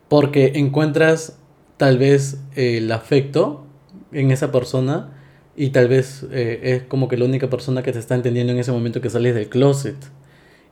porque 0.09 0.53
encuentras 0.57 1.37
tal 1.81 1.97
vez 1.97 2.37
eh, 2.57 2.77
el 2.77 2.93
afecto 2.93 3.65
en 4.13 4.31
esa 4.31 4.53
persona 4.53 5.15
y 5.57 5.71
tal 5.71 5.89
vez 5.89 6.27
eh, 6.31 6.61
es 6.63 6.83
como 6.83 7.09
que 7.09 7.17
la 7.17 7.25
única 7.25 7.49
persona 7.49 7.83
que 7.83 7.91
te 7.91 7.99
está 7.99 8.15
entendiendo 8.15 8.53
en 8.53 8.59
ese 8.59 8.71
momento 8.71 9.01
que 9.01 9.09
sales 9.09 9.35
del 9.35 9.49
closet. 9.49 9.97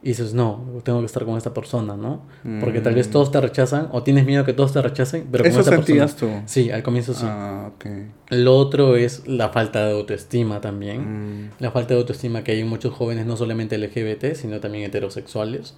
Y 0.03 0.09
dices, 0.11 0.35
no, 0.35 0.63
tengo 0.85 1.01
que 1.01 1.07
estar 1.07 1.25
con 1.25 1.39
esta 1.39 1.55
persona, 1.55 1.97
¿no? 1.97 2.27
Porque 2.61 2.81
tal 2.81 2.95
vez 2.95 3.09
Mm. 3.09 3.11
todos 3.11 3.33
te 3.33 3.41
rechazan 3.41 3.89
o 3.91 4.03
tienes 4.03 4.27
miedo 4.27 4.45
que 4.45 4.53
todos 4.53 4.73
te 4.75 4.83
rechacen, 4.83 5.27
pero 5.33 5.43
con 5.45 5.51
¿Eso 5.51 5.61
esa 5.63 5.71
sentías 5.77 6.13
persona. 6.13 6.43
tú? 6.43 6.47
Sí, 6.47 6.71
al 6.71 6.83
comienzo 6.83 7.15
sí. 7.15 7.25
Ah, 7.27 7.71
ok. 7.75 7.87
Lo 8.31 8.57
otro 8.59 8.95
es 8.97 9.27
la 9.27 9.49
falta 9.49 9.87
de 9.87 9.93
autoestima 9.95 10.61
también. 10.61 11.47
Mm. 11.47 11.51
La 11.59 11.71
falta 11.71 11.95
de 11.95 12.01
autoestima 12.01 12.45
que 12.45 12.53
hay 12.53 12.61
en 12.61 12.69
muchos 12.69 12.93
jóvenes, 12.95 13.25
no 13.27 13.37
solamente 13.39 13.77
LGBT, 13.79 14.35
sino 14.35 14.61
también 14.61 14.85
heterosexuales. 14.85 15.75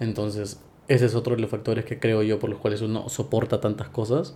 Entonces, 0.00 0.60
ese 0.88 1.06
es 1.06 1.14
otro 1.14 1.36
de 1.36 1.40
los 1.40 1.50
factores 1.50 1.84
que 1.84 1.98
creo 2.00 2.22
yo 2.24 2.38
por 2.40 2.50
los 2.50 2.58
cuales 2.58 2.82
uno 2.82 3.08
soporta 3.08 3.60
tantas 3.60 3.88
cosas. 3.88 4.34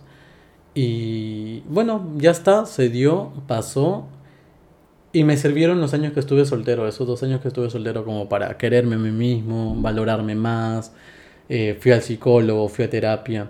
Y 0.79 1.63
bueno, 1.69 2.07
ya 2.17 2.29
está, 2.29 2.65
se 2.67 2.89
dio, 2.89 3.31
pasó. 3.47 4.05
Y 5.11 5.23
me 5.23 5.35
sirvieron 5.37 5.81
los 5.81 5.93
años 5.95 6.13
que 6.13 6.19
estuve 6.19 6.45
soltero, 6.45 6.87
esos 6.87 7.07
dos 7.07 7.23
años 7.23 7.41
que 7.41 7.47
estuve 7.47 7.69
soltero 7.71 8.05
como 8.05 8.29
para 8.29 8.55
quererme 8.57 8.95
a 8.95 8.99
mí 8.99 9.09
mismo, 9.09 9.75
valorarme 9.75 10.35
más. 10.35 10.91
Eh, 11.49 11.77
fui 11.79 11.91
al 11.93 12.03
psicólogo, 12.03 12.67
fui 12.69 12.85
a 12.85 12.89
terapia. 12.91 13.49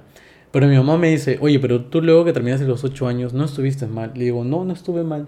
Pero 0.51 0.67
mi 0.67 0.77
mamá 0.77 0.97
me 0.97 1.09
dice, 1.09 1.37
oye, 1.41 1.59
pero 1.59 1.83
tú 1.83 2.01
luego 2.01 2.23
que 2.23 2.31
terminaste 2.31 2.65
los 2.65 2.85
ocho 2.85 3.07
años, 3.07 3.33
¿no 3.33 3.43
estuviste 3.43 3.87
mal? 3.87 4.11
Le 4.15 4.23
digo, 4.25 4.45
no, 4.45 4.63
no 4.63 4.71
estuve 4.71 5.03
mal. 5.03 5.27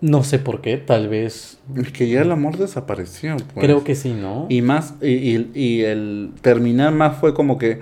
No 0.00 0.24
sé 0.24 0.40
por 0.40 0.60
qué, 0.60 0.78
tal 0.78 1.08
vez. 1.08 1.60
Es 1.76 1.92
que 1.92 2.08
ya 2.08 2.22
el 2.22 2.32
amor 2.32 2.56
desapareció. 2.58 3.36
pues. 3.36 3.64
Creo 3.64 3.84
que 3.84 3.94
sí, 3.94 4.12
¿no? 4.12 4.46
Y 4.48 4.60
más, 4.60 4.94
y, 5.00 5.06
y- 5.36 5.50
y 5.54 5.82
el 5.82 6.32
terminar 6.40 6.92
más 6.92 7.18
fue 7.18 7.34
como 7.34 7.56
que 7.56 7.78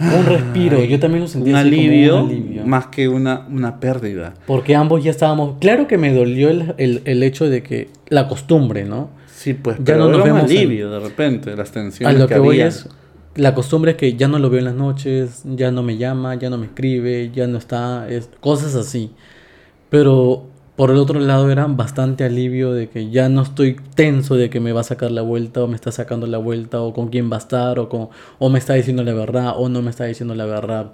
un 0.00 0.26
respiro, 0.26 0.82
yo 0.84 0.98
también 0.98 1.22
lo 1.22 1.28
sentí 1.28 1.50
un 1.50 1.56
así 1.56 1.70
como 1.70 1.80
alivio, 1.82 2.22
un 2.24 2.30
alivio. 2.30 2.66
más 2.66 2.86
que 2.88 3.08
una, 3.08 3.46
una 3.48 3.78
pérdida. 3.80 4.34
Porque 4.46 4.74
ambos 4.74 5.04
ya 5.04 5.10
estábamos. 5.10 5.56
Claro 5.60 5.86
que 5.86 5.98
me 5.98 6.12
dolió 6.12 6.48
el, 6.50 6.74
el, 6.78 7.02
el 7.04 7.22
hecho 7.22 7.48
de 7.48 7.62
que 7.62 7.88
la 8.08 8.26
costumbre, 8.28 8.84
¿no? 8.84 9.10
Sí, 9.26 9.54
pues, 9.54 9.78
Ya 9.78 9.84
pero 9.84 9.98
no 9.98 10.04
nos 10.10 10.20
era 10.20 10.32
un 10.32 10.38
vemos 10.38 10.50
en- 10.50 10.56
alivio 10.58 10.90
de 10.90 11.00
repente, 11.00 11.54
las 11.56 11.70
A 11.70 11.72
tensiones 11.74 12.18
lo 12.18 12.26
que, 12.26 12.38
voy 12.38 12.56
había. 12.56 12.66
es. 12.68 12.88
La 13.36 13.54
costumbre 13.54 13.92
es 13.92 13.96
que 13.96 14.14
ya 14.14 14.28
no 14.28 14.38
lo 14.38 14.48
veo 14.48 14.60
en 14.60 14.64
las 14.66 14.74
noches, 14.74 15.42
ya 15.44 15.70
no 15.72 15.82
me 15.82 15.96
llama, 15.96 16.36
ya 16.36 16.50
no 16.50 16.56
me 16.58 16.66
escribe, 16.66 17.30
ya 17.34 17.46
no 17.48 17.58
está, 17.58 18.08
es, 18.08 18.30
cosas 18.40 18.74
así. 18.76 19.10
Pero 19.90 20.46
por 20.76 20.90
el 20.90 20.96
otro 20.96 21.20
lado 21.20 21.50
era 21.50 21.66
bastante 21.66 22.24
alivio 22.24 22.72
de 22.72 22.88
que 22.88 23.10
ya 23.10 23.28
no 23.28 23.42
estoy 23.42 23.76
tenso 23.94 24.34
de 24.34 24.50
que 24.50 24.60
me 24.60 24.72
va 24.72 24.80
a 24.80 24.84
sacar 24.84 25.10
la 25.12 25.22
vuelta 25.22 25.62
o 25.62 25.68
me 25.68 25.76
está 25.76 25.92
sacando 25.92 26.26
la 26.26 26.38
vuelta 26.38 26.80
o 26.80 26.92
con 26.92 27.08
quién 27.08 27.30
va 27.30 27.36
a 27.36 27.38
estar 27.38 27.78
o, 27.78 27.88
con, 27.88 28.08
o 28.38 28.48
me 28.50 28.58
está 28.58 28.74
diciendo 28.74 29.04
la 29.04 29.14
verdad 29.14 29.54
o 29.56 29.68
no 29.68 29.82
me 29.82 29.90
está 29.90 30.04
diciendo 30.04 30.34
la 30.34 30.46
verdad. 30.46 30.92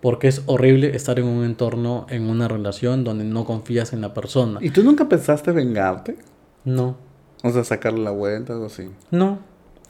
Porque 0.00 0.28
es 0.28 0.42
horrible 0.46 0.96
estar 0.96 1.18
en 1.18 1.26
un 1.26 1.44
entorno, 1.44 2.06
en 2.08 2.30
una 2.30 2.48
relación 2.48 3.04
donde 3.04 3.24
no 3.24 3.44
confías 3.44 3.92
en 3.92 4.00
la 4.00 4.14
persona. 4.14 4.58
¿Y 4.62 4.70
tú 4.70 4.82
nunca 4.82 5.08
pensaste 5.08 5.52
vengarte? 5.52 6.16
No, 6.64 6.96
O 7.42 7.50
sea, 7.50 7.64
sacarle 7.64 8.02
la 8.02 8.10
vuelta, 8.10 8.54
algo 8.54 8.66
así. 8.66 8.88
no. 9.10 9.38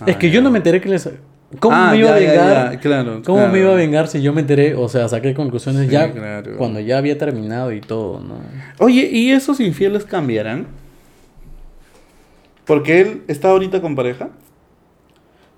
Ah, 0.00 0.06
es 0.06 0.16
que 0.16 0.30
yo 0.30 0.40
no 0.40 0.50
me 0.50 0.56
enteré 0.58 0.80
que 0.80 0.88
les... 0.88 1.10
¿Cómo 1.58 1.76
Ah, 1.76 1.90
me 1.90 1.98
iba 1.98 2.08
ya, 2.10 2.14
a 2.14 2.18
vengar? 2.18 2.72
ya, 2.72 2.78
claro, 2.80 3.22
¿Cómo 3.24 3.38
claro. 3.38 3.52
me 3.52 3.58
iba 3.58 3.72
a 3.72 3.74
vengar 3.74 4.06
si 4.06 4.22
yo 4.22 4.32
me 4.32 4.40
enteré? 4.42 4.74
O 4.76 4.88
sea, 4.88 5.08
saqué 5.08 5.34
conclusiones 5.34 5.86
Sí, 5.86 5.92
ya 5.92 6.12
claro. 6.12 6.56
cuando 6.56 6.78
ya 6.78 6.96
había 6.98 7.18
terminado 7.18 7.72
y 7.72 7.80
todo, 7.80 8.20
¿no? 8.20 8.34
Oye, 8.78 9.08
¿y 9.12 9.32
esos 9.32 9.58
infieles 9.58 10.04
cambiarán? 10.04 10.68
Porque 12.66 13.00
él 13.00 13.22
está 13.26 13.50
ahorita 13.50 13.80
con 13.80 13.96
pareja. 13.96 14.28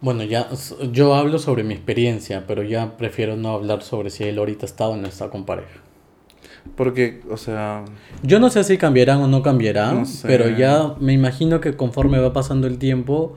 Bueno, 0.00 0.24
ya 0.24 0.48
yo 0.90 1.14
hablo 1.14 1.38
sobre 1.38 1.62
mi 1.62 1.74
experiencia, 1.74 2.44
pero 2.48 2.62
ya 2.62 2.96
prefiero 2.96 3.36
no 3.36 3.50
hablar 3.50 3.82
sobre 3.82 4.10
si 4.10 4.24
él 4.24 4.38
ahorita 4.38 4.64
está 4.66 4.88
o 4.88 4.96
no 4.96 5.06
está 5.06 5.28
con 5.28 5.44
pareja. 5.44 5.78
Porque, 6.76 7.20
o 7.30 7.36
sea, 7.36 7.84
Yo 8.22 8.40
no 8.40 8.48
sé 8.48 8.64
si 8.64 8.78
cambiarán 8.78 9.20
o 9.20 9.28
no 9.28 9.42
cambiarán, 9.42 9.98
No 10.00 10.04
sé. 10.06 10.26
pero 10.26 10.48
ya 10.48 10.94
me 11.00 11.12
imagino 11.12 11.60
que 11.60 11.76
conforme 11.76 12.18
va 12.18 12.32
pasando 12.32 12.66
el 12.66 12.78
tiempo, 12.78 13.36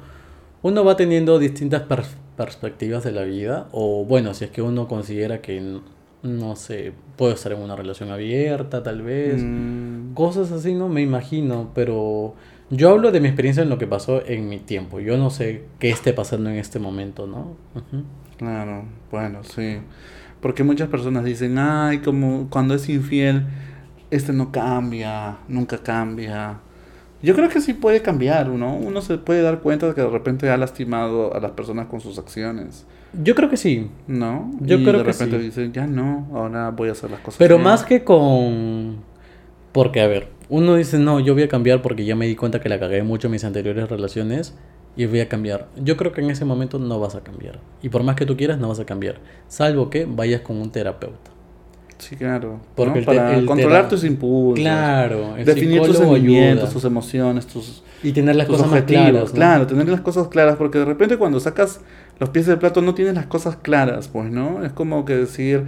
uno 0.61 0.83
va 0.85 0.95
teniendo 0.95 1.37
distintas 1.37 1.83
pers- 1.83 2.15
perspectivas 2.37 3.03
de 3.03 3.11
la 3.11 3.23
vida, 3.23 3.67
o 3.71 4.05
bueno, 4.05 4.33
si 4.33 4.45
es 4.45 4.51
que 4.51 4.61
uno 4.61 4.87
considera 4.87 5.41
que, 5.41 5.79
no 6.23 6.55
sé, 6.55 6.93
puedo 7.17 7.33
estar 7.33 7.51
en 7.51 7.59
una 7.59 7.75
relación 7.75 8.11
abierta, 8.11 8.83
tal 8.83 9.01
vez. 9.01 9.41
mm, 9.41 10.13
Cosas 10.13 10.51
así, 10.51 10.73
no 10.73 10.89
me 10.89 11.01
imagino, 11.01 11.71
pero 11.73 12.35
yo 12.69 12.89
hablo 12.89 13.11
de 13.11 13.19
mi 13.21 13.27
experiencia 13.27 13.63
en 13.63 13.69
lo 13.69 13.77
que 13.77 13.87
pasó 13.87 14.25
en 14.25 14.49
mi 14.49 14.59
tiempo. 14.59 14.99
Yo 14.99 15.17
no 15.17 15.29
sé 15.29 15.65
qué 15.79 15.89
esté 15.89 16.13
pasando 16.13 16.49
en 16.49 16.57
este 16.57 16.79
momento, 16.79 17.27
¿no? 17.27 17.55
Claro, 18.37 18.85
bueno, 19.11 19.43
sí. 19.43 19.77
Porque 20.41 20.63
muchas 20.63 20.89
personas 20.89 21.23
dicen, 21.23 21.57
ay, 21.57 21.99
como 21.99 22.49
cuando 22.49 22.75
es 22.75 22.89
infiel, 22.89 23.45
este 24.11 24.33
no 24.33 24.51
cambia, 24.51 25.37
nunca 25.47 25.77
cambia. 25.79 26.59
Yo 27.25 27.35
creo 27.35 27.49
que 27.49 27.59
sí 27.59 27.73
puede 27.73 28.01
cambiar, 28.01 28.47
¿no? 28.47 28.75
Uno 28.75 29.01
se 29.01 29.17
puede 29.17 29.41
dar 29.41 29.59
cuenta 29.61 29.87
de 29.87 29.95
que 29.95 30.01
de 30.01 30.09
repente 30.09 30.49
ha 30.49 30.57
lastimado 30.57 31.33
a 31.33 31.39
las 31.39 31.51
personas 31.51 31.87
con 31.87 31.99
sus 31.99 32.19
acciones, 32.19 32.85
Yo 33.23 33.33
creo 33.33 33.49
que 33.49 33.57
sí, 33.57 33.89
¿no? 34.07 34.51
Yo 34.61 34.77
y 34.77 34.83
creo 34.83 34.99
de 34.99 35.05
que 35.05 35.11
repente 35.11 35.37
sí. 35.37 35.43
dicen, 35.45 35.73
ya 35.73 35.87
no, 35.87 36.27
ahora 36.33 36.69
voy 36.71 36.89
a 36.89 36.91
hacer 36.91 37.09
las 37.09 37.21
cosas. 37.21 37.37
pero 37.37 37.55
bien". 37.55 37.63
más 37.63 37.83
que 37.83 38.03
con... 38.03 38.97
Porque, 39.71 40.01
a 40.01 40.07
ver, 40.07 40.27
uno 40.49 40.75
dice, 40.75 40.99
no, 40.99 41.19
yo 41.19 41.33
voy 41.33 41.43
a 41.43 41.47
cambiar 41.49 41.81
porque 41.81 42.05
ya 42.05 42.15
me 42.15 42.27
di 42.27 42.35
cuenta 42.35 42.61
que 42.61 42.69
la 42.69 42.79
cagué 42.79 43.03
mucho 43.03 43.27
en 43.27 43.31
mis 43.31 43.43
anteriores 43.43 43.89
relaciones, 43.89 44.55
y 44.95 45.05
voy 45.05 45.19
a 45.19 45.27
cambiar. 45.27 45.67
Yo 45.75 45.97
creo 45.97 46.11
que 46.11 46.21
en 46.21 46.29
ese 46.29 46.45
momento 46.45 46.79
no 46.79 46.99
vas 46.99 47.15
a 47.15 47.21
cambiar. 47.21 47.59
Y 47.81 47.89
por 47.89 48.03
más 48.03 48.15
que 48.15 48.25
tú 48.25 48.37
quieras, 48.37 48.59
no 48.59 48.69
vas 48.69 48.79
a 48.79 48.85
cambiar. 48.85 49.17
Salvo 49.47 49.89
que 49.89 50.05
vayas 50.05 50.41
con 50.41 50.57
un 50.57 50.71
terapeuta. 50.71 51.31
Sí, 51.97 52.15
claro. 52.15 52.59
Porque 52.75 52.99
¿no? 52.99 53.05
Para 53.05 53.35
el 53.37 53.45
controlar 53.45 53.87
tus 53.87 54.03
impulsos. 54.03 54.61
Claro, 54.61 55.37
el 55.37 55.45
Definir 55.45 55.81
tus 55.81 55.97
sentimientos, 55.97 56.71
tus 56.71 56.83
emociones, 56.83 57.47
tus, 57.47 57.83
Y 58.03 58.11
tener 58.11 58.35
las 58.35 58.47
tus 58.47 58.57
cosas 58.57 58.71
más 58.71 58.81
objetivos. 58.81 59.05
claras. 59.11 59.29
¿no? 59.29 59.35
Claro, 59.35 59.67
tener 59.67 59.87
las 59.89 60.01
cosas 60.01 60.27
claras, 60.27 60.55
porque 60.57 60.79
de 60.79 60.85
repente 60.85 61.17
cuando 61.17 61.39
sacas 61.39 61.79
los 62.19 62.29
pies 62.29 62.45
del 62.47 62.57
plato 62.57 62.81
no 62.81 62.93
tienes 62.93 63.15
las 63.15 63.25
cosas 63.27 63.55
claras, 63.57 64.07
pues, 64.09 64.29
¿no? 64.31 64.63
Es 64.65 64.71
como 64.73 65.05
que 65.05 65.15
decir, 65.15 65.63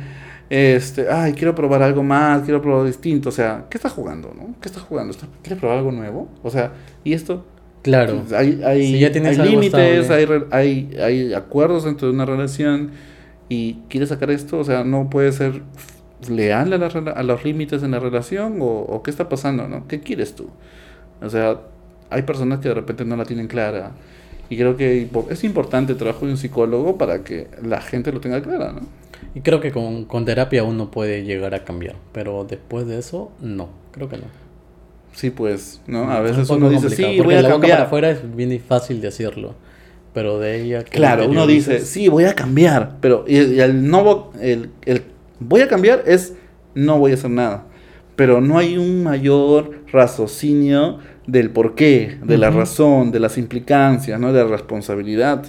este, 0.49 1.09
ay, 1.09 1.33
quiero 1.33 1.55
probar 1.55 1.81
algo 1.81 2.03
más, 2.03 2.43
quiero 2.43 2.61
probar 2.61 2.85
distinto. 2.85 3.29
O 3.29 3.31
sea, 3.33 3.65
¿qué 3.69 3.77
estás 3.77 3.93
jugando, 3.93 4.33
no? 4.35 4.53
¿Qué 4.61 4.67
estás 4.69 4.83
jugando? 4.83 5.11
¿Estás- 5.11 5.29
¿Quieres 5.41 5.59
probar 5.59 5.77
algo 5.79 5.91
nuevo? 5.91 6.29
O 6.43 6.49
sea, 6.49 6.71
¿y 7.03 7.13
esto? 7.13 7.45
Claro. 7.83 8.21
Hay, 8.35 8.61
hay, 8.65 8.87
Si 8.93 8.99
ya 8.99 9.11
tienes 9.13 9.39
hay 9.39 9.49
límites, 9.49 10.09
hay, 10.09 10.27
hay, 10.51 10.89
hay 11.01 11.33
acuerdos 11.33 11.85
dentro 11.85 12.07
de 12.09 12.13
una 12.13 12.25
relación 12.25 12.91
y 13.49 13.75
quieres 13.87 14.09
sacar 14.09 14.29
esto, 14.29 14.59
o 14.59 14.63
sea, 14.65 14.83
no 14.83 15.09
puedes 15.09 15.35
ser 15.35 15.61
leal 16.29 16.73
a, 16.73 16.77
la 16.77 16.87
a 17.11 17.23
los 17.23 17.43
límites 17.45 17.83
en 17.83 17.91
la 17.91 17.99
relación 17.99 18.61
o, 18.61 18.65
o 18.65 19.03
qué 19.03 19.11
está 19.11 19.29
pasando, 19.29 19.67
¿no? 19.67 19.87
¿Qué 19.87 20.01
quieres 20.01 20.35
tú? 20.35 20.49
O 21.21 21.29
sea, 21.29 21.61
hay 22.09 22.23
personas 22.23 22.59
que 22.59 22.69
de 22.69 22.75
repente 22.75 23.05
no 23.05 23.15
la 23.17 23.25
tienen 23.25 23.47
clara 23.47 23.97
y 24.49 24.57
creo 24.57 24.77
que 24.77 25.09
es 25.29 25.43
importante 25.43 25.93
el 25.93 25.97
trabajo 25.97 26.25
de 26.25 26.31
un 26.31 26.37
psicólogo 26.37 26.97
para 26.97 27.23
que 27.23 27.49
la 27.63 27.81
gente 27.81 28.11
lo 28.11 28.21
tenga 28.21 28.41
clara, 28.41 28.71
¿no? 28.71 28.81
Y 29.35 29.41
creo 29.41 29.59
que 29.59 29.71
con, 29.71 30.05
con 30.05 30.25
terapia 30.25 30.63
uno 30.63 30.91
puede 30.91 31.23
llegar 31.23 31.53
a 31.55 31.63
cambiar. 31.63 31.95
Pero 32.11 32.45
después 32.45 32.87
de 32.87 32.97
eso, 32.99 33.31
no. 33.41 33.69
Creo 33.91 34.09
que 34.09 34.17
no. 34.17 34.27
Sí, 35.13 35.31
pues, 35.31 35.81
¿no? 35.87 36.11
A 36.11 36.21
Es 36.29 36.37
veces 36.37 36.51
un 36.51 36.63
uno 36.63 36.69
dice, 36.69 36.89
sí, 36.89 37.19
voy 37.21 37.35
a 37.35 37.41
la 37.41 37.49
boca 37.49 37.67
para 37.67 37.81
cambiar. 37.81 37.81
afuera 37.85 38.09
es 38.11 38.35
bien 38.35 38.59
fácil 38.61 39.01
de 39.01 39.07
decirlo. 39.07 39.55
Pero 40.13 40.39
de 40.39 40.61
ella. 40.61 40.83
que 40.85 40.97
Claro, 40.97 41.27
uno 41.27 41.45
dice, 41.47 41.79
sí, 41.81 42.07
voy 42.07 42.25
a 42.25 42.33
cambiar, 42.35 42.97
pero 43.01 43.25
y, 43.27 43.37
y 43.37 43.59
el 43.59 43.89
no 43.89 44.31
el, 44.39 44.71
el 44.85 45.03
voy 45.39 45.61
a 45.61 45.67
cambiar 45.67 46.03
es 46.05 46.35
no 46.75 46.99
voy 46.99 47.11
a 47.11 47.13
hacer 47.15 47.31
nada. 47.31 47.65
Pero 48.15 48.41
no 48.41 48.57
hay 48.57 48.77
un 48.77 49.03
mayor 49.03 49.83
raciocinio 49.91 50.99
del 51.27 51.51
porqué, 51.51 52.19
de 52.23 52.37
la 52.37 52.49
razón, 52.49 53.11
de 53.11 53.19
las 53.19 53.37
implicancias, 53.37 54.19
¿no? 54.19 54.33
de 54.33 54.43
la 54.43 54.49
responsabilidad, 54.49 55.45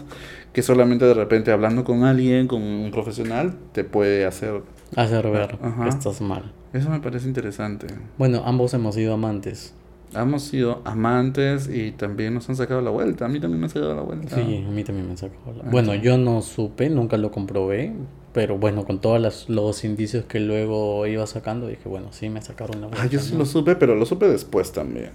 que 0.52 0.62
solamente 0.62 1.04
de 1.04 1.14
repente 1.14 1.50
hablando 1.52 1.84
con 1.84 2.04
alguien, 2.04 2.46
con 2.48 2.62
un 2.62 2.90
profesional, 2.90 3.54
te 3.72 3.84
puede 3.84 4.26
hacer. 4.26 4.62
Hacer 4.96 5.30
ver 5.30 5.58
Ajá. 5.62 5.84
que 5.84 5.88
estás 5.88 6.20
mal. 6.20 6.52
Eso 6.72 6.90
me 6.90 7.00
parece 7.00 7.28
interesante. 7.28 7.86
Bueno, 8.18 8.42
ambos 8.44 8.74
hemos 8.74 8.94
sido 8.94 9.14
amantes. 9.14 9.74
Hemos 10.14 10.42
sido 10.42 10.80
amantes 10.84 11.68
y 11.68 11.90
también 11.92 12.34
nos 12.34 12.48
han 12.48 12.56
sacado 12.56 12.80
la 12.80 12.90
vuelta. 12.90 13.26
A 13.26 13.28
mí 13.28 13.40
también 13.40 13.60
me 13.60 13.66
han 13.66 13.70
sacado 13.70 13.94
la 13.94 14.02
vuelta. 14.02 14.34
Sí, 14.36 14.64
a 14.66 14.70
mí 14.70 14.82
también 14.84 15.08
me 15.08 15.16
sacó 15.16 15.52
la... 15.56 15.64
Ah, 15.64 15.68
Bueno, 15.70 15.92
sí. 15.92 16.00
yo 16.02 16.16
no 16.16 16.40
supe, 16.42 16.88
nunca 16.88 17.16
lo 17.18 17.30
comprobé. 17.30 17.92
Pero 18.32 18.58
bueno, 18.58 18.84
con 18.84 19.00
todos 19.00 19.48
los 19.48 19.84
indicios 19.84 20.24
que 20.26 20.38
luego 20.40 21.06
iba 21.06 21.26
sacando, 21.26 21.66
dije, 21.66 21.88
bueno, 21.88 22.08
sí 22.12 22.28
me 22.28 22.40
sacaron 22.42 22.80
la 22.80 22.86
vuelta. 22.86 23.02
Ah, 23.04 23.06
yo 23.06 23.20
sí 23.20 23.32
¿no? 23.32 23.40
lo 23.40 23.46
supe, 23.46 23.74
pero 23.76 23.94
lo 23.94 24.06
supe 24.06 24.28
después 24.28 24.70
también. 24.72 25.10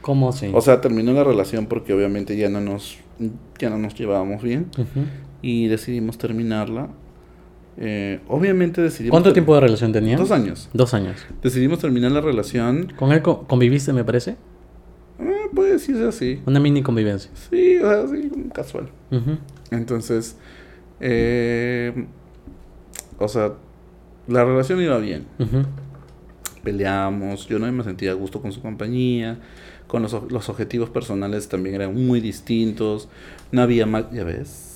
¿Cómo 0.00 0.30
así? 0.30 0.50
O 0.52 0.60
sea, 0.60 0.80
terminó 0.80 1.12
la 1.12 1.24
relación 1.24 1.66
porque 1.66 1.92
obviamente 1.92 2.36
ya 2.36 2.48
no 2.48 2.60
nos, 2.60 2.98
ya 3.58 3.70
no 3.70 3.78
nos 3.78 3.94
llevábamos 3.94 4.42
bien 4.42 4.66
y 5.42 5.68
decidimos 5.68 6.18
terminarla. 6.18 6.88
Eh, 7.78 8.20
obviamente 8.28 8.82
decidimos... 8.82 9.12
¿Cuánto 9.12 9.32
tiempo 9.32 9.54
de 9.54 9.60
relación 9.62 9.92
tenía? 9.92 10.16
Dos 10.16 10.30
años. 10.30 10.68
Dos 10.72 10.92
años. 10.94 11.16
Decidimos 11.42 11.78
terminar 11.78 12.12
la 12.12 12.20
relación. 12.20 12.92
¿Con 12.96 13.12
él 13.12 13.22
co- 13.22 13.46
conviviste, 13.46 13.92
me 13.92 14.04
parece? 14.04 14.36
eh, 15.18 15.48
puede 15.54 15.72
decirse 15.72 16.06
así. 16.06 16.40
Una 16.46 16.60
mini 16.60 16.82
convivencia. 16.82 17.30
Sí, 17.50 17.78
o 17.78 17.88
sea, 17.88 18.06
sí, 18.08 18.30
casual. 18.52 18.88
Entonces, 19.70 20.36
eh, 21.00 22.06
o 23.18 23.26
sea, 23.28 23.52
la 24.28 24.44
relación 24.44 24.80
iba 24.82 24.98
bien. 24.98 25.24
Peleamos, 26.62 27.48
yo 27.48 27.58
no 27.58 27.70
me 27.72 27.82
sentía 27.82 28.12
a 28.12 28.14
gusto 28.14 28.40
con 28.40 28.52
su 28.52 28.60
compañía, 28.62 29.38
con 29.88 30.02
los, 30.02 30.12
los 30.30 30.48
objetivos 30.48 30.90
personales 30.90 31.48
también 31.48 31.74
eran 31.74 31.92
muy 32.06 32.20
distintos, 32.20 33.08
no 33.50 33.62
había 33.62 33.84
más, 33.84 34.04
ya 34.12 34.22
ves, 34.22 34.71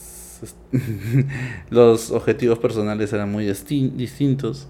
Los 1.70 2.10
objetivos 2.10 2.58
personales 2.58 3.12
eran 3.12 3.30
muy 3.30 3.46
disti- 3.46 3.90
distintos, 3.92 4.68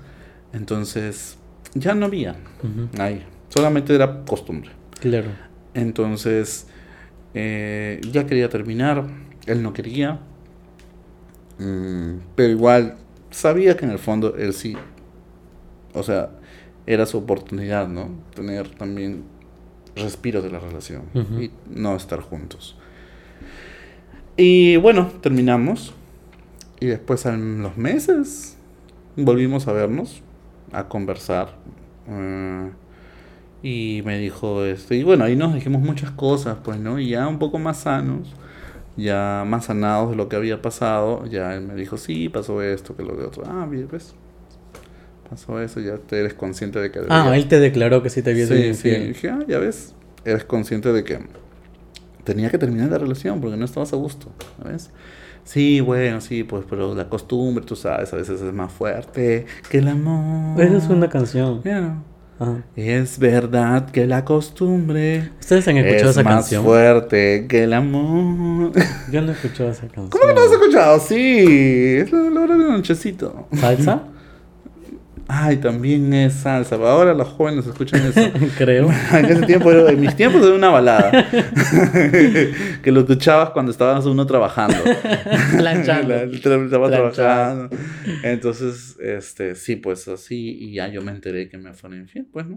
entonces 0.53 1.37
ya 1.75 1.95
no 1.95 2.07
había, 2.07 2.37
ahí, 2.99 3.25
solamente 3.49 3.95
era 3.95 4.25
costumbre. 4.25 4.71
Claro. 5.01 5.29
Entonces, 5.75 6.67
eh, 7.35 8.01
ya 8.11 8.27
quería 8.27 8.49
terminar, 8.49 9.07
él 9.47 9.63
no 9.63 9.73
quería, 9.73 10.21
Mm, 11.59 12.19
pero 12.35 12.51
igual 12.51 12.97
sabía 13.31 13.77
que 13.77 13.87
en 13.87 13.91
el 13.91 13.99
fondo 13.99 14.37
él 14.37 14.53
sí, 14.53 14.77
o 15.95 16.03
sea, 16.03 16.31
era 16.87 17.07
su 17.07 17.19
oportunidad, 17.19 17.89
¿no? 17.89 18.11
Tener 18.35 18.69
también 18.69 19.25
respiros 19.95 20.43
de 20.45 20.51
la 20.51 20.59
relación 20.59 21.05
y 21.41 21.51
no 21.71 21.97
estar 21.97 22.21
juntos. 22.21 22.77
Y 24.37 24.77
bueno, 24.77 25.11
terminamos. 25.21 25.95
Y 26.81 26.87
después 26.87 27.25
en 27.27 27.63
los 27.63 27.77
meses 27.77 28.57
volvimos 29.17 29.67
a 29.69 29.73
vernos, 29.73 30.23
a 30.73 30.89
conversar. 30.89 31.57
eh, 32.09 32.71
y 33.63 34.03
me 34.05 34.19
dijo 34.19 34.65
esto. 34.65 34.95
Y 34.95 35.03
bueno, 35.03 35.25
ahí 35.25 35.35
nos 35.35 35.55
dijimos 35.55 35.83
muchas 35.83 36.11
cosas, 36.13 36.59
pues, 36.63 36.79
¿no? 36.79 37.01
Y 37.01 37.09
ya 37.11 37.27
un 37.27 37.39
poco 37.39 37.59
más 37.59 37.79
sanos, 37.79 38.33
ya 38.97 39.45
más 39.47 39.65
sanados 39.65 40.11
de 40.11 40.17
lo 40.17 40.29
que 40.29 40.37
había 40.37 40.63
pasado. 40.63 41.27
Ya 41.27 41.55
él 41.55 41.63
me 41.63 41.75
dijo, 41.75 41.97
sí, 41.97 42.29
pasó 42.29 42.63
esto, 42.63 42.95
que 42.95 43.03
lo 43.03 43.17
de 43.17 43.25
otro. 43.25 43.43
Ah, 43.47 43.67
bien, 43.69 43.89
¿ves? 43.91 44.15
Pasó 45.29 45.61
eso, 45.61 45.81
ya 45.81 45.97
te 45.97 46.21
eres 46.21 46.35
consciente 46.35 46.79
de 46.79 46.93
que... 46.93 47.01
Ah, 47.09 47.33
él 47.35 47.49
te 47.49 47.59
declaró 47.59 48.03
que 48.03 48.11
sí 48.11 48.23
te 48.23 48.31
había 48.31 48.47
sido 48.47 48.75
Sí, 48.75 48.75
sí. 48.75 48.91
Dije, 48.91 49.31
ah, 49.31 49.41
ya 49.49 49.59
ves, 49.59 49.95
eres 50.25 50.45
consciente 50.45 50.93
de 50.93 51.03
que 51.03 51.19
tenía 52.27 52.51
que 52.51 52.59
terminar 52.59 52.91
la 52.91 52.99
relación 52.99 53.41
porque 53.41 53.57
no 53.57 53.65
estabas 53.65 53.93
a 53.93 53.97
gusto, 53.97 54.31
¿sabes? 54.63 54.91
Sí, 55.45 55.81
bueno, 55.81 56.21
sí, 56.21 56.43
pues, 56.43 56.65
pero 56.69 56.93
la 56.95 57.09
costumbre, 57.09 57.65
tú 57.65 57.77
sabes, 57.77 58.13
a 58.13 58.17
veces 58.17 58.43
es 58.43 58.53
más 58.53 58.73
fuerte 58.73 59.47
que 59.71 59.79
el 59.79 59.87
amor. 59.89 60.61
Esa 60.61 60.77
es 60.77 60.89
una 60.89 61.09
canción. 61.09 61.63
Claro. 61.63 62.03
Ajá. 62.39 62.65
Es 62.75 63.19
verdad 63.19 63.89
que 63.91 64.07
la 64.07 64.25
costumbre 64.27 65.31
¿Ustedes 65.41 65.67
han 65.69 65.79
escuchado 65.79 66.11
es 66.11 66.17
esa 66.19 66.23
más 66.25 66.35
canción? 66.35 66.65
fuerte 66.65 67.47
que 67.49 67.63
el 67.63 67.73
amor. 67.73 68.73
Yo 69.11 69.23
no 69.23 69.29
he 69.29 69.35
escuchado 69.35 69.71
esa 69.71 69.83
canción. 69.83 70.11
¿Cómo 70.11 70.27
que 70.27 70.35
no 70.35 70.41
has 70.43 70.53
escuchado? 70.53 70.99
Sí, 71.01 71.45
es 71.97 72.13
la 72.13 72.19
hora 72.41 72.57
del 72.59 72.69
nochecito. 72.69 73.47
¿Salsa? 73.55 74.03
Ay, 75.29 75.57
también 75.57 76.13
es 76.15 76.35
salsa. 76.35 76.77
Ahora 76.77 77.13
los 77.13 77.29
jóvenes 77.29 77.67
escuchan 77.67 78.01
eso. 78.07 78.21
Creo. 78.59 78.89
En 79.13 79.25
ese 79.25 79.47
tiempo, 79.47 79.73
en 79.73 80.01
mis 80.01 80.15
tiempos 80.15 80.43
era 80.45 80.55
una 80.55 80.69
balada. 80.69 81.11
que 82.83 82.93
lo 82.93 83.01
escuchabas 83.01 83.51
cuando 83.51 83.73
estabas 83.73 84.07
uno 84.07 84.25
trabajando. 84.27 84.77
Planchando. 85.57 86.09
La- 86.09 86.23
Estaba 86.25 86.59
Planchando. 86.69 87.11
trabajando. 87.13 87.77
Entonces, 88.23 88.97
este, 89.01 89.55
sí, 89.57 89.77
pues 89.77 90.07
así, 90.09 90.57
y 90.61 90.75
ya 90.75 90.89
yo 90.89 91.03
me 91.03 91.11
enteré 91.11 91.49
que 91.49 91.59
me 91.59 91.73
fueron 91.75 92.01
infiel, 92.01 92.27
pues, 92.33 92.47
¿no? 92.47 92.55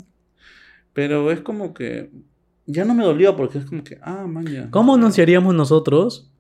Pero 0.94 1.32
es 1.32 1.42
como 1.42 1.74
que 1.74 2.12
ya 2.66 2.86
no 2.86 2.94
me 2.94 3.04
dolió 3.04 3.36
porque 3.36 3.58
es 3.60 3.66
como 3.66 3.84
que, 3.84 3.98
ah, 4.02 4.26
man, 4.28 4.46
ya. 4.46 4.70
¿Cómo 4.70 4.96
anunciaríamos 4.96 5.56
nosotros? 5.56 6.32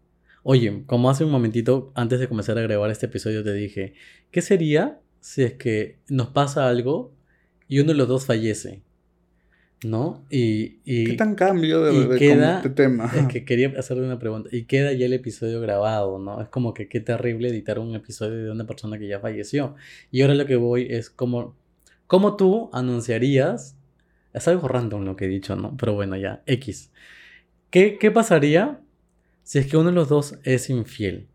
Oye, 0.43 0.83
como 0.85 1.09
hace 1.09 1.23
un 1.23 1.31
momentito, 1.31 1.91
antes 1.95 2.19
de 2.19 2.27
comenzar 2.27 2.57
a 2.57 2.61
grabar 2.61 2.89
este 2.91 3.07
episodio, 3.07 3.43
te 3.43 3.53
dije, 3.53 3.93
¿qué 4.31 4.41
sería 4.41 4.99
si 5.21 5.43
es 5.43 5.53
que 5.53 5.97
nos 6.09 6.27
pasa 6.29 6.67
algo 6.67 7.11
y 7.67 7.79
uno 7.79 7.89
de 7.91 7.97
los 7.97 8.07
dos 8.07 8.25
fallece? 8.25 8.81
¿No? 9.83 10.25
Y, 10.29 10.79
y 10.83 11.05
¿Qué 11.05 11.13
tan 11.13 11.35
cambio 11.35 11.81
de, 11.81 12.07
de 12.09 12.17
queda- 12.17 12.57
este 12.57 12.69
tema? 12.69 13.09
es 13.15 13.27
que 13.27 13.45
quería 13.45 13.71
hacerle 13.77 14.03
una 14.05 14.19
pregunta. 14.19 14.49
Y 14.51 14.63
queda 14.65 14.91
ya 14.91 15.05
el 15.05 15.13
episodio 15.13 15.61
grabado, 15.61 16.19
¿no? 16.19 16.41
Es 16.41 16.49
como 16.49 16.73
que 16.73 16.89
qué 16.89 16.99
terrible 16.99 17.47
editar 17.47 17.79
un 17.79 17.95
episodio 17.95 18.43
de 18.43 18.51
una 18.51 18.67
persona 18.67 18.99
que 18.99 19.07
ya 19.07 19.21
falleció. 19.21 19.75
Y 20.11 20.21
ahora 20.21 20.33
lo 20.35 20.45
que 20.45 20.57
voy 20.57 20.87
es 20.89 21.09
como, 21.09 21.55
¿cómo 22.07 22.35
tú 22.35 22.69
anunciarías? 22.73 23.77
Es 24.33 24.49
algo 24.49 24.67
random 24.67 25.05
lo 25.05 25.15
que 25.15 25.25
he 25.25 25.29
dicho, 25.29 25.55
¿no? 25.55 25.77
Pero 25.77 25.93
bueno, 25.93 26.17
ya, 26.17 26.43
X. 26.45 26.91
¿Qué, 27.69 27.97
qué 27.97 28.11
pasaría 28.11 28.81
si 29.43 29.59
es 29.59 29.67
que 29.67 29.77
uno 29.77 29.89
de 29.91 29.95
los 29.95 30.09
dos 30.09 30.37
es 30.43 30.69
infiel? 30.69 31.27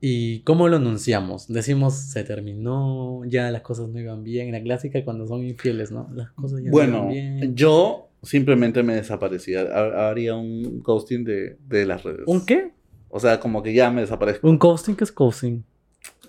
¿Y 0.00 0.40
cómo 0.40 0.68
lo 0.68 0.76
anunciamos? 0.76 1.48
Decimos, 1.48 1.94
se 1.94 2.22
terminó, 2.22 3.22
ya 3.26 3.50
las 3.50 3.62
cosas 3.62 3.88
no 3.88 3.98
iban 3.98 4.22
bien. 4.22 4.52
La 4.52 4.62
clásica 4.62 5.04
cuando 5.04 5.26
son 5.26 5.44
infieles, 5.44 5.90
¿no? 5.90 6.08
Las 6.14 6.30
cosas 6.32 6.60
ya 6.60 6.66
no 6.66 6.70
Bueno, 6.72 6.96
iban 6.96 7.08
bien. 7.40 7.56
yo 7.56 8.08
simplemente 8.22 8.82
me 8.84 8.94
desaparecía. 8.94 9.62
Ha- 9.62 10.08
Haría 10.10 10.36
un 10.36 10.80
ghosting 10.82 11.24
de, 11.24 11.56
de 11.68 11.84
las 11.86 12.04
redes. 12.04 12.22
¿Un 12.26 12.46
qué? 12.46 12.70
O 13.08 13.18
sea, 13.18 13.40
como 13.40 13.62
que 13.62 13.72
ya 13.74 13.90
me 13.90 14.02
desaparezco. 14.02 14.48
¿Un 14.48 14.58
ghosting? 14.58 14.94
¿Qué 14.94 15.02
es 15.04 15.12
ghosting? 15.14 15.64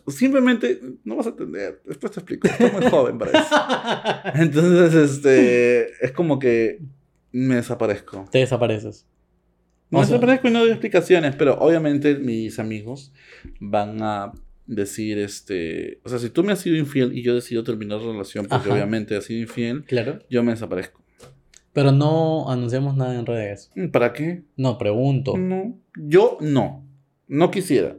Simplemente, 0.08 0.80
no 1.04 1.18
vas 1.18 1.28
a 1.28 1.30
entender. 1.30 1.82
Después 1.86 2.12
te 2.12 2.20
explico. 2.22 2.48
Estás 2.48 2.74
muy 2.74 2.86
joven 2.90 3.20
para 3.20 3.32
eso. 3.40 4.42
Entonces, 4.42 5.12
este, 5.12 5.90
es 6.04 6.12
como 6.14 6.40
que 6.40 6.80
me 7.32 7.56
desaparezco. 7.56 8.26
Te 8.32 8.40
desapareces. 8.40 9.06
No 9.92 10.00
O 10.00 10.04
sea- 10.04 10.14
desaparezco 10.18 10.48
y 10.48 10.52
no 10.52 10.60
doy 10.60 10.70
explicaciones, 10.70 11.36
pero 11.36 11.58
obviamente 11.60 12.16
mis 12.16 12.60
amigos 12.60 13.12
van 13.60 14.02
a 14.04 14.32
decir, 14.68 15.18
este, 15.18 16.00
o 16.04 16.10
sea, 16.10 16.20
si 16.20 16.30
tú 16.30 16.44
me 16.44 16.52
has 16.52 16.60
sido 16.60 16.78
infiel 16.78 17.18
y 17.18 17.24
yo 17.24 17.34
decido 17.34 17.64
terminar 17.64 18.00
la 18.02 18.12
relación 18.12 18.46
porque 18.46 18.68
Ajá. 18.70 18.74
obviamente 18.76 19.16
has 19.16 19.24
sido 19.26 19.40
infiel, 19.42 19.84
Claro. 19.86 20.20
yo 20.30 20.44
me 20.44 20.52
desaparezco. 20.52 21.02
Pero 21.74 21.92
no 21.92 22.50
anunciamos 22.52 22.96
nada 22.96 23.18
en 23.18 23.26
redes. 23.26 23.72
¿Para 23.92 24.14
qué? 24.14 24.44
No, 24.58 24.78
pregunto. 24.78 25.38
No. 25.38 25.80
Yo 25.96 26.38
no. 26.42 26.86
No 27.28 27.50
quisiera. 27.52 27.96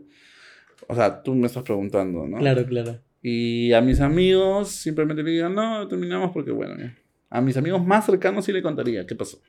O 0.88 0.95
sea, 0.95 1.22
tú 1.22 1.34
me 1.34 1.47
estás 1.47 1.62
preguntando, 1.62 2.26
¿no? 2.26 2.38
Claro, 2.38 2.64
claro. 2.66 2.99
Y 3.22 3.72
a 3.72 3.80
mis 3.80 4.01
amigos 4.01 4.70
simplemente 4.70 5.22
le 5.22 5.30
digan, 5.30 5.55
no, 5.55 5.86
terminamos 5.88 6.30
porque, 6.32 6.51
bueno, 6.53 6.74
ya". 6.78 6.97
a 7.30 7.41
mis 7.41 7.57
amigos 7.57 7.84
más 7.84 8.07
cercanos 8.07 8.45
sí 8.45 8.53
le 8.53 8.62
contaría 8.62 9.07
qué 9.07 9.14
pasó. 9.14 9.41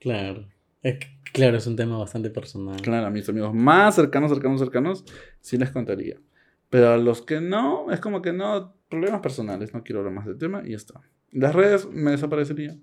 Claro. 0.00 0.48
Es 0.82 0.98
que, 0.98 1.06
claro, 1.32 1.56
es 1.56 1.66
un 1.66 1.76
tema 1.76 1.98
bastante 1.98 2.30
personal. 2.30 2.80
Claro, 2.80 3.06
a 3.06 3.10
mis 3.10 3.28
amigos 3.28 3.54
más 3.54 3.94
cercanos, 3.96 4.30
cercanos, 4.30 4.60
cercanos, 4.60 5.04
sí 5.40 5.56
les 5.56 5.70
contaría. 5.70 6.16
Pero 6.70 6.90
a 6.90 6.96
los 6.98 7.22
que 7.22 7.40
no, 7.40 7.90
es 7.90 8.00
como 8.00 8.20
que 8.22 8.32
no, 8.32 8.74
problemas 8.90 9.20
personales, 9.20 9.72
no 9.74 9.82
quiero 9.82 10.00
hablar 10.00 10.14
más 10.14 10.26
del 10.26 10.38
tema 10.38 10.62
y 10.64 10.70
ya 10.70 10.76
está. 10.76 11.00
Las 11.32 11.54
redes 11.54 11.88
me 11.90 12.10
desaparecería. 12.12 12.76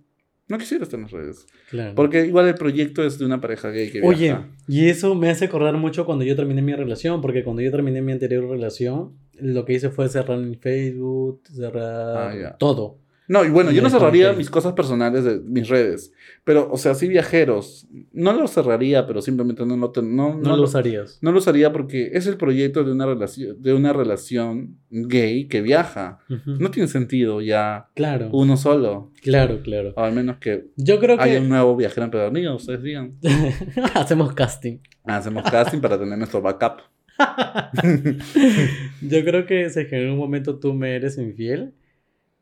No 0.47 0.59
quisiera 0.59 0.83
estar 0.83 0.99
en 0.99 1.03
las 1.03 1.11
redes. 1.11 1.47
Claro. 1.71 1.95
Porque 1.95 2.25
igual 2.27 2.47
el 2.47 2.53
proyecto 2.53 3.03
es 3.03 3.17
de 3.17 3.25
una 3.25 3.41
pareja 3.41 3.69
gay 3.71 3.89
que 3.91 4.01
Oye, 4.03 4.25
viaja. 4.25 4.47
y 4.67 4.89
eso 4.89 5.15
me 5.15 5.29
hace 5.31 5.45
acordar 5.45 5.75
mucho 5.77 6.05
cuando 6.05 6.23
yo 6.23 6.35
terminé 6.35 6.61
mi 6.61 6.73
relación, 6.75 7.19
porque 7.21 7.43
cuando 7.43 7.63
yo 7.63 7.71
terminé 7.71 8.01
mi 8.03 8.11
anterior 8.11 8.47
relación, 8.47 9.13
lo 9.39 9.65
que 9.65 9.73
hice 9.73 9.89
fue 9.89 10.07
cerrar 10.07 10.37
mi 10.37 10.55
Facebook, 10.55 11.41
cerrar 11.51 12.31
Ah, 12.51 12.55
todo. 12.59 12.99
No, 13.27 13.43
y 13.43 13.49
bueno, 13.49 13.71
yo 13.71 13.81
no 13.81 13.89
cerraría 13.89 14.33
mis 14.33 14.49
cosas 14.51 14.73
personales 14.73 15.23
de 15.23 15.39
mis 15.39 15.67
redes. 15.67 16.11
Pero, 16.43 16.69
o 16.71 16.77
sea, 16.77 16.93
sí 16.93 17.07
viajeros. 17.07 17.87
No 18.13 18.33
lo 18.33 18.47
cerraría, 18.47 19.07
pero 19.07 19.21
simplemente 19.21 19.65
no 19.65 19.75
lo, 19.77 19.89
ten- 19.91 20.15
no, 20.15 20.35
No, 20.35 20.41
no 20.51 20.57
lo 20.57 20.63
usarías. 20.63 21.17
no 21.21 21.31
lo 21.31 21.39
usaría 21.39 21.71
porque 21.73 22.11
es 22.13 22.27
el 22.27 22.37
proyecto 22.37 22.83
de 22.83 22.91
una 22.91 23.05
relación, 23.07 23.59
de 23.61 23.73
una 23.73 23.93
relación 23.93 24.77
gay 24.91 25.47
que 25.47 25.61
viaja. 25.61 26.19
No 26.45 26.69
tiene 26.69 26.87
sentido 26.87 27.41
ya 27.41 27.87
Claro, 27.95 28.29
uno 28.31 28.57
solo. 28.57 29.11
claro, 29.23 29.61
claro. 29.63 29.93
O 29.95 30.01
al 30.01 30.13
menos 30.13 30.37
que 30.37 30.67
Yo 30.75 30.99
creo 30.99 31.19
haya 31.19 31.39
un 31.41 31.49
nuevo 31.49 31.75
viajero 31.75 32.05
empedernido, 32.05 32.55
ustedes 32.55 32.83
digan. 32.83 33.15
hacemos 33.95 34.33
casting. 34.33 34.77
Hacemos 35.03 35.43
casting 35.49 35.79
para 35.79 35.97
tener 35.97 36.17
nuestro 36.17 36.41
backup. 36.41 36.81
Yo 39.01 39.23
creo 39.23 39.45
que 39.45 39.67
que 39.89 40.03
en 40.03 40.11
un 40.11 40.17
momento 40.17 40.59
tú 40.59 40.73
me 40.73 40.95
eres 40.95 41.17
infiel, 41.17 41.73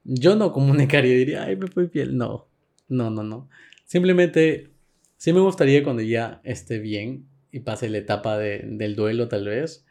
yo 0.04 0.36
no 0.36 0.52
comunicaría 0.54 1.16
diría, 1.16 1.44
ay, 1.44 1.56
me 1.56 1.68
fui 1.68 1.84
infiel. 1.86 2.18
No, 2.18 2.48
no, 2.90 3.10
no, 3.10 3.24
no. 3.24 3.50
Simplemente, 3.86 4.72
sí 5.18 5.34
me 5.34 5.40
gustaría 5.42 5.84
cuando 5.84 6.02
ya 6.02 6.42
esté 6.44 6.80
bien 6.80 7.28
y 7.52 7.60
pase 7.62 7.90
la 7.90 8.00
etapa 8.00 8.38
de- 8.38 8.60
del 8.66 8.96
duelo, 8.96 9.28
tal 9.28 9.46
vez, 9.48 9.86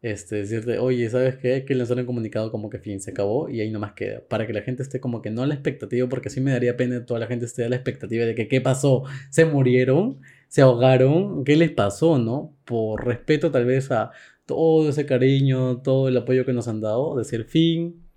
este, 0.00 0.36
decirte, 0.36 0.78
oye, 0.78 1.10
¿sabes 1.10 1.36
qué? 1.38 1.64
Que 1.64 1.74
lanzar 1.74 1.98
un 1.98 2.06
comunicado 2.06 2.52
como 2.52 2.70
que 2.70 2.78
fin, 2.78 3.00
se 3.00 3.10
acabó 3.10 3.48
y 3.48 3.60
ahí 3.60 3.70
nomás 3.70 3.92
queda. 3.94 4.22
Para 4.28 4.46
que 4.46 4.52
la 4.52 4.62
gente 4.62 4.82
esté 4.82 5.00
como 5.00 5.20
que 5.22 5.30
no 5.30 5.42
a 5.42 5.46
la 5.46 5.54
expectativa, 5.54 6.08
porque 6.08 6.30
sí 6.30 6.40
me 6.40 6.52
daría 6.52 6.76
pena 6.76 7.00
que 7.00 7.04
toda 7.06 7.18
la 7.20 7.26
gente 7.26 7.44
esté 7.46 7.64
a 7.64 7.68
la 7.68 7.76
expectativa 7.76 8.24
de 8.24 8.34
que 8.36 8.46
qué 8.48 8.60
pasó, 8.60 9.02
se 9.30 9.44
murieron, 9.44 10.20
se 10.48 10.62
ahogaron, 10.62 11.44
¿qué 11.44 11.56
les 11.56 11.72
pasó, 11.72 12.18
no? 12.18 12.56
Por 12.64 13.04
respeto 13.06 13.50
tal 13.50 13.64
vez 13.66 13.90
a 13.90 14.12
todo 14.46 14.88
ese 14.88 15.04
cariño, 15.06 15.82
todo 15.82 16.08
el 16.08 16.16
apoyo 16.16 16.44
que 16.46 16.52
nos 16.52 16.68
han 16.68 16.80
dado, 16.80 17.16
decir 17.16 17.44
fin, 17.44 18.07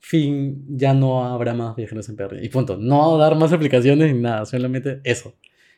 fin, 0.00 0.64
ya 0.68 0.94
no 0.94 1.24
habrá 1.24 1.54
más 1.54 1.76
viajeros 1.76 2.08
en 2.08 2.16
PR. 2.16 2.42
Y 2.42 2.48
punto, 2.48 2.76
no 2.76 3.16
dar 3.18 3.36
más 3.36 3.52
explicaciones 3.52 4.12
ni 4.14 4.20
nada, 4.20 4.44
solamente 4.46 5.00
eso. 5.04 5.34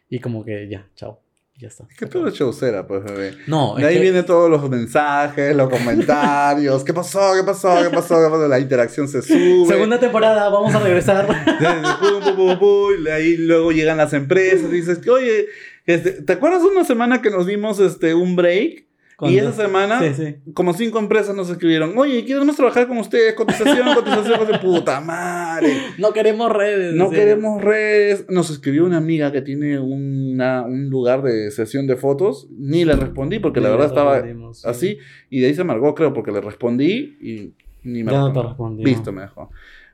Y 0.08 0.18
como 0.20 0.44
que 0.44 0.68
ya, 0.68 0.86
chao, 0.94 1.20
ya 1.58 1.68
está. 1.68 1.86
Que 1.98 2.06
todo 2.06 2.28
es 2.28 2.34
showcera, 2.34 2.86
pues, 2.86 3.02
bebé. 3.04 3.32
No, 3.46 3.74
De 3.76 3.82
es 3.82 3.88
ahí 3.88 3.94
que- 3.96 4.00
vienen 4.02 4.24
todos 4.26 4.48
los 4.50 4.68
mensajes, 4.70 5.54
los 5.56 5.68
comentarios. 5.68 6.84
¿Qué 6.84 6.92
pasó? 6.94 7.32
¿Qué 7.34 7.42
pasó? 7.44 7.74
¿Qué 7.82 7.90
pasó? 7.90 8.16
¿Qué 8.22 8.30
pasó? 8.30 8.48
La 8.48 8.58
interacción 8.60 9.08
se 9.08 9.22
sube. 9.22 9.66
segunda 9.66 9.98
temporada, 9.98 10.48
vamos 10.50 10.74
a 10.74 10.80
regresar. 10.80 11.26
Pum, 11.26 12.36
pum, 12.36 12.58
pum, 12.58 12.90
ahí 13.12 13.36
luego 13.36 13.72
llegan 13.72 13.96
las 13.96 14.12
empresas 14.12 14.70
y 14.70 14.74
dices, 14.76 15.06
oye, 15.08 15.46
este, 15.86 16.12
¿te 16.22 16.32
acuerdas 16.34 16.62
una 16.62 16.84
semana 16.84 17.20
que 17.22 17.30
nos 17.30 17.46
dimos 17.46 17.80
este, 17.80 18.14
un 18.14 18.36
break? 18.36 18.86
Y 19.20 19.38
esa 19.38 19.52
semana, 19.52 20.00
Sí, 20.00 20.14
sí. 20.14 20.52
como 20.52 20.72
cinco 20.74 20.98
empresas 20.98 21.36
nos 21.36 21.48
escribieron, 21.48 21.96
oye, 21.96 22.24
queremos 22.24 22.56
trabajar 22.56 22.88
con 22.88 22.98
ustedes, 22.98 23.34
cotización, 23.34 23.94
cotización, 23.94 24.46
de 24.50 24.58
puta 24.58 25.00
madre. 25.00 25.72
No 25.98 26.12
queremos 26.12 26.50
redes. 26.50 26.94
No 26.94 27.10
queremos 27.10 27.62
redes. 27.62 28.26
Nos 28.28 28.50
escribió 28.50 28.84
una 28.84 28.96
amiga 28.96 29.30
que 29.30 29.42
tiene 29.42 29.78
una- 29.78 30.62
un 30.62 30.90
lugar 30.90 31.22
de 31.22 31.50
sesión 31.52 31.86
de 31.86 31.96
fotos. 31.96 32.48
Ni 32.50 32.84
le 32.84 32.96
respondí 32.96 33.38
porque 33.38 33.60
la 33.60 33.68
verdad 33.70 33.86
estaba 33.86 34.22
sí. 34.22 34.62
así. 34.66 34.98
Y 35.30 35.40
de 35.40 35.46
ahí 35.48 35.54
se 35.54 35.60
amargó, 35.60 35.94
creo, 35.94 36.12
porque 36.12 36.32
le 36.32 36.40
respondí 36.40 37.16
y 37.20 37.52
ni 37.84 38.02
me 38.02 38.10
Ya 38.12 38.18
no 38.18 38.32
te 38.32 38.42
respondió. 38.42 38.84
Listo, 38.86 39.12
me 39.12 39.22
dejó. 39.22 39.50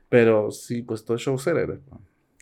Pero 0.09 0.49
sí, 0.51 0.81
pues 0.81 1.05
todo 1.05 1.17
show 1.19 1.37
será. 1.37 1.67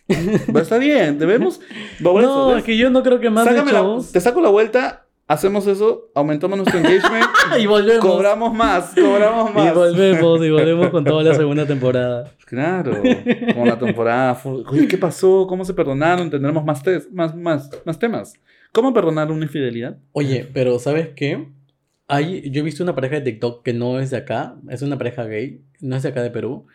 Pero 0.07 0.59
está 0.59 0.77
bien, 0.77 1.19
debemos. 1.19 1.59
Eso, 1.99 2.13
No, 2.21 2.47
¿ves? 2.49 2.59
es 2.59 2.63
que 2.63 2.77
yo 2.77 2.89
no 2.89 3.03
creo 3.03 3.19
que 3.19 3.29
más 3.29 3.43
de 3.45 3.51
Sácame 3.51 3.71
la- 3.73 3.79
chavos- 3.79 4.11
te 4.13 4.21
saco 4.21 4.39
la 4.41 4.49
vuelta, 4.49 5.06
hacemos 5.27 5.67
eso, 5.67 6.09
aumentamos 6.15 6.57
nuestro 6.57 6.79
engagement, 6.79 7.25
Y 7.59 7.65
volvemos. 7.65 8.05
cobramos 8.05 8.53
más, 8.53 8.93
cobramos 8.95 9.51
Y 9.51 9.53
más. 9.53 9.73
volvemos, 9.75 10.45
y 10.45 10.49
volvemos 10.49 10.89
con 10.89 11.03
toda 11.03 11.23
la 11.23 11.33
segunda 11.35 11.65
temporada. 11.65 12.31
Claro, 12.45 12.93
como 13.53 13.65
la 13.65 13.77
temporada. 13.77 14.39
Oye, 14.43 14.87
¿qué 14.87 14.97
pasó? 14.97 15.45
¿Cómo 15.47 15.65
se 15.65 15.73
perdonaron? 15.73 16.29
Tendremos 16.29 16.63
más, 16.63 16.81
más, 17.11 17.35
más, 17.35 17.69
más 17.85 17.99
temas. 17.99 18.33
¿Cómo 18.71 18.93
perdonar 18.93 19.31
una 19.31 19.43
infidelidad? 19.45 19.97
Oye, 20.13 20.49
pero 20.53 20.79
¿sabes 20.79 21.09
qué? 21.15 21.47
Hay, 22.07 22.49
yo 22.51 22.61
he 22.61 22.63
visto 22.63 22.83
una 22.83 22.95
pareja 22.95 23.15
de 23.15 23.21
TikTok 23.21 23.63
que 23.63 23.73
no 23.73 23.99
es 23.99 24.11
de 24.11 24.17
acá, 24.17 24.55
es 24.69 24.81
una 24.81 24.97
pareja 24.97 25.25
gay, 25.25 25.61
no 25.81 25.95
es 25.97 26.03
de 26.03 26.09
acá 26.09 26.21
de 26.23 26.29
Perú, 26.31 26.65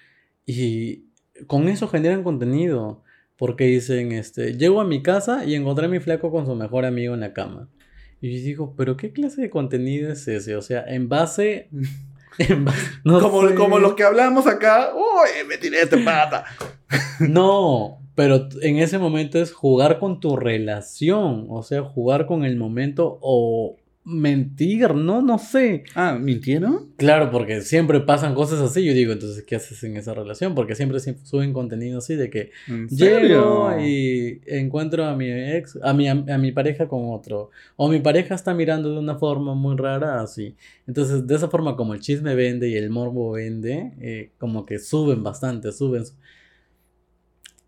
y 0.45 1.05
con 1.47 1.69
eso 1.69 1.89
generan 1.89 2.23
contenido, 2.23 3.03
porque 3.39 3.65
dicen, 3.65 4.13
este, 4.13 4.59
llego 4.59 4.81
a 4.81 4.85
mi 4.85 5.03
casa 5.03 5.45
y 5.47 5.55
encontré 5.55 5.87
a 5.87 5.89
mi 5.89 6.01
flaco 6.01 6.31
con 6.31 6.45
su 6.45 6.55
mejor 6.55 6.85
amigo 6.85 7.15
en 7.15 7.21
la 7.21 7.33
cama. 7.33 7.69
Y 8.23 8.39
yo 8.39 8.45
digo, 8.45 8.75
pero 8.77 8.97
¿qué 8.97 9.13
clase 9.13 9.43
de 9.43 9.51
contenido 9.51 10.11
es 10.11 10.27
ese? 10.29 10.57
O 10.57 10.63
sea, 10.63 10.83
en 10.87 11.09
base... 11.11 11.69
en 12.39 12.65
ba- 12.65 12.73
no 13.05 13.21
como, 13.21 13.47
sé. 13.47 13.55
como 13.55 13.79
los 13.79 13.93
que 13.93 14.05
hablamos 14.05 14.47
acá. 14.47 14.93
¡Uy, 14.95 15.47
me 15.47 15.59
tiré 15.59 15.83
este 15.83 15.99
pata! 15.99 16.45
No, 17.21 17.99
pero 18.15 18.49
en 18.63 18.79
ese 18.79 18.99
momento 18.99 19.39
es 19.39 19.53
jugar 19.53 19.99
con 19.99 20.19
tu 20.21 20.37
relación, 20.37 21.47
o 21.51 21.63
sea, 21.63 21.83
jugar 21.83 22.25
con 22.27 22.45
el 22.45 22.57
momento 22.57 23.19
o 23.21 23.77
mentir, 24.05 24.95
no, 24.95 25.23
no 25.23 25.39
sé. 25.39 25.85
Ah, 25.95 26.19
¿mintieron? 26.21 26.93
Claro, 26.97 27.31
porque 27.31 27.61
siempre 27.61 28.01
pasan 28.01 28.35
cosas 28.35 28.61
así. 28.61 28.85
Yo 28.85 28.95
digo, 28.95 29.13
entonces, 29.13 29.45
¿qué 29.45 29.57
haces 29.57 29.83
en 29.85 29.97
esa 29.97 30.13
relación? 30.13 30.55
Porque 30.55 30.75
siempre 30.75 30.99
suben 31.01 31.53
contenido 31.53 31.99
así 31.99 32.17
de 32.17 32.29
que 32.29 32.51
llego 32.91 33.79
y 33.81 34.41
encuentro 34.47 35.05
a 35.05 35.15
mi 35.15 35.31
ex, 35.31 35.79
a 35.83 35.93
mi, 35.95 36.09
a 36.09 36.15
mi 36.15 36.53
pareja 36.53 36.89
con 36.89 37.13
otro. 37.13 37.51
O 37.77 37.89
mi 37.89 38.01
pareja 38.01 38.35
está 38.35 38.55
mirando 38.55 38.93
de 38.93 38.99
una 38.99 39.17
forma 39.17 39.55
muy 39.55 39.77
rara, 39.77 40.21
así. 40.21 40.57
Entonces, 40.87 41.27
de 41.27 41.35
esa 41.37 41.49
forma, 41.49 41.77
como 41.77 41.95
el 41.95 42.01
chisme 42.01 42.35
vende 42.35 42.69
y 42.69 42.77
el 42.77 42.91
morbo 42.91 43.33
vende, 43.33 43.93
eh, 44.01 44.31
como 44.39 44.67
que 44.67 44.79
suben 44.81 45.23
bastante, 45.23 45.71
suben. 45.71 46.03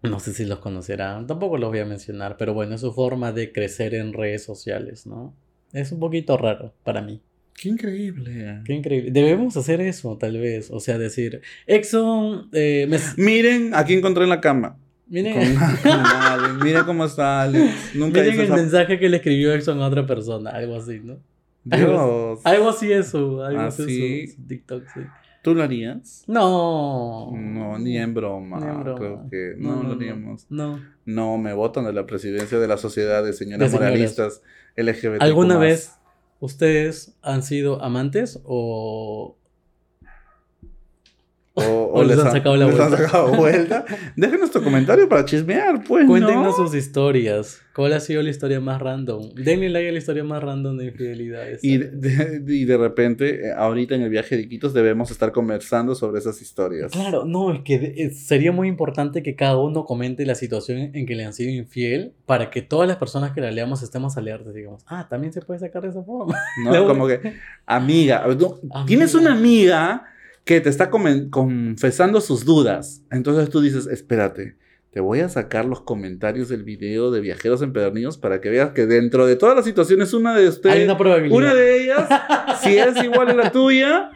No 0.02 0.20
sé 0.20 0.34
si 0.34 0.44
los 0.44 0.58
conocerán, 0.58 1.26
tampoco 1.26 1.56
los 1.56 1.70
voy 1.70 1.78
a 1.78 1.86
mencionar, 1.86 2.36
pero 2.36 2.52
bueno, 2.52 2.74
es 2.74 2.82
su 2.82 2.92
forma 2.92 3.32
de 3.32 3.52
crecer 3.52 3.94
en 3.94 4.12
redes 4.12 4.44
sociales, 4.44 5.06
¿no? 5.06 5.34
Es 5.74 5.92
un 5.92 5.98
poquito 6.00 6.38
raro 6.38 6.72
para 6.82 7.02
mí. 7.02 7.20
¡Qué 7.54 7.68
increíble! 7.68 8.60
Qué 8.64 8.72
increíble. 8.74 9.10
Debemos 9.10 9.56
hacer 9.56 9.80
eso, 9.80 10.16
tal 10.16 10.38
vez. 10.38 10.70
O 10.70 10.80
sea, 10.80 10.96
decir, 10.98 11.40
Exxon, 11.66 12.48
eh, 12.52 12.86
me- 12.88 12.98
Miren, 13.22 13.74
aquí 13.74 13.92
encontré 13.94 14.24
en 14.24 14.30
la 14.30 14.40
cama. 14.40 14.76
miren, 15.08 15.34
Con. 15.56 16.58
Mira 16.64 16.84
cómo 16.84 17.04
está 17.04 17.42
Alex. 17.42 17.94
Nunca 17.94 18.20
miren 18.20 18.32
hizo 18.34 18.42
el 18.42 18.46
esa... 18.48 18.56
mensaje 18.56 18.98
que 18.98 19.08
le 19.08 19.18
escribió 19.18 19.52
Exxon 19.54 19.80
a 19.82 19.86
otra 19.86 20.06
persona, 20.06 20.50
algo 20.50 20.76
así, 20.76 21.00
¿no? 21.02 21.18
Dios. 21.64 22.40
Algo 22.44 22.68
así 22.68 22.92
eso, 22.92 23.42
algo 23.44 23.60
¿Ah, 23.60 23.66
así 23.66 23.84
sí? 23.84 24.20
eso, 24.24 24.36
TikTok, 24.48 24.84
sí. 24.92 25.00
¿Tú 25.44 25.54
lo 25.54 25.62
harías? 25.62 26.24
No. 26.26 27.30
No, 27.36 27.78
ni 27.78 27.98
en 27.98 28.14
broma. 28.14 28.60
Ni 28.60 28.66
en 28.66 28.80
broma. 28.82 28.98
Creo 28.98 29.28
que 29.30 29.54
no, 29.58 29.82
lo 29.82 29.92
haríamos. 29.92 30.46
No. 30.48 30.80
No, 31.04 31.36
me 31.36 31.52
votan 31.52 31.84
de 31.84 31.92
la 31.92 32.06
presidencia 32.06 32.58
de 32.58 32.66
la 32.66 32.78
sociedad 32.78 33.22
de 33.22 33.34
señoras 33.34 33.70
De 33.70 33.78
moralistas 33.78 34.40
LGBT. 34.74 35.20
¿Alguna 35.20 35.58
vez 35.58 35.98
ustedes 36.40 37.14
han 37.20 37.42
sido 37.42 37.82
amantes 37.84 38.40
o 38.44 39.36
O, 41.56 41.90
O 41.94 42.02
les 42.02 42.18
han 42.18 42.32
sacado 42.32 42.56
la 42.56 42.66
les 42.66 42.80
han 42.80 42.90
vuelta. 42.90 43.06
sacado 43.06 43.28
vuelta. 43.36 43.84
Déjenos 44.16 44.50
tu 44.50 44.60
comentario 44.62 45.08
para 45.08 45.24
chismear, 45.24 45.84
pues. 45.84 46.04
Cuéntenos 46.04 46.58
¿no? 46.58 46.66
sus 46.66 46.74
historias. 46.74 47.60
¿Cuál 47.76 47.92
ha 47.92 48.00
sido 48.00 48.22
la 48.22 48.30
historia 48.30 48.60
más 48.60 48.80
random? 48.80 49.34
Denle 49.34 49.68
like 49.68 49.88
a 49.88 49.92
la 49.92 49.98
historia 49.98 50.24
más 50.24 50.42
random 50.42 50.76
de 50.78 50.86
infidelidades. 50.86 51.62
Y 51.62 51.78
de, 51.78 51.90
de- 52.40 52.54
y 52.56 52.64
de 52.64 52.76
repente, 52.76 53.46
eh, 53.48 53.52
ahorita 53.56 53.94
en 53.94 54.02
el 54.02 54.10
viaje 54.10 54.36
de 54.36 54.42
Iquitos, 54.42 54.74
debemos 54.74 55.12
estar 55.12 55.30
conversando 55.30 55.94
sobre 55.94 56.18
esas 56.18 56.40
historias. 56.42 56.90
Claro, 56.90 57.24
no, 57.24 57.52
es 57.52 57.60
que 57.62 57.94
es- 57.98 58.26
sería 58.26 58.50
muy 58.50 58.66
importante 58.66 59.22
que 59.22 59.36
cada 59.36 59.56
uno 59.56 59.84
comente 59.84 60.26
la 60.26 60.34
situación 60.34 60.90
en 60.94 61.06
que 61.06 61.14
le 61.14 61.24
han 61.24 61.32
sido 61.34 61.50
infiel 61.50 62.14
para 62.26 62.50
que 62.50 62.62
todas 62.62 62.88
las 62.88 62.96
personas 62.96 63.30
que 63.32 63.40
la 63.40 63.52
leamos 63.52 63.82
estemos 63.82 64.16
alertas. 64.16 64.54
Digamos, 64.54 64.82
ah, 64.88 65.06
también 65.08 65.32
se 65.32 65.40
puede 65.40 65.60
sacar 65.60 65.82
de 65.82 65.90
esa 65.90 66.02
forma. 66.02 66.36
¿no? 66.64 66.72
Como 66.88 67.06
que. 67.06 67.20
Amiga. 67.66 68.24
tienes 68.86 69.14
una 69.14 69.32
amiga 69.32 70.04
que 70.44 70.60
te 70.60 70.68
está 70.68 70.90
confesando 70.90 72.20
sus 72.20 72.44
dudas. 72.44 73.02
Entonces 73.10 73.48
tú 73.50 73.60
dices, 73.60 73.86
espérate, 73.86 74.56
te 74.90 75.00
voy 75.00 75.20
a 75.20 75.28
sacar 75.28 75.64
los 75.64 75.80
comentarios 75.80 76.48
del 76.48 76.62
video 76.62 77.10
de 77.10 77.20
Viajeros 77.20 77.62
Empedernidos 77.62 78.16
para 78.16 78.40
que 78.40 78.48
veas 78.50 78.70
que 78.70 78.86
dentro 78.86 79.26
de 79.26 79.34
todas 79.34 79.56
las 79.56 79.64
situaciones, 79.64 80.12
una 80.14 80.36
de 80.36 80.46
ustedes, 80.48 80.76
Hay 80.76 80.84
una 80.84 80.96
probabilidad. 80.96 81.36
una 81.36 81.54
de 81.54 81.82
ellas, 81.82 82.08
si 82.62 82.76
es 82.78 83.02
igual 83.02 83.30
a 83.30 83.34
la 83.34 83.50
tuya, 83.50 84.10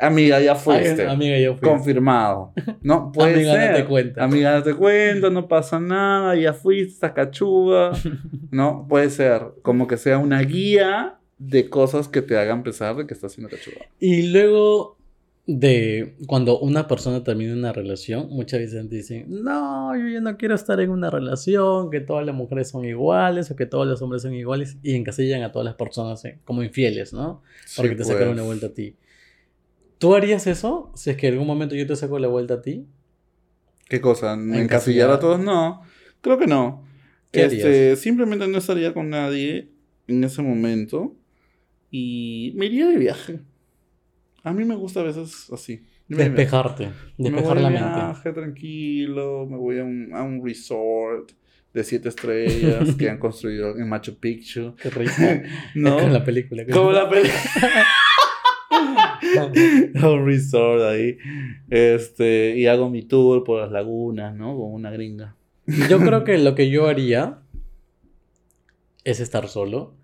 amiga, 0.00 0.40
ya 0.40 0.56
fuiste. 0.56 1.02
Ay, 1.02 1.14
amiga, 1.14 1.38
yo 1.38 1.56
fui. 1.56 1.68
Confirmado. 1.68 2.52
No 2.80 3.12
puede 3.12 3.34
Amiga, 3.34 3.52
ser. 3.52 3.70
date 3.72 3.84
cuenta. 3.84 4.24
Amiga, 4.24 4.50
date 4.52 4.74
cuenta, 4.74 5.30
no 5.30 5.46
pasa 5.46 5.78
nada, 5.78 6.34
ya 6.34 6.52
fuiste, 6.52 7.12
cachuga. 7.12 7.92
No, 8.50 8.86
puede 8.88 9.10
ser. 9.10 9.42
Como 9.62 9.86
que 9.86 9.96
sea 9.98 10.16
una 10.18 10.40
guía 10.40 11.18
de 11.38 11.68
cosas 11.68 12.08
que 12.08 12.22
te 12.22 12.38
hagan 12.38 12.62
pensar 12.62 12.96
de 12.96 13.06
que 13.06 13.12
estás 13.12 13.32
siendo 13.32 13.50
cachuga. 13.54 13.84
Y 14.00 14.28
luego 14.28 14.96
de 15.48 16.16
cuando 16.26 16.58
una 16.58 16.88
persona 16.88 17.22
termina 17.22 17.52
una 17.52 17.72
relación, 17.72 18.28
muchas 18.30 18.58
veces 18.60 18.90
dicen, 18.90 19.26
no, 19.28 19.96
yo 19.96 20.08
ya 20.08 20.20
no 20.20 20.36
quiero 20.36 20.56
estar 20.56 20.80
en 20.80 20.90
una 20.90 21.08
relación, 21.08 21.90
que 21.90 22.00
todas 22.00 22.26
las 22.26 22.34
mujeres 22.34 22.68
son 22.70 22.84
iguales 22.84 23.50
o 23.50 23.56
que 23.56 23.64
todos 23.66 23.86
los 23.86 24.02
hombres 24.02 24.22
son 24.22 24.34
iguales 24.34 24.76
y 24.82 24.94
encasillan 24.96 25.42
a 25.42 25.52
todas 25.52 25.64
las 25.64 25.76
personas 25.76 26.24
eh, 26.24 26.40
como 26.44 26.64
infieles, 26.64 27.12
¿no? 27.12 27.42
Porque 27.76 27.90
Sí, 27.92 27.96
te 27.96 28.04
sacaron 28.04 28.28
pues. 28.30 28.36
la 28.38 28.42
vuelta 28.42 28.66
a 28.66 28.74
ti. 28.74 28.96
¿Tú 29.98 30.14
harías 30.16 30.46
eso? 30.48 30.90
Si 30.96 31.10
es 31.10 31.16
que 31.16 31.28
en 31.28 31.34
algún 31.34 31.46
momento 31.46 31.74
yo 31.76 31.86
te 31.86 31.94
saco 31.94 32.18
la 32.18 32.28
vuelta 32.28 32.54
a 32.54 32.62
ti. 32.62 32.84
¿Qué 33.88 34.00
cosa? 34.00 34.32
Encasillar. 34.34 34.62
¿Encasillar 34.62 35.10
a 35.10 35.20
todos? 35.20 35.38
No, 35.38 35.82
creo 36.22 36.38
que 36.38 36.48
no. 36.48 36.84
¿Qué 37.30 37.44
Este, 37.44 37.94
simplemente 37.96 38.48
no 38.48 38.58
estaría 38.58 38.92
con 38.92 39.10
nadie 39.10 39.68
en 40.08 40.24
ese 40.24 40.42
momento 40.42 41.14
y 41.90 42.52
me 42.56 42.66
iría 42.66 42.88
de 42.88 42.96
viaje. 42.98 43.40
A 44.46 44.52
mí 44.52 44.64
me 44.64 44.76
gusta 44.76 45.00
a 45.00 45.02
veces 45.02 45.50
así. 45.52 45.84
Me- 46.06 46.18
Despejarte, 46.18 46.86
Me 47.18 47.30
despejar 47.30 47.54
voy 47.54 47.62
la 47.64 47.70
mente. 47.70 47.84
viaje 47.88 48.32
tranquilo, 48.32 49.46
me 49.50 49.56
voy 49.56 49.80
a 49.80 49.84
un, 49.84 50.10
a 50.14 50.22
un 50.22 50.40
resort 50.44 51.32
de 51.74 51.82
siete 51.82 52.08
estrellas 52.10 52.94
que 52.94 53.10
han 53.10 53.18
construido 53.26 53.76
en 53.76 53.88
Machu 53.88 54.16
Picchu. 54.20 54.76
Qué 54.80 54.88
rico. 54.90 55.12
¿No? 55.74 55.98
Con 55.98 56.12
la 56.12 56.24
película. 56.24 56.64
Como 56.72 56.92
la 56.92 57.10
película. 57.10 57.34
un 60.10 60.26
resort 60.26 60.82
ahí. 60.82 61.18
Este, 61.68 62.56
y 62.56 62.66
hago 62.66 62.88
mi 62.88 63.02
tour 63.02 63.42
por 63.42 63.60
las 63.60 63.72
lagunas, 63.72 64.32
¿no? 64.34 64.56
Con 64.56 64.72
una 64.74 64.90
gringa. 64.92 65.34
Yo 65.90 65.98
creo 65.98 66.22
que 66.22 66.38
lo 66.38 66.54
que 66.54 66.70
yo 66.70 66.86
haría 66.86 67.40
es 69.02 69.18
estar 69.18 69.48
solo. 69.48 69.94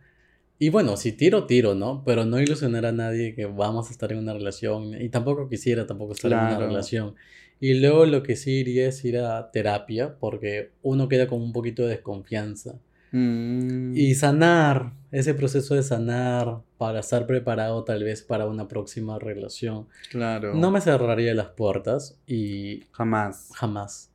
Y 0.64 0.68
bueno, 0.70 0.96
si 0.96 1.10
tiro, 1.10 1.44
tiro, 1.46 1.74
¿no? 1.74 2.04
Pero 2.06 2.24
no 2.24 2.38
ilusionar 2.40 2.86
a 2.86 2.92
nadie 2.92 3.34
que 3.34 3.46
vamos 3.46 3.88
a 3.88 3.90
estar 3.90 4.12
en 4.12 4.18
una 4.18 4.32
relación. 4.32 4.94
Y 5.00 5.08
tampoco 5.08 5.48
quisiera 5.48 5.88
tampoco 5.88 6.12
estar 6.12 6.30
en 6.30 6.38
Claro. 6.38 6.56
una 6.58 6.66
relación. 6.68 7.14
Y 7.58 7.74
luego 7.74 8.06
lo 8.06 8.22
que 8.22 8.36
sí 8.36 8.52
iría 8.60 8.86
es 8.86 9.04
ir 9.04 9.18
a 9.18 9.50
terapia, 9.50 10.14
porque 10.20 10.70
uno 10.82 11.08
queda 11.08 11.26
con 11.26 11.42
un 11.42 11.52
poquito 11.52 11.82
de 11.82 11.88
desconfianza. 11.88 12.76
Mm, 13.10 13.96
Y 13.96 14.14
sanar, 14.14 14.92
ese 15.10 15.34
proceso 15.34 15.74
de 15.74 15.82
sanar 15.82 16.60
para 16.78 17.00
estar 17.00 17.26
preparado 17.26 17.82
tal 17.82 18.04
vez 18.04 18.22
para 18.22 18.46
una 18.46 18.68
próxima 18.68 19.18
relación. 19.18 19.88
claro. 20.10 20.54
No 20.54 20.70
me 20.70 20.80
cerraría 20.80 21.34
las 21.34 21.48
puertas 21.48 22.20
y 22.24 22.84
Jamás. 22.92 23.50
Jamás. 23.54 24.11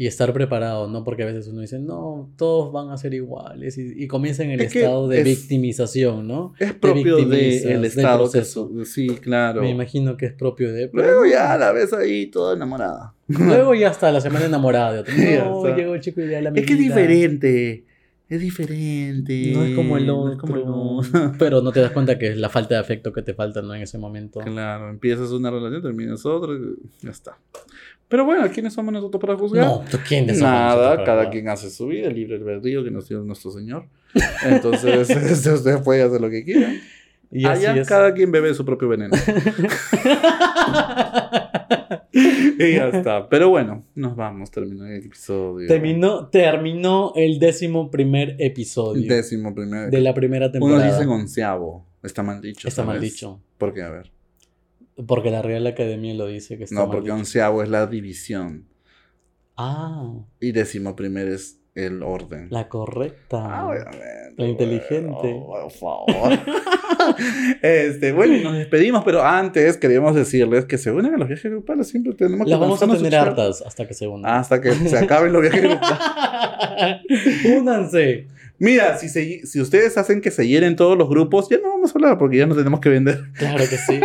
Y 0.00 0.06
estar 0.06 0.32
preparado, 0.32 0.86
¿no? 0.86 1.02
Porque 1.02 1.24
a 1.24 1.26
veces 1.26 1.48
uno 1.48 1.60
dice, 1.60 1.80
no, 1.80 2.30
todos 2.36 2.72
van 2.72 2.90
a 2.90 2.96
ser 2.96 3.14
iguales. 3.14 3.76
Y, 3.78 4.04
y 4.04 4.06
comienza 4.06 4.44
en 4.44 4.52
el 4.52 4.60
Es 4.60 4.72
que 4.72 4.78
estado 4.82 5.08
de 5.08 5.18
es- 5.18 5.24
victimización, 5.24 6.28
¿no? 6.28 6.54
Es 6.60 6.72
propio 6.72 7.16
del 7.16 7.28
del 7.30 7.84
estado. 7.84 8.18
que 8.26 8.30
proceso. 8.30 8.70
su- 8.72 8.84
sí, 8.84 9.08
claro. 9.08 9.60
Me 9.60 9.70
imagino 9.70 10.16
que 10.16 10.26
es 10.26 10.32
propio 10.32 10.72
de... 10.72 10.88
Luego 10.92 11.26
ya 11.26 11.58
la 11.58 11.72
ves 11.72 11.92
ahí 11.92 12.26
toda 12.28 12.54
enamorada. 12.54 13.12
Luego 13.26 13.74
ya 13.74 13.88
está 13.88 14.12
la 14.12 14.20
semana 14.20 14.46
enamorada 14.46 14.92
de 14.92 14.98
otro. 15.00 15.14
Ya 15.16 15.44
No, 15.48 15.76
llegó 15.76 15.94
el 15.96 16.00
chico 16.00 16.20
ideal 16.20 16.46
a 16.46 16.50
mi 16.52 16.60
Es 16.60 16.66
que 16.66 16.74
es 16.74 16.78
diferente. 16.78 17.84
Es 18.28 18.40
diferente. 18.40 19.52
No 19.54 19.64
es 19.64 19.74
como 19.74 19.96
el 19.96 20.06
No 20.06 20.30
es 20.32 20.38
como 20.38 20.54
el 20.56 20.62
otro. 20.66 21.32
Pero 21.38 21.60
no 21.62 21.72
te 21.72 21.80
das 21.80 21.90
cuenta 21.92 22.18
que 22.18 22.28
es 22.28 22.36
la 22.36 22.48
falta 22.50 22.74
de 22.74 22.80
afecto 22.80 23.12
que 23.12 23.22
te 23.22 23.34
falta, 23.34 23.62
¿no? 23.62 23.74
En 23.74 23.82
ese 23.82 23.98
momento. 23.98 24.40
Claro, 24.40 24.90
empiezas 24.90 25.30
una 25.32 25.50
relación, 25.50 25.82
terminas 25.82 26.24
otra, 26.26 26.52
y 26.54 27.04
ya 27.04 27.10
está. 27.10 27.36
Pero 28.08 28.24
bueno, 28.24 28.48
¿quiénes 28.50 28.72
somos 28.72 28.92
nosotros 28.92 29.20
para 29.20 29.36
juzgar? 29.36 29.66
No, 29.66 29.84
¿tú 29.90 29.98
quién 30.06 30.26
de 30.26 30.34
somos 30.34 30.50
Nada, 30.50 30.94
para 30.94 31.04
cada 31.04 31.30
quien 31.30 31.48
hace 31.48 31.70
su 31.70 31.86
vida, 31.88 32.08
el 32.08 32.14
libre 32.14 32.36
albedrío 32.36 32.82
que 32.82 32.90
nos 32.90 33.08
dio 33.08 33.22
nuestro 33.22 33.50
Señor. 33.50 33.86
Entonces, 34.44 35.10
este, 35.30 35.52
usted 35.52 35.82
puede 35.82 36.02
hacer 36.02 36.20
lo 36.20 36.30
que 36.30 36.44
quiera. 36.44 36.72
Y 37.30 37.44
así 37.44 37.66
Allá 37.66 37.82
es. 37.82 37.88
cada 37.88 38.14
quien 38.14 38.32
bebe 38.32 38.54
su 38.54 38.64
propio 38.64 38.88
veneno. 38.88 39.14
y 42.12 42.72
ya 42.74 42.88
está. 42.88 43.28
Pero 43.28 43.50
bueno, 43.50 43.84
nos 43.94 44.16
vamos, 44.16 44.50
terminó 44.50 44.86
el 44.86 45.04
episodio. 45.04 45.68
terminó, 45.68 46.28
terminó 46.28 47.12
el 47.14 47.38
décimo 47.38 47.90
primer 47.90 48.36
episodio 48.38 49.06
Décimo 49.06 49.54
primer. 49.54 49.90
de 49.90 50.00
la 50.00 50.14
primera 50.14 50.50
temporada. 50.50 50.82
Unos 50.82 50.94
dicen 50.96 51.08
onceavo. 51.10 51.86
Está 52.02 52.22
mal 52.22 52.40
dicho. 52.40 52.66
Está 52.68 52.84
mal 52.84 52.96
¿sabes? 52.96 53.12
dicho. 53.12 53.40
¿Por 53.58 53.74
qué? 53.74 53.82
A 53.82 53.90
ver. 53.90 54.10
Porque 55.06 55.30
la 55.30 55.42
Real 55.42 55.66
Academia 55.66 56.14
lo 56.14 56.26
dice 56.26 56.58
que 56.58 56.64
está 56.64 56.74
No, 56.74 56.90
porque 56.90 57.10
onceavo 57.10 57.62
es 57.62 57.68
la 57.68 57.86
división. 57.86 58.68
Ah, 59.56 60.24
Y 60.40 60.52
décimo 60.52 60.94
primer 60.96 61.28
es 61.28 61.57
el 61.86 62.02
orden. 62.02 62.48
la 62.50 62.68
correcta. 62.68 63.38
Ah, 63.60 63.66
obviamente. 63.68 64.32
La 64.36 64.46
inteligente. 64.46 65.32
bueno, 65.32 65.68
por 65.68 65.72
favor. 65.72 66.06
este, 67.62 68.12
bueno, 68.12 68.34
y 68.36 68.42
nos 68.44 68.54
despedimos, 68.54 69.02
pero 69.04 69.22
antes 69.24 69.76
queríamos 69.76 70.14
decirles 70.14 70.64
que 70.66 70.78
se 70.78 70.90
unen 70.90 71.14
a 71.14 71.18
los 71.18 71.28
viajes 71.28 71.50
grupales. 71.50 71.88
Siempre 71.88 72.14
tenemos 72.14 72.44
que 72.44 72.50
Las 72.50 72.60
vamos 72.60 72.82
a 72.82 72.86
tener 72.86 73.14
hartas 73.16 73.62
hasta 73.66 73.86
que 73.86 73.94
se 73.94 74.06
unan. 74.06 74.30
Hasta 74.32 74.60
que 74.60 74.72
se 74.72 74.96
acaben 74.98 75.32
los 75.32 75.42
viajes 75.42 75.62
grupales. 75.62 75.98
Únanse. 77.58 78.26
Mira, 78.60 78.98
si, 78.98 79.08
se- 79.08 79.46
si 79.46 79.60
ustedes 79.60 79.96
hacen 79.98 80.20
que 80.20 80.30
se 80.32 80.46
llenen 80.46 80.74
todos 80.74 80.98
los 80.98 81.08
grupos, 81.08 81.48
ya 81.48 81.58
no 81.58 81.68
vamos 81.70 81.90
a 81.90 81.94
hablar 81.98 82.18
porque 82.18 82.38
ya 82.38 82.46
no 82.46 82.56
tenemos 82.56 82.80
que 82.80 82.88
vender. 82.88 83.20
Claro 83.34 83.58
que 83.58 83.76
sí. 83.76 84.00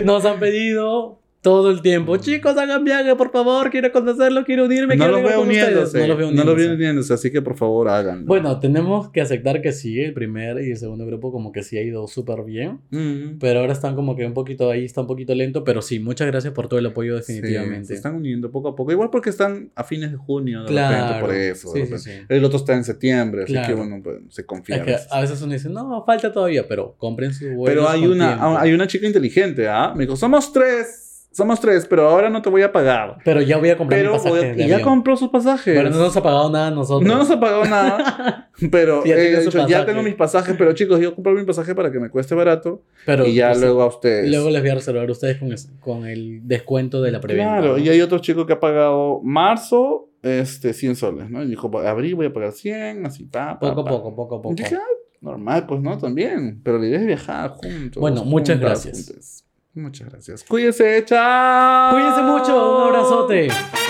Nos 0.04 0.24
han 0.24 0.40
pedido 0.40 1.20
todo 1.42 1.70
el 1.70 1.80
tiempo. 1.80 2.16
Chicos, 2.16 2.56
hagan 2.56 2.82
viaje, 2.84 3.14
por 3.14 3.30
favor. 3.30 3.70
Quiero 3.70 3.92
conocerlo, 3.92 4.44
quiero 4.44 4.64
unirme. 4.64 4.96
no 4.96 5.04
quiero 5.04 5.18
viajar 5.20 5.30
veo 5.38 5.42
uniéndose. 5.42 6.00
No 6.00 6.06
los 6.08 6.18
veo 6.18 6.26
No 6.32 6.36
los 6.38 6.44
veo 6.46 6.54
uniéndose. 6.54 6.74
uniéndose, 6.74 7.14
así 7.14 7.30
que 7.30 7.40
por 7.40 7.56
favor 7.56 7.88
háganlo. 7.88 8.26
Bueno, 8.26 8.58
tenemos 8.58 9.10
que 9.10 9.20
aceptar 9.20 9.62
que 9.62 9.70
sí, 9.72 10.00
el 10.00 10.12
primer 10.12 10.60
y 10.64 10.72
el 10.72 10.76
segundo 10.76 11.06
grupo 11.06 11.30
como 11.30 11.52
que 11.52 11.62
sí 11.62 11.78
ha 11.78 11.82
ido 11.82 12.08
súper 12.08 12.42
bien. 12.44 12.80
Mm. 12.90 13.38
Pero 13.38 13.60
ahora 13.60 13.72
están 13.72 13.94
como 13.94 14.16
que 14.16 14.26
un 14.26 14.34
poquito 14.34 14.70
ahí, 14.70 14.84
está 14.84 15.02
un 15.02 15.06
poquito 15.06 15.34
lento. 15.36 15.62
Pero 15.62 15.82
sí, 15.82 16.00
muchas 16.00 16.26
gracias 16.26 16.52
por 16.52 16.66
todo 16.68 16.80
el 16.80 16.86
apoyo 16.86 17.20
Sí, 17.22 17.34
definitivamente. 17.34 17.86
se 17.88 17.94
están 17.94 18.16
uniendo 18.16 18.50
poco 18.50 18.70
a 18.70 18.74
poco. 18.74 18.90
Igual 18.90 19.10
porque 19.10 19.30
están 19.30 19.70
a 19.76 19.84
fines 19.84 20.10
de 20.10 20.16
junio, 20.16 20.62
de 20.62 20.66
Claro. 20.68 20.96
repente, 21.04 21.20
por 21.20 21.34
eso. 21.34 21.68
Sí, 21.68 21.74
sí, 21.74 21.80
repente. 21.82 21.98
sí. 21.98 22.10
El 22.28 22.44
otro 22.44 22.58
está 22.58 22.74
en 22.74 22.82
septiembre, 22.82 23.44
así 23.44 23.52
Claro. 23.52 23.68
que 23.68 23.74
bueno, 23.74 24.00
pues, 24.02 24.16
se 24.30 24.44
confía. 24.44 24.76
Es 24.76 24.82
a 24.82 24.84
que 24.84 24.90
veces. 24.92 25.08
a 25.12 25.20
veces 25.20 25.42
uno 25.42 25.52
dice, 25.52 25.68
no, 25.68 26.04
falta 26.04 26.32
todavía, 26.32 26.66
pero 26.66 26.96
compren 26.98 27.32
sus 27.32 27.54
vuelos 27.54 27.66
Pero 27.66 27.88
hay 27.88 28.04
una, 28.06 28.36
tiempo. 28.36 28.58
hay 28.58 28.72
una 28.72 28.86
chica 28.88 29.06
inteligente, 29.06 29.68
¿ah? 29.68 29.92
Me 29.94 30.04
dijo, 30.04 30.16
somos 30.16 30.52
tres, 30.52 31.04
somos 31.36 31.60
tres, 31.60 31.86
pero 31.88 32.08
ahora 32.08 32.30
no 32.30 32.40
te 32.40 32.48
voy 32.48 32.62
a 32.62 32.72
pagar. 32.72 33.18
Pero 33.24 33.42
ya 33.42 33.58
voy 33.58 33.68
a 33.70 33.76
comprar 33.76 34.00
Pero 34.00 34.12
mi 34.12 34.16
pasaje 34.18 34.30
voy 34.38 34.44
a- 34.44 34.54
de 34.54 34.64
y 34.64 34.68
ya 34.68 34.80
compró 34.82 35.16
sus 35.16 35.28
pasajes. 35.28 35.76
Pero 35.76 35.90
no 35.90 35.98
nos 35.98 36.16
ha 36.16 36.22
pagado 36.22 36.50
nada 36.50 36.68
a 36.68 36.70
nosotros. 36.70 37.06
No 37.06 37.18
nos 37.18 37.30
ha 37.30 37.38
pagado 37.38 37.64
nada, 37.66 38.50
pero 38.70 39.02
Sí, 39.02 39.10
ya 39.10 39.16
dicho, 39.16 39.58
pasaje. 39.58 39.84
tengo 39.84 40.02
mis 40.02 40.14
pasajes, 40.14 40.54
pero 40.56 40.72
chicos, 40.72 40.98
yo 40.98 41.14
compré 41.14 41.34
mi 41.34 41.44
pasaje 41.44 41.74
para 41.74 41.92
que 41.92 42.00
me 42.00 42.08
cueste 42.08 42.34
barato 42.34 42.82
Pero, 43.04 43.26
y 43.26 43.34
ya 43.34 43.48
pues, 43.50 43.60
luego 43.60 43.82
a 43.82 43.86
ustedes. 43.86 44.30
luego 44.30 44.48
les 44.50 44.62
voy 44.62 44.70
a 44.70 44.74
reservar 44.76 45.08
a 45.08 45.12
ustedes 45.12 45.36
con, 45.36 45.52
es- 45.52 45.70
con 45.80 46.06
el 46.06 46.40
descuento 46.48 47.02
de 47.02 47.10
la 47.12 47.20
preventa. 47.20 47.58
Claro, 47.58 47.72
¿no? 47.72 47.78
y 47.78 47.88
hay 47.90 48.00
otro 48.00 48.18
chico 48.18 48.46
que 48.46 48.54
ha 48.54 48.60
pagado 48.60 49.20
marzo, 49.22 50.08
este, 50.22 50.72
100 50.72 50.96
soles, 50.96 51.30
¿no? 51.30 51.42
Y 51.42 51.48
dijo, 51.48 51.70
abril 51.80 52.14
voy 52.14 52.26
a 52.26 52.32
pagar 52.32 52.52
100, 52.52 53.06
así, 53.06 53.24
pa, 53.26 53.58
pa, 53.60 53.74
Poco 53.74 53.80
a 53.82 53.84
poco, 53.84 54.16
poco 54.16 54.34
a 54.36 54.42
poco. 54.42 54.52
Y 54.54 54.56
dije, 54.56 54.76
ah, 54.76 54.82
normal, 55.20 55.66
pues, 55.66 55.80
¿no? 55.82 55.98
También, 55.98 56.60
pero 56.64 56.78
la 56.78 56.86
idea 56.86 57.00
es 57.00 57.06
viajar 57.06 57.50
juntos. 57.50 58.00
Bueno, 58.00 58.24
muchas 58.24 58.56
juntas, 58.58 58.84
gracias. 58.86 59.45
Muchas 59.76 60.08
gracias. 60.08 60.42
Cuídense, 60.44 61.04
chao. 61.04 61.92
Cuídense 61.92 62.22
mucho, 62.22 62.76
un 62.76 62.82
abrazote. 62.88 63.85